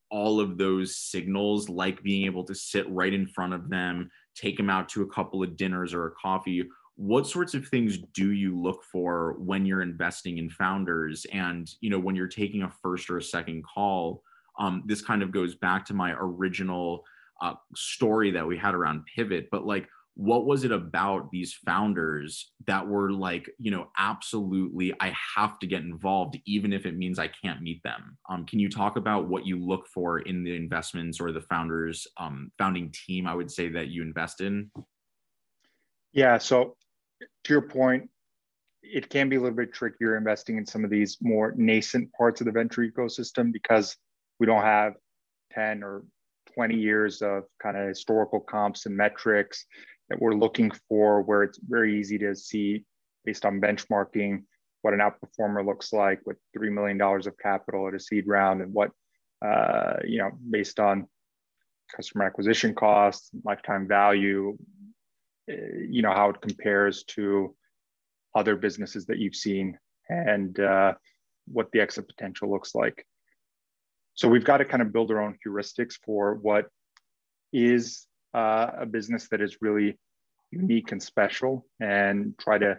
all 0.09 0.39
of 0.39 0.57
those 0.57 0.95
signals 0.95 1.67
like 1.67 2.01
being 2.01 2.25
able 2.25 2.43
to 2.43 2.55
sit 2.55 2.89
right 2.89 3.13
in 3.13 3.27
front 3.27 3.53
of 3.53 3.69
them 3.69 4.09
take 4.35 4.55
them 4.55 4.69
out 4.69 4.87
to 4.87 5.01
a 5.01 5.09
couple 5.09 5.43
of 5.43 5.57
dinners 5.57 5.93
or 5.93 6.07
a 6.07 6.11
coffee 6.11 6.63
what 6.95 7.27
sorts 7.27 7.53
of 7.55 7.67
things 7.67 7.97
do 8.13 8.31
you 8.31 8.59
look 8.59 8.83
for 8.83 9.35
when 9.39 9.65
you're 9.65 9.81
investing 9.81 10.37
in 10.37 10.47
founders? 10.49 11.25
And 11.33 11.67
you 11.81 11.89
know 11.89 11.99
when 11.99 12.15
you're 12.15 12.27
taking 12.27 12.63
a 12.63 12.71
first 12.81 13.09
or 13.09 13.17
a 13.17 13.23
second 13.23 13.63
call 13.63 14.21
um, 14.59 14.83
this 14.85 15.01
kind 15.01 15.23
of 15.23 15.31
goes 15.31 15.55
back 15.55 15.83
to 15.87 15.95
my 15.95 16.13
original 16.19 17.03
uh, 17.41 17.55
story 17.75 18.29
that 18.31 18.45
we 18.45 18.55
had 18.55 18.75
around 18.75 19.03
pivot 19.15 19.49
but 19.51 19.65
like 19.65 19.89
what 20.15 20.45
was 20.45 20.63
it 20.63 20.71
about 20.71 21.31
these 21.31 21.53
founders 21.65 22.51
that 22.67 22.87
were 22.87 23.11
like 23.11 23.49
you 23.57 23.71
know 23.71 23.87
absolutely 23.97 24.93
i 24.99 25.11
have 25.35 25.57
to 25.57 25.65
get 25.65 25.81
involved 25.81 26.37
even 26.45 26.71
if 26.71 26.85
it 26.85 26.95
means 26.95 27.17
i 27.17 27.27
can't 27.27 27.61
meet 27.61 27.81
them? 27.83 28.17
Um, 28.29 28.45
can 28.45 28.59
you 28.59 28.69
talk 28.69 28.95
about 28.95 29.27
what 29.27 29.45
you 29.45 29.59
look 29.59 29.87
for 29.87 30.19
in 30.19 30.43
the 30.43 30.55
investments 30.55 31.19
or 31.19 31.31
the 31.31 31.41
founders 31.41 32.07
um, 32.17 32.51
founding 32.57 32.93
team 33.05 33.27
i 33.27 33.33
would 33.33 33.51
say 33.51 33.69
that 33.69 33.87
you 33.87 34.01
invest 34.01 34.41
in? 34.41 34.69
Yeah 36.13 36.37
so 36.37 36.75
to 37.43 37.53
your 37.53 37.61
point, 37.61 38.09
it 38.81 39.09
can 39.09 39.29
be 39.29 39.37
a 39.37 39.39
little 39.39 39.55
bit 39.55 39.73
trickier 39.73 40.17
investing 40.17 40.57
in 40.57 40.65
some 40.65 40.83
of 40.83 40.89
these 40.89 41.17
more 41.21 41.53
nascent 41.55 42.11
parts 42.13 42.41
of 42.41 42.45
the 42.45 42.51
venture 42.51 42.81
ecosystem 42.81 43.51
because 43.51 43.95
we 44.39 44.45
don't 44.45 44.63
have 44.63 44.93
10 45.53 45.83
or 45.83 46.03
20 46.53 46.75
years 46.75 47.21
of 47.21 47.43
kind 47.61 47.77
of 47.77 47.87
historical 47.87 48.39
comps 48.39 48.85
and 48.85 48.95
metrics 48.95 49.65
that 50.09 50.19
we're 50.19 50.33
looking 50.33 50.71
for 50.89 51.21
where 51.21 51.43
it's 51.43 51.59
very 51.59 51.99
easy 51.99 52.17
to 52.19 52.35
see 52.35 52.85
based 53.25 53.45
on 53.45 53.61
benchmarking 53.61 54.43
what 54.81 54.93
an 54.93 54.99
outperformer 54.99 55.65
looks 55.65 55.93
like 55.93 56.19
with 56.25 56.37
$3 56.57 56.71
million 56.71 57.01
of 57.01 57.37
capital 57.41 57.87
at 57.87 57.93
a 57.93 57.99
seed 57.99 58.27
round 58.27 58.61
and 58.61 58.73
what 58.73 58.91
uh, 59.45 59.95
you 60.05 60.19
know 60.19 60.31
based 60.49 60.79
on 60.79 61.07
customer 61.95 62.25
acquisition 62.25 62.73
costs 62.73 63.29
lifetime 63.43 63.87
value 63.87 64.57
you 65.47 66.01
know 66.01 66.13
how 66.13 66.29
it 66.29 66.41
compares 66.41 67.03
to 67.03 67.55
other 68.35 68.55
businesses 68.55 69.05
that 69.05 69.19
you've 69.19 69.35
seen 69.35 69.77
and 70.09 70.59
uh, 70.59 70.93
what 71.47 71.71
the 71.71 71.79
exit 71.79 72.07
potential 72.07 72.49
looks 72.49 72.73
like. 72.73 73.05
So 74.15 74.27
we've 74.27 74.45
got 74.45 74.57
to 74.57 74.65
kind 74.65 74.81
of 74.81 74.93
build 74.93 75.11
our 75.11 75.21
own 75.21 75.37
heuristics 75.45 75.93
for 76.05 76.35
what 76.35 76.67
is 77.51 78.05
uh, 78.33 78.71
a 78.79 78.85
business 78.85 79.27
that 79.29 79.41
is 79.41 79.57
really 79.61 79.97
unique 80.51 80.91
and 80.91 81.01
special 81.01 81.65
and 81.79 82.33
try 82.39 82.57
to 82.57 82.77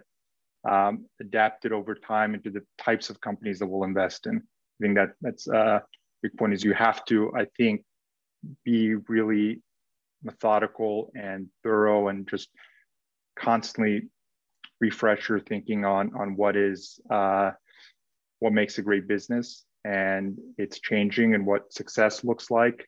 um, 0.69 1.05
adapt 1.21 1.65
it 1.65 1.71
over 1.71 1.93
time 1.93 2.33
into 2.33 2.49
the 2.49 2.63
types 2.77 3.09
of 3.09 3.21
companies 3.21 3.59
that 3.59 3.67
we'll 3.67 3.83
invest 3.83 4.27
in. 4.27 4.37
I 4.37 4.83
think 4.83 4.95
that 4.95 5.11
that's 5.21 5.47
a 5.47 5.57
uh, 5.57 5.79
big 6.25 6.37
point 6.37 6.53
is 6.53 6.63
you 6.63 6.73
have 6.73 7.05
to 7.05 7.31
i 7.35 7.45
think 7.57 7.83
be 8.63 8.95
really 9.07 9.61
methodical 10.23 11.11
and 11.15 11.47
thorough 11.63 12.07
and 12.07 12.27
just 12.27 12.49
constantly 13.37 14.07
refresh 14.81 15.29
your 15.29 15.39
thinking 15.39 15.85
on 15.85 16.11
on 16.15 16.35
what 16.35 16.55
is 16.55 16.99
uh, 17.11 17.51
what 18.39 18.53
makes 18.53 18.77
a 18.77 18.81
great 18.81 19.07
business 19.07 19.65
and 19.85 20.37
it's 20.57 20.79
changing 20.79 21.35
and 21.35 21.45
what 21.45 21.71
success 21.71 22.23
looks 22.23 22.49
like. 22.49 22.87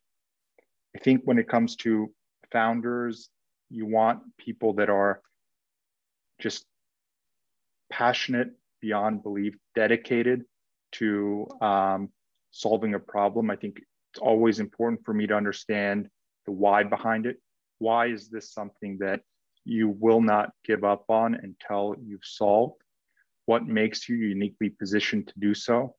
I 0.95 0.99
think 0.99 1.21
when 1.25 1.37
it 1.37 1.47
comes 1.47 1.75
to 1.77 2.11
founders 2.51 3.29
you 3.69 3.85
want 3.85 4.19
people 4.37 4.73
that 4.73 4.89
are 4.89 5.21
just 6.39 6.65
passionate 7.91 8.51
beyond 8.81 9.23
belief 9.23 9.55
dedicated 9.75 10.43
to 10.91 11.47
um, 11.61 12.09
solving 12.51 12.93
a 12.93 12.99
problem 12.99 13.49
i 13.49 13.55
think 13.55 13.79
it's 14.13 14.23
always 14.23 14.59
important 14.59 15.03
for 15.05 15.13
me 15.13 15.27
to 15.27 15.35
understand 15.35 16.09
the 16.47 16.51
why 16.51 16.83
behind 16.83 17.27
it. 17.27 17.37
Why 17.77 18.07
is 18.07 18.29
this 18.29 18.51
something 18.51 18.97
that 18.99 19.21
you 19.63 19.89
will 19.89 20.21
not 20.21 20.51
give 20.65 20.83
up 20.83 21.05
on 21.09 21.35
until 21.35 21.95
you've 22.03 22.25
solved? 22.25 22.81
What 23.45 23.67
makes 23.67 24.09
you 24.09 24.15
uniquely 24.15 24.69
positioned 24.69 25.27
to 25.27 25.33
do 25.39 25.53
so? 25.53 25.95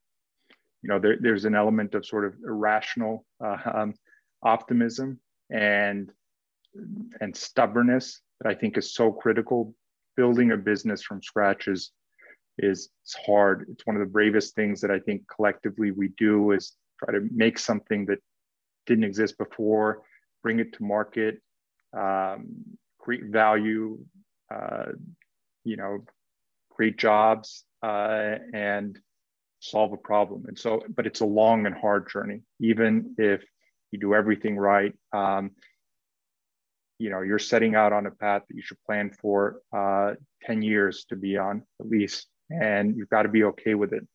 You 0.82 0.88
know, 0.88 0.98
there, 0.98 1.16
there's 1.20 1.44
an 1.44 1.54
element 1.54 1.94
of 1.94 2.04
sort 2.04 2.24
of 2.24 2.34
irrational 2.44 3.24
uh, 3.44 3.56
um, 3.72 3.94
optimism 4.42 5.20
and 5.50 6.10
and 7.20 7.36
stubbornness 7.36 8.20
that 8.40 8.50
I 8.50 8.54
think 8.54 8.76
is 8.76 8.94
so 8.94 9.12
critical. 9.12 9.74
Building 10.16 10.52
a 10.52 10.56
business 10.56 11.02
from 11.02 11.22
scratch 11.22 11.68
is 11.68 11.92
is 12.58 12.90
hard. 13.24 13.66
It's 13.70 13.86
one 13.86 13.94
of 13.94 14.00
the 14.00 14.12
bravest 14.12 14.54
things 14.56 14.80
that 14.80 14.90
I 14.90 14.98
think 14.98 15.22
collectively 15.34 15.92
we 15.92 16.08
do 16.18 16.50
is 16.50 16.74
try 16.98 17.12
to 17.12 17.28
make 17.32 17.58
something 17.58 18.04
that 18.06 18.18
didn't 18.86 19.04
exist 19.04 19.38
before 19.38 20.02
bring 20.42 20.60
it 20.60 20.72
to 20.74 20.82
market, 20.84 21.40
um, 21.96 22.46
create 22.98 23.24
value, 23.24 23.98
uh, 24.54 24.86
you 25.64 25.76
know, 25.76 26.04
create 26.70 26.96
jobs, 26.96 27.64
uh, 27.82 28.36
and 28.52 28.98
solve 29.60 29.92
a 29.92 29.96
problem. 29.96 30.44
And 30.46 30.58
so, 30.58 30.82
but 30.94 31.06
it's 31.06 31.20
a 31.20 31.26
long 31.26 31.66
and 31.66 31.74
hard 31.74 32.08
journey, 32.10 32.40
even 32.60 33.14
if 33.18 33.42
you 33.90 33.98
do 33.98 34.14
everything 34.14 34.56
right. 34.56 34.92
Um, 35.12 35.50
you 36.98 37.10
know, 37.10 37.22
you're 37.22 37.38
setting 37.38 37.74
out 37.74 37.92
on 37.92 38.06
a 38.06 38.10
path 38.10 38.42
that 38.48 38.54
you 38.54 38.62
should 38.62 38.82
plan 38.84 39.10
for 39.10 39.60
uh, 39.72 40.14
10 40.44 40.62
years 40.62 41.04
to 41.08 41.16
be 41.16 41.36
on 41.36 41.62
at 41.80 41.88
least, 41.88 42.26
and 42.50 42.96
you've 42.96 43.08
got 43.08 43.22
to 43.22 43.28
be 43.28 43.44
okay 43.44 43.74
with 43.74 43.92
it. 43.92 44.06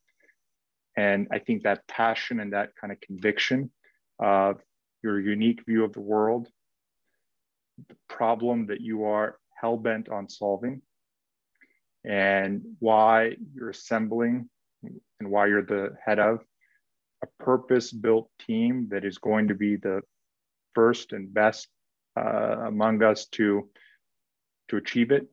And 0.97 1.27
I 1.31 1.39
think 1.39 1.63
that 1.63 1.87
passion 1.87 2.39
and 2.39 2.53
that 2.53 2.71
kind 2.79 2.91
of 2.91 2.99
conviction 3.01 3.71
of 4.19 4.61
your 5.01 5.19
unique 5.19 5.65
view 5.65 5.83
of 5.83 5.93
the 5.93 6.01
world, 6.01 6.47
the 7.89 7.95
problem 8.09 8.67
that 8.67 8.81
you 8.81 9.05
are 9.05 9.37
hell 9.59 9.77
bent 9.77 10.09
on 10.09 10.29
solving, 10.29 10.81
and 12.05 12.61
why 12.79 13.35
you're 13.55 13.69
assembling 13.69 14.49
and 14.83 15.31
why 15.31 15.47
you're 15.47 15.65
the 15.65 15.95
head 16.05 16.19
of 16.19 16.41
a 17.23 17.43
purpose 17.43 17.91
built 17.91 18.29
team 18.45 18.89
that 18.91 19.05
is 19.05 19.17
going 19.17 19.47
to 19.47 19.55
be 19.55 19.77
the 19.77 20.01
first 20.75 21.13
and 21.13 21.33
best 21.33 21.69
uh, 22.15 22.67
among 22.67 23.03
us 23.03 23.25
to 23.27 23.69
to 24.69 24.77
achieve 24.77 25.11
it 25.11 25.27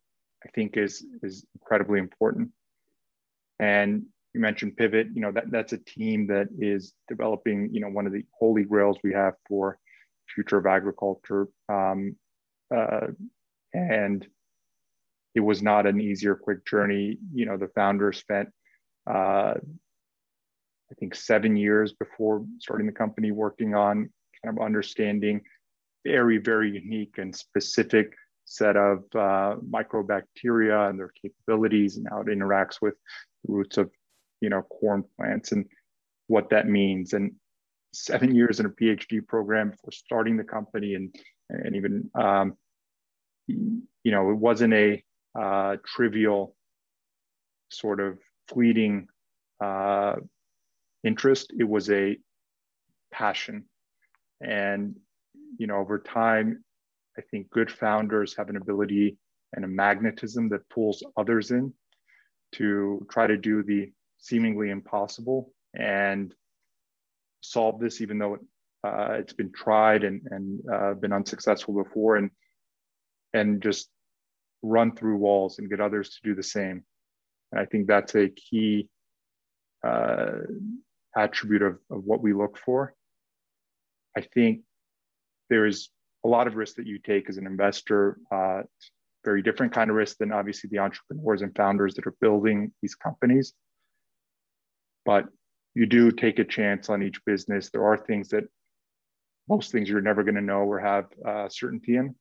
i 0.44 0.48
think 0.54 0.76
is 0.76 1.04
is 1.22 1.44
incredibly 1.54 1.98
important. 1.98 2.50
And 3.58 4.06
you 4.32 4.40
mentioned 4.40 4.76
pivot 4.76 5.08
you 5.14 5.20
know 5.20 5.32
that 5.32 5.50
that's 5.50 5.72
a 5.72 5.78
team 5.78 6.26
that 6.28 6.48
is 6.58 6.92
developing 7.08 7.70
you 7.72 7.80
know 7.80 7.88
one 7.88 8.06
of 8.06 8.12
the 8.12 8.24
holy 8.38 8.64
grails 8.64 8.98
we 9.02 9.12
have 9.12 9.34
for 9.48 9.78
future 10.34 10.58
of 10.58 10.66
agriculture. 10.66 11.48
Um, 11.68 12.16
uh, 12.74 13.08
and 13.74 14.26
it 15.34 15.40
was 15.40 15.62
not 15.62 15.86
an 15.86 16.00
easier 16.00 16.34
quick 16.34 16.64
journey. 16.66 17.18
You 17.34 17.46
know 17.46 17.56
the 17.56 17.68
founder 17.68 18.12
spent 18.12 18.48
uh, 19.06 19.54
I 20.90 20.94
think 20.98 21.14
seven 21.14 21.56
years 21.56 21.92
before 21.92 22.44
starting 22.58 22.86
the 22.86 22.92
company, 22.92 23.30
working 23.30 23.74
on 23.74 24.10
kind 24.42 24.56
of 24.56 24.64
understanding 24.64 25.42
very, 26.04 26.38
very 26.38 26.70
unique 26.70 27.18
and 27.18 27.34
specific 27.34 28.12
set 28.44 28.76
of 28.76 28.98
uh, 29.14 29.56
microbacteria 29.68 30.90
and 30.90 30.98
their 30.98 31.12
capabilities 31.20 31.96
and 31.96 32.06
how 32.10 32.20
it 32.20 32.26
interacts 32.26 32.80
with 32.80 32.94
the 33.44 33.52
roots 33.52 33.76
of, 33.76 33.90
you 34.40 34.48
know, 34.48 34.62
corn 34.62 35.04
plants 35.16 35.52
and 35.52 35.66
what 36.26 36.50
that 36.50 36.68
means. 36.68 37.12
And 37.12 37.32
seven 37.92 38.34
years 38.34 38.60
in 38.60 38.66
a 38.66 38.70
PhD 38.70 39.26
program 39.26 39.70
before 39.70 39.92
starting 39.92 40.36
the 40.36 40.44
company 40.44 40.94
and 40.94 41.14
and 41.48 41.74
even 41.74 42.08
um, 42.14 42.56
you 43.48 44.12
know 44.12 44.30
it 44.30 44.36
wasn't 44.36 44.72
a 44.72 45.02
uh, 45.38 45.76
trivial 45.84 46.54
sort 47.70 48.00
of 48.00 48.18
fleeting 48.48 49.08
uh, 49.60 50.16
interest. 51.04 51.52
It 51.58 51.68
was 51.68 51.90
a 51.90 52.16
passion. 53.12 53.64
And, 54.40 54.96
you 55.58 55.66
know, 55.66 55.76
over 55.76 55.98
time, 55.98 56.64
I 57.18 57.22
think 57.30 57.50
good 57.50 57.70
founders 57.70 58.36
have 58.36 58.48
an 58.48 58.56
ability 58.56 59.18
and 59.52 59.64
a 59.64 59.68
magnetism 59.68 60.48
that 60.50 60.68
pulls 60.68 61.02
others 61.16 61.50
in 61.50 61.72
to 62.52 63.06
try 63.10 63.26
to 63.26 63.36
do 63.36 63.62
the 63.62 63.90
seemingly 64.18 64.70
impossible 64.70 65.52
and 65.74 66.34
solve 67.40 67.80
this, 67.80 68.00
even 68.00 68.18
though 68.18 68.38
uh, 68.84 69.12
it's 69.12 69.32
been 69.32 69.52
tried 69.52 70.04
and, 70.04 70.22
and 70.30 70.60
uh, 70.72 70.94
been 70.94 71.12
unsuccessful 71.12 71.74
before, 71.74 72.16
and 72.16 72.30
and 73.32 73.62
just 73.62 73.88
run 74.62 74.94
through 74.94 75.16
walls 75.16 75.58
and 75.58 75.70
get 75.70 75.80
others 75.80 76.10
to 76.10 76.16
do 76.22 76.34
the 76.34 76.42
same. 76.42 76.84
And 77.52 77.60
I 77.60 77.64
think 77.64 77.86
that's 77.86 78.14
a 78.14 78.28
key 78.28 78.88
uh, 79.86 80.30
attribute 81.16 81.62
of, 81.62 81.78
of 81.90 82.04
what 82.04 82.22
we 82.22 82.32
look 82.32 82.58
for. 82.58 82.94
I 84.16 84.22
think 84.22 84.62
there 85.50 85.66
is 85.66 85.90
a 86.24 86.28
lot 86.28 86.46
of 86.46 86.56
risk 86.56 86.76
that 86.76 86.86
you 86.86 86.98
take 86.98 87.28
as 87.28 87.36
an 87.36 87.46
investor, 87.46 88.18
uh, 88.32 88.62
very 89.24 89.42
different 89.42 89.72
kind 89.72 89.90
of 89.90 89.96
risk 89.96 90.16
than 90.18 90.32
obviously 90.32 90.68
the 90.70 90.78
entrepreneurs 90.78 91.42
and 91.42 91.54
founders 91.54 91.94
that 91.94 92.06
are 92.06 92.14
building 92.20 92.72
these 92.80 92.94
companies. 92.94 93.52
But 95.04 95.26
you 95.74 95.86
do 95.86 96.10
take 96.10 96.38
a 96.38 96.44
chance 96.44 96.88
on 96.88 97.02
each 97.02 97.24
business. 97.24 97.70
There 97.70 97.84
are 97.84 97.96
things 97.96 98.28
that 98.30 98.44
most 99.48 99.72
things 99.72 99.88
you're 99.88 100.00
never 100.00 100.22
going 100.22 100.36
to 100.36 100.40
know 100.40 100.60
or 100.60 100.78
have 100.78 101.06
uh, 101.26 101.48
certainty 101.48 101.96
in. 101.96 102.14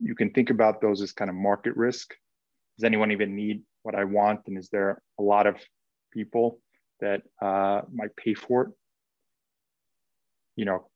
You 0.00 0.14
can 0.14 0.30
think 0.30 0.50
about 0.50 0.80
those 0.80 1.02
as 1.02 1.12
kind 1.12 1.28
of 1.28 1.36
market 1.36 1.76
risk. 1.76 2.14
Does 2.76 2.84
anyone 2.84 3.12
even 3.12 3.36
need 3.36 3.62
what 3.82 3.94
I 3.94 4.04
want? 4.04 4.40
And 4.46 4.58
is 4.58 4.68
there 4.70 5.02
a 5.18 5.22
lot 5.22 5.46
of 5.46 5.56
people 6.12 6.60
that 7.00 7.22
uh, 7.40 7.82
might 7.92 8.14
pay 8.16 8.34
for 8.34 8.62
it? 8.62 8.70
You 10.56 10.64
know, 10.64 10.88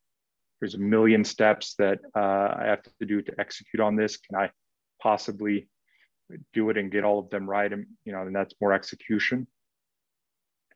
there's 0.61 0.75
a 0.75 0.79
million 0.79 1.25
steps 1.25 1.75
that 1.79 1.99
uh, 2.15 2.55
I 2.59 2.65
have 2.67 2.83
to 2.83 3.07
do 3.07 3.23
to 3.23 3.33
execute 3.39 3.81
on 3.81 3.97
this. 3.97 4.17
Can 4.17 4.37
I 4.37 4.51
possibly 5.03 5.69
do 6.53 6.71
it 6.71 6.77
and 6.77 6.91
get 6.91 7.05
all 7.05 7.19
of 7.19 7.31
them 7.31 7.49
right? 7.49 7.73
And, 7.73 7.87
you 8.05 8.13
know, 8.13 8.23
and 8.23 8.35
that's 8.35 8.55
more 8.61 8.73
execution. 8.73 9.47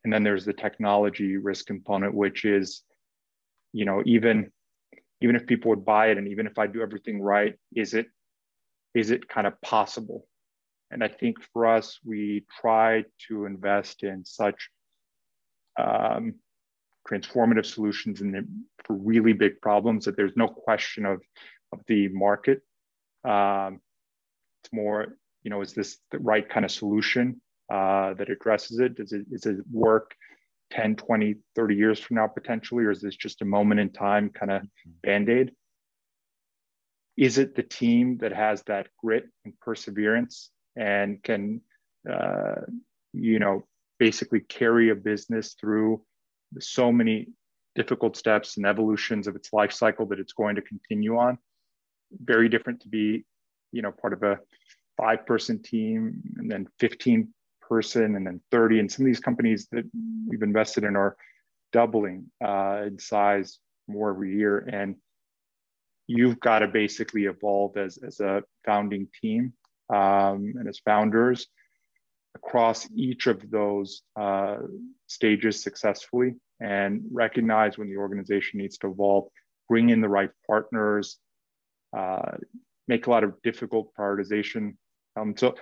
And 0.04 0.12
then 0.12 0.22
there's 0.22 0.44
the 0.44 0.52
technology 0.52 1.36
risk 1.36 1.66
component, 1.66 2.14
which 2.14 2.44
is, 2.44 2.82
you 3.72 3.84
know, 3.84 4.02
even 4.06 4.50
even 5.22 5.36
if 5.36 5.46
people 5.46 5.68
would 5.68 5.84
buy 5.84 6.06
it 6.06 6.16
and 6.16 6.28
even 6.28 6.46
if 6.46 6.58
I 6.58 6.66
do 6.66 6.80
everything 6.80 7.20
right, 7.20 7.54
is 7.74 7.94
it 7.94 8.06
is 8.94 9.10
it 9.10 9.28
kind 9.28 9.46
of 9.46 9.60
possible? 9.60 10.26
And 10.90 11.04
I 11.04 11.08
think 11.08 11.36
for 11.52 11.66
us, 11.66 11.98
we 12.04 12.44
try 12.60 13.04
to 13.28 13.44
invest 13.44 14.02
in 14.02 14.24
such 14.24 14.70
um, 15.78 16.34
transformative 17.08 17.66
solutions 17.66 18.20
and 18.20 18.46
for 18.84 18.94
really 18.94 19.32
big 19.32 19.60
problems 19.60 20.04
that 20.04 20.16
there's 20.16 20.36
no 20.36 20.48
question 20.48 21.06
of, 21.06 21.22
of 21.72 21.80
the 21.86 22.08
market. 22.08 22.62
Um, 23.24 23.80
it's 24.62 24.72
more, 24.72 25.16
you 25.42 25.50
know, 25.50 25.60
is 25.60 25.72
this 25.72 25.98
the 26.10 26.18
right 26.18 26.48
kind 26.48 26.64
of 26.64 26.70
solution 26.70 27.40
uh, 27.72 28.14
that 28.14 28.30
addresses 28.30 28.78
it? 28.78 28.96
Does 28.96 29.12
it, 29.12 29.26
it 29.30 29.56
work 29.70 30.14
10, 30.72 30.96
20, 30.96 31.36
30 31.56 31.74
years 31.74 31.98
from 31.98 32.16
now 32.16 32.26
potentially, 32.26 32.84
or 32.84 32.90
is 32.90 33.00
this 33.00 33.16
just 33.16 33.42
a 33.42 33.44
moment 33.46 33.80
in 33.80 33.90
time 33.90 34.30
kind 34.30 34.52
of 34.52 34.62
mm-hmm. 34.62 34.90
band 35.02 35.28
aid? 35.28 35.52
Is 37.16 37.38
it 37.38 37.54
the 37.54 37.62
team 37.62 38.18
that 38.18 38.32
has 38.32 38.62
that 38.64 38.88
grit 39.02 39.24
and 39.44 39.58
perseverance 39.60 40.50
and 40.76 41.22
can 41.22 41.60
uh, 42.10 42.62
you 43.12 43.38
know 43.38 43.64
basically 43.98 44.40
carry 44.40 44.90
a 44.90 44.94
business 44.94 45.54
through 45.60 46.02
so 46.58 46.90
many 46.90 47.28
difficult 47.74 48.16
steps 48.16 48.56
and 48.56 48.66
evolutions 48.66 49.26
of 49.26 49.36
its 49.36 49.52
life 49.52 49.72
cycle 49.72 50.06
that 50.06 50.18
it's 50.18 50.32
going 50.32 50.56
to 50.56 50.62
continue 50.62 51.16
on. 51.16 51.38
Very 52.12 52.48
different 52.48 52.80
to 52.82 52.88
be 52.88 53.24
you 53.72 53.82
know 53.82 53.92
part 53.92 54.12
of 54.12 54.22
a 54.22 54.40
five 54.96 55.24
person 55.26 55.62
team 55.62 56.20
and 56.36 56.50
then 56.50 56.66
15 56.78 57.28
person 57.60 58.16
and 58.16 58.26
then 58.26 58.40
30 58.50 58.80
and 58.80 58.90
some 58.90 59.04
of 59.04 59.06
these 59.06 59.20
companies 59.20 59.68
that 59.70 59.84
we've 60.28 60.42
invested 60.42 60.84
in 60.84 60.96
are 60.96 61.16
doubling 61.72 62.26
uh, 62.44 62.82
in 62.86 62.98
size 62.98 63.58
more 63.88 64.10
every 64.10 64.36
year. 64.36 64.58
And 64.70 64.96
you've 66.06 66.40
got 66.40 66.60
to 66.60 66.68
basically 66.68 67.24
evolve 67.24 67.76
as, 67.76 67.98
as 67.98 68.20
a 68.20 68.42
founding 68.64 69.08
team 69.22 69.52
um, 69.88 70.54
and 70.56 70.68
as 70.68 70.80
founders 70.80 71.46
across 72.34 72.88
each 72.94 73.26
of 73.26 73.50
those 73.50 74.02
uh, 74.18 74.58
stages 75.06 75.62
successfully 75.62 76.34
and 76.60 77.02
recognize 77.12 77.78
when 77.78 77.88
the 77.88 77.96
organization 77.96 78.60
needs 78.60 78.78
to 78.78 78.90
evolve, 78.90 79.28
bring 79.68 79.90
in 79.90 80.00
the 80.00 80.08
right 80.08 80.30
partners, 80.46 81.18
uh, 81.96 82.36
make 82.86 83.06
a 83.06 83.10
lot 83.10 83.24
of 83.24 83.40
difficult 83.42 83.92
prioritization. 83.98 84.76
Um, 85.16 85.34
so, 85.36 85.54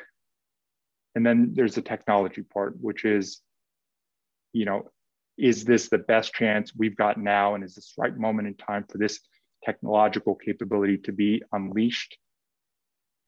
and 1.14 1.25
then 1.25 1.53
there's 1.55 1.75
the 1.75 1.83
technology 1.83 2.43
part, 2.43 2.75
which 2.81 3.05
is, 3.05 3.41
you 4.53 4.64
know, 4.64 4.91
is 5.39 5.64
this 5.64 5.89
the 5.89 5.99
best 5.99 6.35
chance 6.35 6.73
we've 6.77 6.97
got 6.97 7.19
now? 7.19 7.55
And 7.55 7.62
is 7.62 7.75
this 7.75 7.95
right 7.97 8.16
moment 8.16 8.49
in 8.49 8.55
time 8.55 8.85
for 8.89 8.99
this 8.99 9.21
technological 9.64 10.35
capability 10.35 10.99
to 10.99 11.12
be 11.12 11.43
unleashed? 11.53 12.19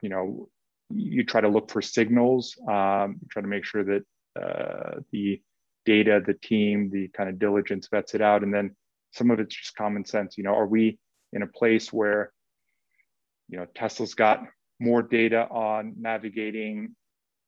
You 0.02 0.08
know, 0.08 0.48
you 0.90 1.24
try 1.24 1.40
to 1.40 1.48
look 1.48 1.70
for 1.70 1.82
signals, 1.82 2.56
um, 2.68 3.20
try 3.30 3.42
to 3.42 3.48
make 3.48 3.64
sure 3.64 3.84
that 3.84 4.02
uh, 4.40 5.00
the 5.12 5.40
data, 5.86 6.20
the 6.24 6.34
team, 6.34 6.90
the 6.90 7.08
kind 7.08 7.28
of 7.28 7.38
diligence 7.38 7.88
vets 7.90 8.14
it 8.14 8.20
out. 8.20 8.42
And 8.42 8.52
then 8.52 8.74
some 9.12 9.30
of 9.30 9.40
it's 9.40 9.54
just 9.54 9.76
common 9.76 10.04
sense. 10.04 10.36
You 10.36 10.44
know, 10.44 10.54
are 10.54 10.66
we 10.66 10.98
in 11.32 11.42
a 11.42 11.46
place 11.46 11.92
where, 11.92 12.32
you 13.48 13.58
know, 13.58 13.66
Tesla's 13.74 14.14
got 14.14 14.44
more 14.78 15.02
data 15.02 15.46
on 15.50 15.94
navigating, 15.98 16.94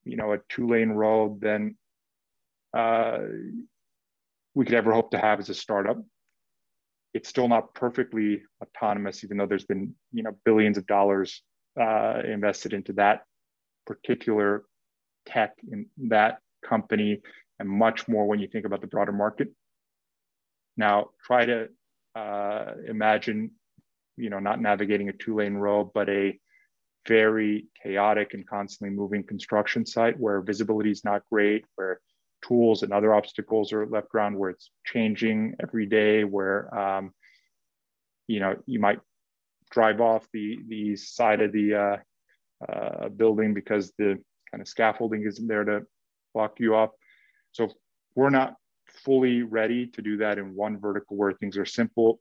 you 0.04 0.16
know, 0.16 0.32
a 0.32 0.38
two 0.48 0.68
lane 0.68 0.90
road 0.90 1.40
than 1.40 1.76
uh, 2.76 3.18
we 4.54 4.64
could 4.64 4.74
ever 4.74 4.92
hope 4.92 5.10
to 5.12 5.18
have 5.18 5.38
as 5.38 5.48
a 5.48 5.54
startup. 5.54 5.98
It's 7.14 7.28
still 7.28 7.48
not 7.48 7.74
perfectly 7.74 8.42
autonomous, 8.62 9.22
even 9.22 9.36
though 9.36 9.46
there's 9.46 9.66
been, 9.66 9.94
you 10.12 10.22
know, 10.22 10.36
billions 10.44 10.78
of 10.78 10.86
dollars 10.86 11.42
uh, 11.80 12.22
invested 12.24 12.72
into 12.72 12.94
that 12.94 13.22
particular 13.86 14.64
tech 15.26 15.52
in 15.70 15.86
that 16.08 16.38
company 16.64 17.20
and 17.58 17.68
much 17.68 18.08
more 18.08 18.26
when 18.26 18.38
you 18.38 18.48
think 18.48 18.64
about 18.66 18.80
the 18.80 18.86
broader 18.86 19.12
market. 19.12 19.48
Now, 20.76 21.10
try 21.24 21.44
to 21.44 21.68
uh, 22.14 22.72
imagine, 22.88 23.52
you 24.16 24.30
know, 24.30 24.38
not 24.38 24.60
navigating 24.60 25.08
a 25.08 25.12
two-lane 25.12 25.54
road, 25.54 25.90
but 25.94 26.08
a 26.08 26.38
very 27.06 27.66
chaotic 27.82 28.34
and 28.34 28.46
constantly 28.46 28.94
moving 28.94 29.24
construction 29.24 29.84
site 29.84 30.18
where 30.18 30.40
visibility 30.40 30.90
is 30.90 31.04
not 31.04 31.22
great, 31.30 31.64
where 31.74 32.00
tools 32.46 32.82
and 32.82 32.92
other 32.92 33.14
obstacles 33.14 33.72
are 33.72 33.86
left 33.86 34.08
around, 34.14 34.36
where 34.36 34.50
it's 34.50 34.70
changing 34.84 35.54
every 35.62 35.86
day, 35.86 36.24
where 36.24 36.72
um, 36.76 37.12
you 38.28 38.40
know 38.40 38.56
you 38.66 38.80
might 38.80 39.00
drive 39.70 40.00
off 40.00 40.26
the 40.32 40.58
the 40.68 40.96
side 40.96 41.40
of 41.40 41.52
the 41.52 41.74
uh, 41.74 41.96
uh, 42.68 43.08
building 43.08 43.54
because 43.54 43.92
the 43.98 44.18
kind 44.50 44.60
of 44.60 44.68
scaffolding 44.68 45.24
isn't 45.26 45.46
there 45.46 45.64
to 45.64 45.82
block 46.34 46.58
you 46.60 46.74
off. 46.74 46.90
So 47.52 47.68
we're 48.14 48.30
not 48.30 48.56
fully 48.86 49.42
ready 49.42 49.86
to 49.86 50.02
do 50.02 50.18
that 50.18 50.38
in 50.38 50.54
one 50.54 50.78
vertical 50.78 51.16
where 51.16 51.32
things 51.32 51.56
are 51.56 51.64
simple. 51.64 52.20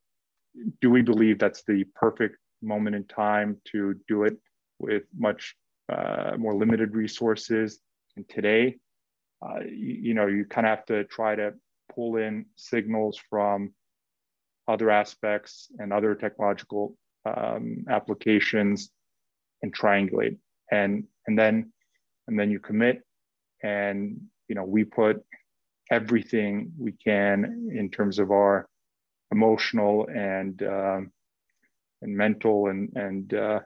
Do 0.80 0.90
we 0.90 1.02
believe 1.02 1.40
that's 1.40 1.64
the 1.64 1.86
perfect 1.96 2.38
moment 2.62 2.96
in 2.96 3.06
time 3.06 3.58
to 3.72 3.96
do 4.08 4.24
it 4.24 4.38
with 4.80 5.04
much 5.18 5.56
uh, 5.92 6.36
more 6.38 6.56
limited 6.56 6.96
resources? 6.96 7.80
And 8.16 8.28
today, 8.30 8.78
uh, 9.42 9.62
you, 9.62 9.98
you, 10.02 10.14
know, 10.14 10.28
you 10.28 10.46
kind 10.46 10.68
of 10.68 10.78
have 10.78 10.86
to 10.88 11.04
try 11.06 11.36
to 11.36 11.54
pull 11.94 12.18
in 12.18 12.46
signals 12.56 13.20
from 13.30 13.74
other 14.68 14.90
aspects 14.90 15.70
and 15.80 15.92
other 15.92 16.16
technological 16.16 16.96
um, 17.26 17.86
applications 17.90 18.92
and 19.62 19.76
triangulate. 19.76 20.38
And 20.72 21.06
and 21.28 21.38
then 21.38 21.72
and 22.28 22.40
then 22.40 22.50
you 22.50 22.60
commit 22.60 23.02
and 23.64 24.22
you 24.48 24.56
know 24.56 24.64
we 24.64 24.84
put 24.84 25.24
everything 25.90 26.72
we 26.78 26.94
can 26.94 27.70
in 27.76 27.90
terms 27.90 28.20
of 28.20 28.32
our 28.32 28.68
emotional 29.32 30.08
and 30.08 30.62
um, 30.64 31.12
and 32.02 32.16
mental 32.16 32.68
and 32.68 32.90
and 32.96 33.34
uh, 33.34 33.60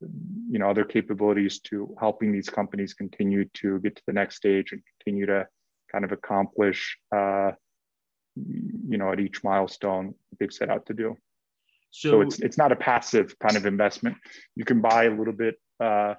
you 0.00 0.58
know 0.58 0.70
other 0.70 0.84
capabilities 0.84 1.60
to 1.60 1.94
helping 1.98 2.32
these 2.32 2.48
companies 2.48 2.94
continue 2.94 3.44
to 3.54 3.78
get 3.80 3.96
to 3.96 4.02
the 4.06 4.12
next 4.12 4.36
stage 4.36 4.72
and 4.72 4.82
continue 4.98 5.26
to 5.26 5.46
kind 5.90 6.04
of 6.04 6.12
accomplish 6.12 6.98
uh, 7.14 7.52
you 8.36 8.98
know 8.98 9.12
at 9.12 9.20
each 9.20 9.42
milestone 9.42 10.14
they've 10.38 10.52
set 10.52 10.70
out 10.70 10.86
to 10.86 10.94
do 10.94 11.16
so, 11.90 12.10
so, 12.10 12.20
it's 12.20 12.38
it's 12.40 12.58
not 12.58 12.72
a 12.72 12.76
passive 12.76 13.38
kind 13.38 13.56
of 13.56 13.66
investment. 13.66 14.16
You 14.56 14.64
can 14.64 14.80
buy 14.80 15.04
a 15.04 15.10
little 15.10 15.32
bit 15.32 15.56
uh, 15.80 16.14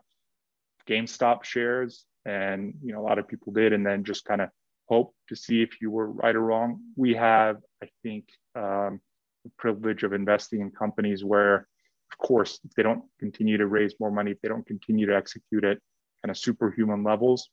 gamestop 0.88 1.44
shares 1.44 2.06
and 2.26 2.74
you 2.84 2.94
know 2.94 3.00
a 3.00 3.06
lot 3.06 3.20
of 3.20 3.28
people 3.28 3.54
did 3.54 3.74
and 3.74 3.86
then 3.86 4.04
just 4.04 4.26
kind 4.26 4.42
of 4.42 4.50
hope 4.88 5.14
to 5.28 5.36
see 5.36 5.62
if 5.62 5.82
you 5.82 5.92
were 5.92 6.12
right 6.12 6.36
or 6.36 6.42
wrong. 6.42 6.82
We 6.96 7.14
have 7.16 7.58
i 7.84 7.88
think 8.04 8.26
um, 8.56 9.00
the 9.44 9.52
privilege 9.58 10.04
of 10.04 10.14
investing 10.14 10.62
in 10.62 10.72
companies 10.72 11.24
where 11.24 11.68
of 12.12 12.18
course 12.18 12.60
if 12.66 12.72
they 12.72 12.84
don't 12.84 13.04
continue 13.20 13.58
to 13.58 13.68
raise 13.68 13.94
more 14.00 14.12
money 14.12 14.32
if 14.32 14.42
they 14.42 14.50
don't 14.50 14.66
continue 14.66 15.06
to 15.06 15.16
execute 15.16 15.64
at 15.64 15.78
kind 16.22 16.32
of 16.32 16.38
superhuman 16.38 17.04
levels 17.04 17.50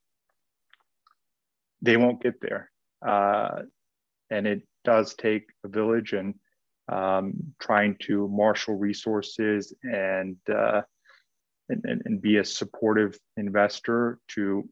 they 1.83 1.97
won't 1.97 2.23
get 2.23 2.41
there. 2.41 2.71
Uh, 3.07 3.63
and 4.31 4.47
it 4.47 4.63
does 4.85 5.15
take 5.15 5.45
a 5.65 5.69
village 5.69 6.13
and 6.13 6.35
um, 6.89 7.35
trying 7.61 7.97
to 8.03 8.29
marshal 8.29 8.77
resources 8.77 9.75
and, 9.83 10.37
uh, 10.53 10.83
and, 11.69 12.03
and 12.05 12.23
be 12.23 12.37
a 12.37 12.45
supportive 12.45 13.19
investor 13.37 14.19
to 14.29 14.69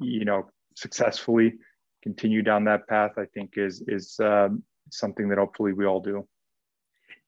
you 0.00 0.24
know 0.24 0.48
successfully 0.74 1.54
continue 2.02 2.42
down 2.42 2.64
that 2.64 2.84
path 2.88 3.12
i 3.16 3.24
think 3.26 3.52
is 3.56 3.80
is 3.86 4.18
um, 4.18 4.60
something 4.90 5.28
that 5.28 5.38
hopefully 5.38 5.72
we 5.72 5.86
all 5.86 6.00
do. 6.00 6.26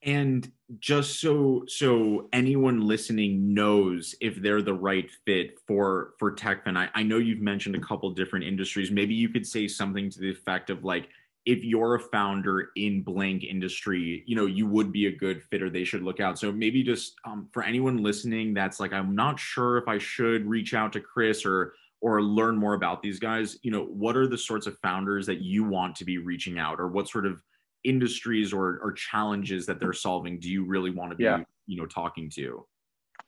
And 0.03 0.51
just 0.79 1.21
so 1.21 1.65
so 1.67 2.29
anyone 2.33 2.87
listening 2.87 3.55
knows 3.55 4.15
if 4.21 4.37
they're 4.37 4.63
the 4.63 4.75
right 4.75 5.11
fit 5.25 5.59
for 5.67 6.13
for 6.19 6.35
Tekfen 6.35 6.77
I, 6.77 6.91
I 6.95 7.03
know 7.03 7.19
you've 7.19 7.41
mentioned 7.41 7.77
a 7.77 7.81
couple 7.81 8.11
different 8.11 8.45
industries. 8.45 8.91
Maybe 8.91 9.15
you 9.15 9.31
could 9.31 9.47
say 9.47 9.67
something 9.67 10.11
to 10.11 10.21
the 10.21 10.31
effect 10.31 10.71
of 10.71 10.85
like 10.85 11.09
if 11.47 11.63
you're 11.63 11.95
a 11.95 12.01
founder 12.01 12.71
in 12.75 13.03
blank 13.03 13.45
industry, 13.45 14.25
you 14.27 14.35
know, 14.35 14.47
you 14.47 14.67
would 14.67 14.91
be 14.91 15.07
a 15.07 15.13
good 15.13 15.43
fit 15.45 15.63
or 15.63 15.71
they 15.71 15.85
should 15.85 16.03
look 16.03 16.19
out. 16.19 16.39
So 16.39 16.51
maybe 16.51 16.83
just 16.83 17.15
um, 17.25 17.49
for 17.53 17.63
anyone 17.63 18.03
listening 18.03 18.53
that's 18.53 18.81
like, 18.81 18.93
I'm 18.93 19.15
not 19.15 19.39
sure 19.39 19.79
if 19.79 19.87
I 19.87 19.99
should 19.99 20.45
reach 20.45 20.75
out 20.75 20.93
to 20.95 21.01
Kris 21.01 21.47
or 21.47 21.75
or 22.03 22.21
learn 22.21 22.57
more 22.57 22.75
about 22.75 23.01
these 23.01 23.19
guys, 23.19 23.59
you 23.63 23.71
know, 23.71 23.85
what 23.85 24.17
are 24.17 24.27
the 24.27 24.37
sorts 24.37 24.67
of 24.67 24.77
founders 24.81 25.25
that 25.27 25.41
you 25.41 25.65
want 25.65 25.97
to 25.97 26.05
be 26.05 26.19
reaching 26.19 26.59
out 26.59 26.79
or 26.79 26.89
what 26.89 27.09
sort 27.09 27.25
of 27.25 27.43
industries 27.85 28.53
or, 28.53 28.79
or 28.83 28.93
challenges 28.93 29.65
that 29.67 29.81
they're 29.81 29.95
solving 29.95 30.39
do 30.39 30.51
you 30.51 30.65
really 30.65 30.91
want 30.91 31.11
to 31.11 31.17
be, 31.17 31.25
yeah. 31.25 31.39
you 31.67 31.77
know, 31.77 31.87
talking 31.87 32.29
to? 32.29 32.67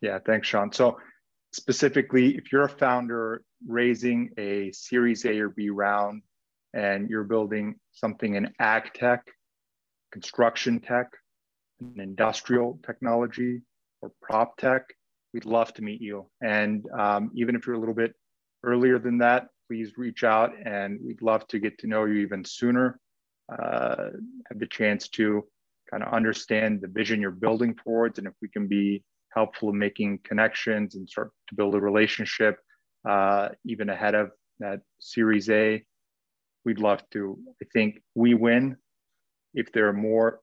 Yeah, 0.02 0.18
thanks, 0.24 0.48
Sean. 0.48 0.70
So 0.70 0.98
specifically, 1.52 2.36
if 2.36 2.52
you're 2.52 2.64
a 2.64 2.68
founder 2.68 3.42
raising 3.66 4.30
a 4.36 4.70
series 4.72 5.24
A 5.24 5.38
or 5.38 5.48
B 5.48 5.70
round 5.70 6.22
and 6.74 7.08
you're 7.08 7.24
building 7.24 7.76
something 7.92 8.34
in 8.34 8.52
ag 8.58 8.92
tech, 8.94 9.24
construction 10.12 10.80
tech, 10.80 11.08
an 11.80 12.00
industrial 12.00 12.78
technology, 12.84 13.62
or 14.02 14.12
prop 14.20 14.56
tech, 14.56 14.82
we'd 15.32 15.44
love 15.44 15.72
to 15.74 15.82
meet 15.82 16.00
you. 16.00 16.26
And 16.42 16.84
um, 16.98 17.30
even 17.34 17.54
if 17.54 17.66
you're 17.66 17.76
a 17.76 17.80
little 17.80 17.94
bit 17.94 18.14
earlier 18.64 18.98
than 18.98 19.18
that, 19.18 19.48
please 19.66 19.92
reach 19.96 20.24
out 20.24 20.52
and 20.64 20.98
we'd 21.04 21.22
love 21.22 21.46
to 21.48 21.58
get 21.58 21.78
to 21.78 21.86
know 21.86 22.04
you 22.04 22.20
even 22.20 22.44
sooner. 22.44 22.98
Uh, 23.50 24.10
have 24.48 24.58
the 24.58 24.66
chance 24.66 25.08
to 25.08 25.42
kind 25.90 26.02
of 26.02 26.12
understand 26.12 26.80
the 26.82 26.88
vision 26.88 27.20
you're 27.20 27.30
building 27.30 27.74
towards 27.74 28.18
and 28.18 28.26
if 28.26 28.34
we 28.42 28.48
can 28.48 28.66
be 28.66 29.02
helpful 29.30 29.70
in 29.70 29.78
making 29.78 30.18
connections 30.22 30.96
and 30.96 31.08
start 31.08 31.30
to 31.48 31.54
build 31.54 31.74
a 31.74 31.80
relationship 31.80 32.58
uh, 33.08 33.48
even 33.64 33.88
ahead 33.88 34.14
of 34.14 34.30
that 34.58 34.80
Series 35.00 35.48
A 35.48 35.82
we'd 36.68 36.80
love 36.80 37.02
to. 37.10 37.38
I 37.62 37.66
think 37.72 38.02
we 38.14 38.34
win 38.34 38.76
if 39.54 39.72
there 39.72 39.88
are 39.88 39.94
more 40.12 40.40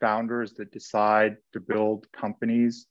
founders 0.00 0.52
that 0.54 0.72
decide 0.72 1.36
to 1.52 1.60
build 1.60 2.10
companies, 2.12 2.86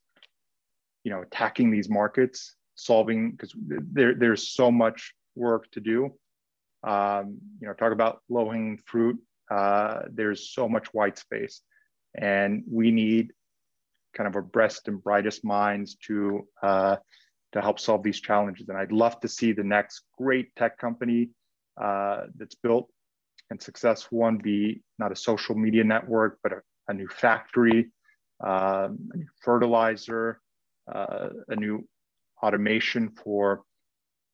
you 1.04 1.10
know, 1.12 1.20
attacking 1.20 1.70
these 1.70 1.90
markets, 1.90 2.56
solving 2.74 3.32
because 3.32 3.52
there, 3.96 4.14
there's 4.14 4.48
so 4.48 4.70
much 4.70 5.12
work 5.36 5.70
to 5.72 5.80
do. 5.80 6.10
Um, 6.82 7.38
you 7.60 7.66
know, 7.68 7.74
talk 7.74 7.92
about 7.92 8.22
low 8.30 8.48
hanging 8.50 8.80
fruit. 8.86 9.18
Uh, 9.50 10.02
there's 10.10 10.50
so 10.54 10.66
much 10.66 10.86
white 10.94 11.18
space, 11.18 11.60
and 12.14 12.62
we 12.70 12.90
need 12.90 13.32
kind 14.16 14.26
of 14.26 14.36
our 14.36 14.48
best 14.60 14.88
and 14.88 15.02
brightest 15.02 15.44
minds 15.44 15.96
to 16.06 16.48
uh, 16.62 16.96
to 17.52 17.60
help 17.60 17.78
solve 17.78 18.02
these 18.02 18.20
challenges. 18.20 18.70
And 18.70 18.78
I'd 18.78 18.92
love 19.04 19.20
to 19.20 19.28
see 19.28 19.52
the 19.52 19.64
next 19.64 20.02
great 20.16 20.54
tech 20.56 20.78
company 20.78 21.30
uh, 21.80 22.22
that's 22.36 22.54
built 22.56 22.88
and 23.50 23.60
successful 23.60 24.18
one 24.18 24.38
be 24.38 24.82
not 24.98 25.12
a 25.12 25.16
social 25.16 25.54
media 25.54 25.84
network, 25.84 26.38
but 26.42 26.52
a, 26.52 26.60
a 26.88 26.94
new 26.94 27.08
factory, 27.08 27.90
um, 28.44 28.98
a 29.12 29.16
new 29.16 29.26
fertilizer, 29.42 30.40
uh, 30.92 31.28
a 31.48 31.56
new 31.56 31.86
automation 32.42 33.10
for 33.10 33.62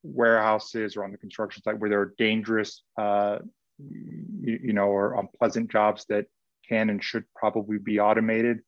warehouses 0.03 0.97
or 0.97 1.05
on 1.05 1.13
the 1.13 1.19
construction 1.19 1.63
site 1.63 1.79
where 1.79 1.91
there 1.91 2.01
are 2.01 2.15
dangerous, 2.19 2.83
uh, 2.99 3.39
you, 3.79 4.59
you, 4.63 4.73
know, 4.73 4.87
or 4.87 5.19
unpleasant 5.19 5.71
jobs 5.71 6.05
that 6.09 6.27
can 6.69 6.91
and 6.91 7.03
should 7.03 7.25
probably 7.35 7.79
be 7.79 7.99
automated. 8.01 8.61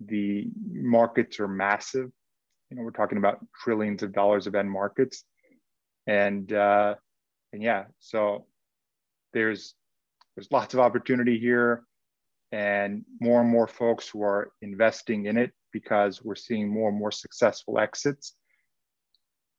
The 0.00 0.48
markets 0.70 1.40
are 1.40 1.48
massive. 1.48 2.10
You 2.70 2.76
know, 2.76 2.82
we're 2.82 2.90
talking 2.90 3.18
about 3.18 3.44
trillions 3.56 4.02
of 4.02 4.12
dollars 4.12 4.46
of 4.46 4.54
end 4.54 4.70
markets. 4.70 5.24
And 6.06 6.52
uh, 6.52 6.94
and 7.52 7.62
yeah, 7.62 7.84
so 7.98 8.46
there's 9.32 9.74
there's 10.36 10.50
lots 10.50 10.74
of 10.74 10.80
opportunity 10.80 11.38
here, 11.38 11.84
and 12.52 13.04
more 13.20 13.40
and 13.40 13.50
more 13.50 13.66
folks 13.66 14.08
who 14.08 14.22
are 14.22 14.52
investing 14.62 15.26
in 15.26 15.36
it 15.36 15.52
because 15.72 16.22
we're 16.22 16.34
seeing 16.34 16.68
more 16.68 16.88
and 16.88 16.98
more 16.98 17.12
successful 17.12 17.78
exits. 17.78 18.34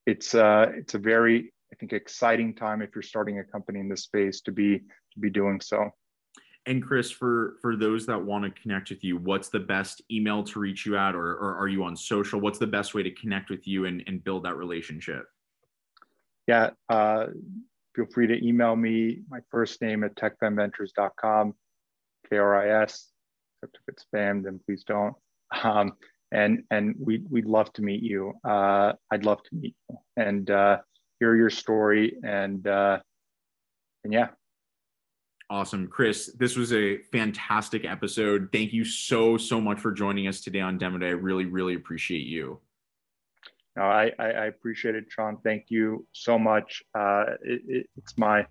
It's 0.05 0.33
uh, 0.33 0.67
it's 0.75 0.93
a 0.93 0.99
very 0.99 1.51
I 1.71 1.75
think 1.75 1.93
exciting 1.93 2.55
time 2.55 2.81
if 2.81 2.95
you're 2.95 3.01
starting 3.01 3.39
a 3.39 3.43
company 3.43 3.79
in 3.79 3.89
this 3.89 4.03
space 4.03 4.41
to 4.41 4.51
be 4.51 4.79
to 4.79 5.19
be 5.19 5.29
doing 5.29 5.61
so. 5.61 5.89
And 6.65 6.83
Kris, 6.83 7.09
for 7.09 7.55
for 7.61 7.75
those 7.75 8.05
that 8.05 8.23
want 8.23 8.43
to 8.43 8.61
connect 8.61 8.89
with 8.89 9.03
you, 9.03 9.17
what's 9.17 9.49
the 9.49 9.59
best 9.59 10.01
email 10.11 10.43
to 10.43 10.59
reach 10.59 10.85
you 10.85 10.97
at, 10.97 11.15
or, 11.15 11.31
or 11.31 11.55
are 11.57 11.67
you 11.67 11.83
on 11.83 11.95
social? 11.95 12.39
What's 12.39 12.59
the 12.59 12.67
best 12.67 12.93
way 12.93 13.01
to 13.01 13.11
connect 13.11 13.49
with 13.49 13.67
you 13.67 13.85
and, 13.85 14.03
and 14.07 14.23
build 14.23 14.43
that 14.43 14.55
relationship? 14.55 15.25
Yeah, 16.47 16.71
uh, 16.89 17.27
feel 17.99 18.07
free 18.13 18.27
to 18.27 18.47
email 18.47 18.75
me 18.77 19.19
my 19.29 19.39
first 19.51 19.81
name 19.81 20.05
at 20.05 20.15
tekfenventures.com, 20.15 21.53
K-R-I-S, 22.29 23.07
except 23.61 23.75
if 23.75 23.81
it's 23.87 24.05
spam, 24.13 24.41
then 24.43 24.59
please 24.65 24.83
don't. 24.87 25.13
Um, 25.63 25.93
and 26.31 26.63
and 26.69 26.95
we, 26.99 27.23
we'd 27.29 27.45
love 27.45 27.73
to 27.73 27.81
meet 27.81 28.03
you. 28.03 28.33
Uh, 28.47 28.93
I'd 29.11 29.25
love 29.25 29.41
to 29.43 29.55
meet 29.55 29.75
you. 29.89 29.97
And 30.15 30.49
uh, 30.49 30.77
hear 31.19 31.35
your 31.35 31.49
story, 31.49 32.15
and 32.23 32.65
uh, 32.67 32.99
and 34.03 34.13
yeah. 34.13 34.27
Awesome. 35.49 35.87
Kris, 35.87 36.31
this 36.37 36.55
was 36.55 36.71
a 36.71 36.99
fantastic 37.11 37.83
episode. 37.83 38.49
Thank 38.53 38.71
you 38.71 38.85
so, 38.85 39.35
so 39.35 39.59
much 39.59 39.79
for 39.79 39.91
joining 39.91 40.27
us 40.27 40.41
today 40.41 40.59
on 40.59 40.77
Demo 40.77 40.99
Day. 40.99 41.07
I 41.07 41.09
really, 41.09 41.45
really 41.45 41.73
appreciate 41.73 42.27
you. 42.27 42.59
No, 43.79 43.85
I, 43.85 44.11
I, 44.19 44.25
I 44.25 44.45
appreciate 44.47 44.95
it, 44.95 45.05
Sean. 45.07 45.37
Thank 45.41 45.67
you 45.69 46.05
so 46.11 46.37
much. 46.37 46.83
Uh, 46.93 47.23
it, 47.41 47.61
it, 47.65 47.89
it's 47.95 48.17
my 48.17 48.45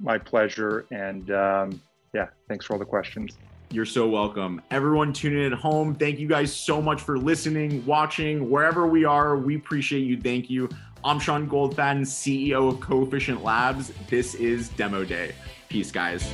my 0.00 0.16
pleasure. 0.16 0.86
And 0.90 1.30
um, 1.30 1.82
yeah, 2.14 2.28
thanks 2.48 2.64
for 2.64 2.72
all 2.72 2.78
the 2.78 2.86
questions. 2.86 3.36
You're 3.70 3.84
so 3.84 4.08
welcome. 4.08 4.62
Everyone 4.70 5.12
tuning 5.12 5.44
in 5.44 5.52
at 5.52 5.58
home, 5.58 5.94
thank 5.94 6.18
you 6.18 6.26
guys 6.26 6.50
so 6.54 6.80
much 6.80 7.02
for 7.02 7.18
listening, 7.18 7.84
watching, 7.84 8.48
wherever 8.48 8.86
we 8.86 9.04
are. 9.04 9.36
We 9.36 9.56
appreciate 9.56 10.06
you. 10.06 10.18
Thank 10.18 10.48
you. 10.48 10.70
I'm 11.04 11.20
Sean 11.20 11.46
Goldfaden, 11.46 12.02
CEO 12.02 12.72
of 12.72 12.80
Coefficient 12.80 13.44
Labs. 13.44 13.92
This 14.08 14.34
is 14.34 14.70
Demo 14.70 15.04
Day. 15.04 15.34
Peace, 15.68 15.92
guys. 15.92 16.32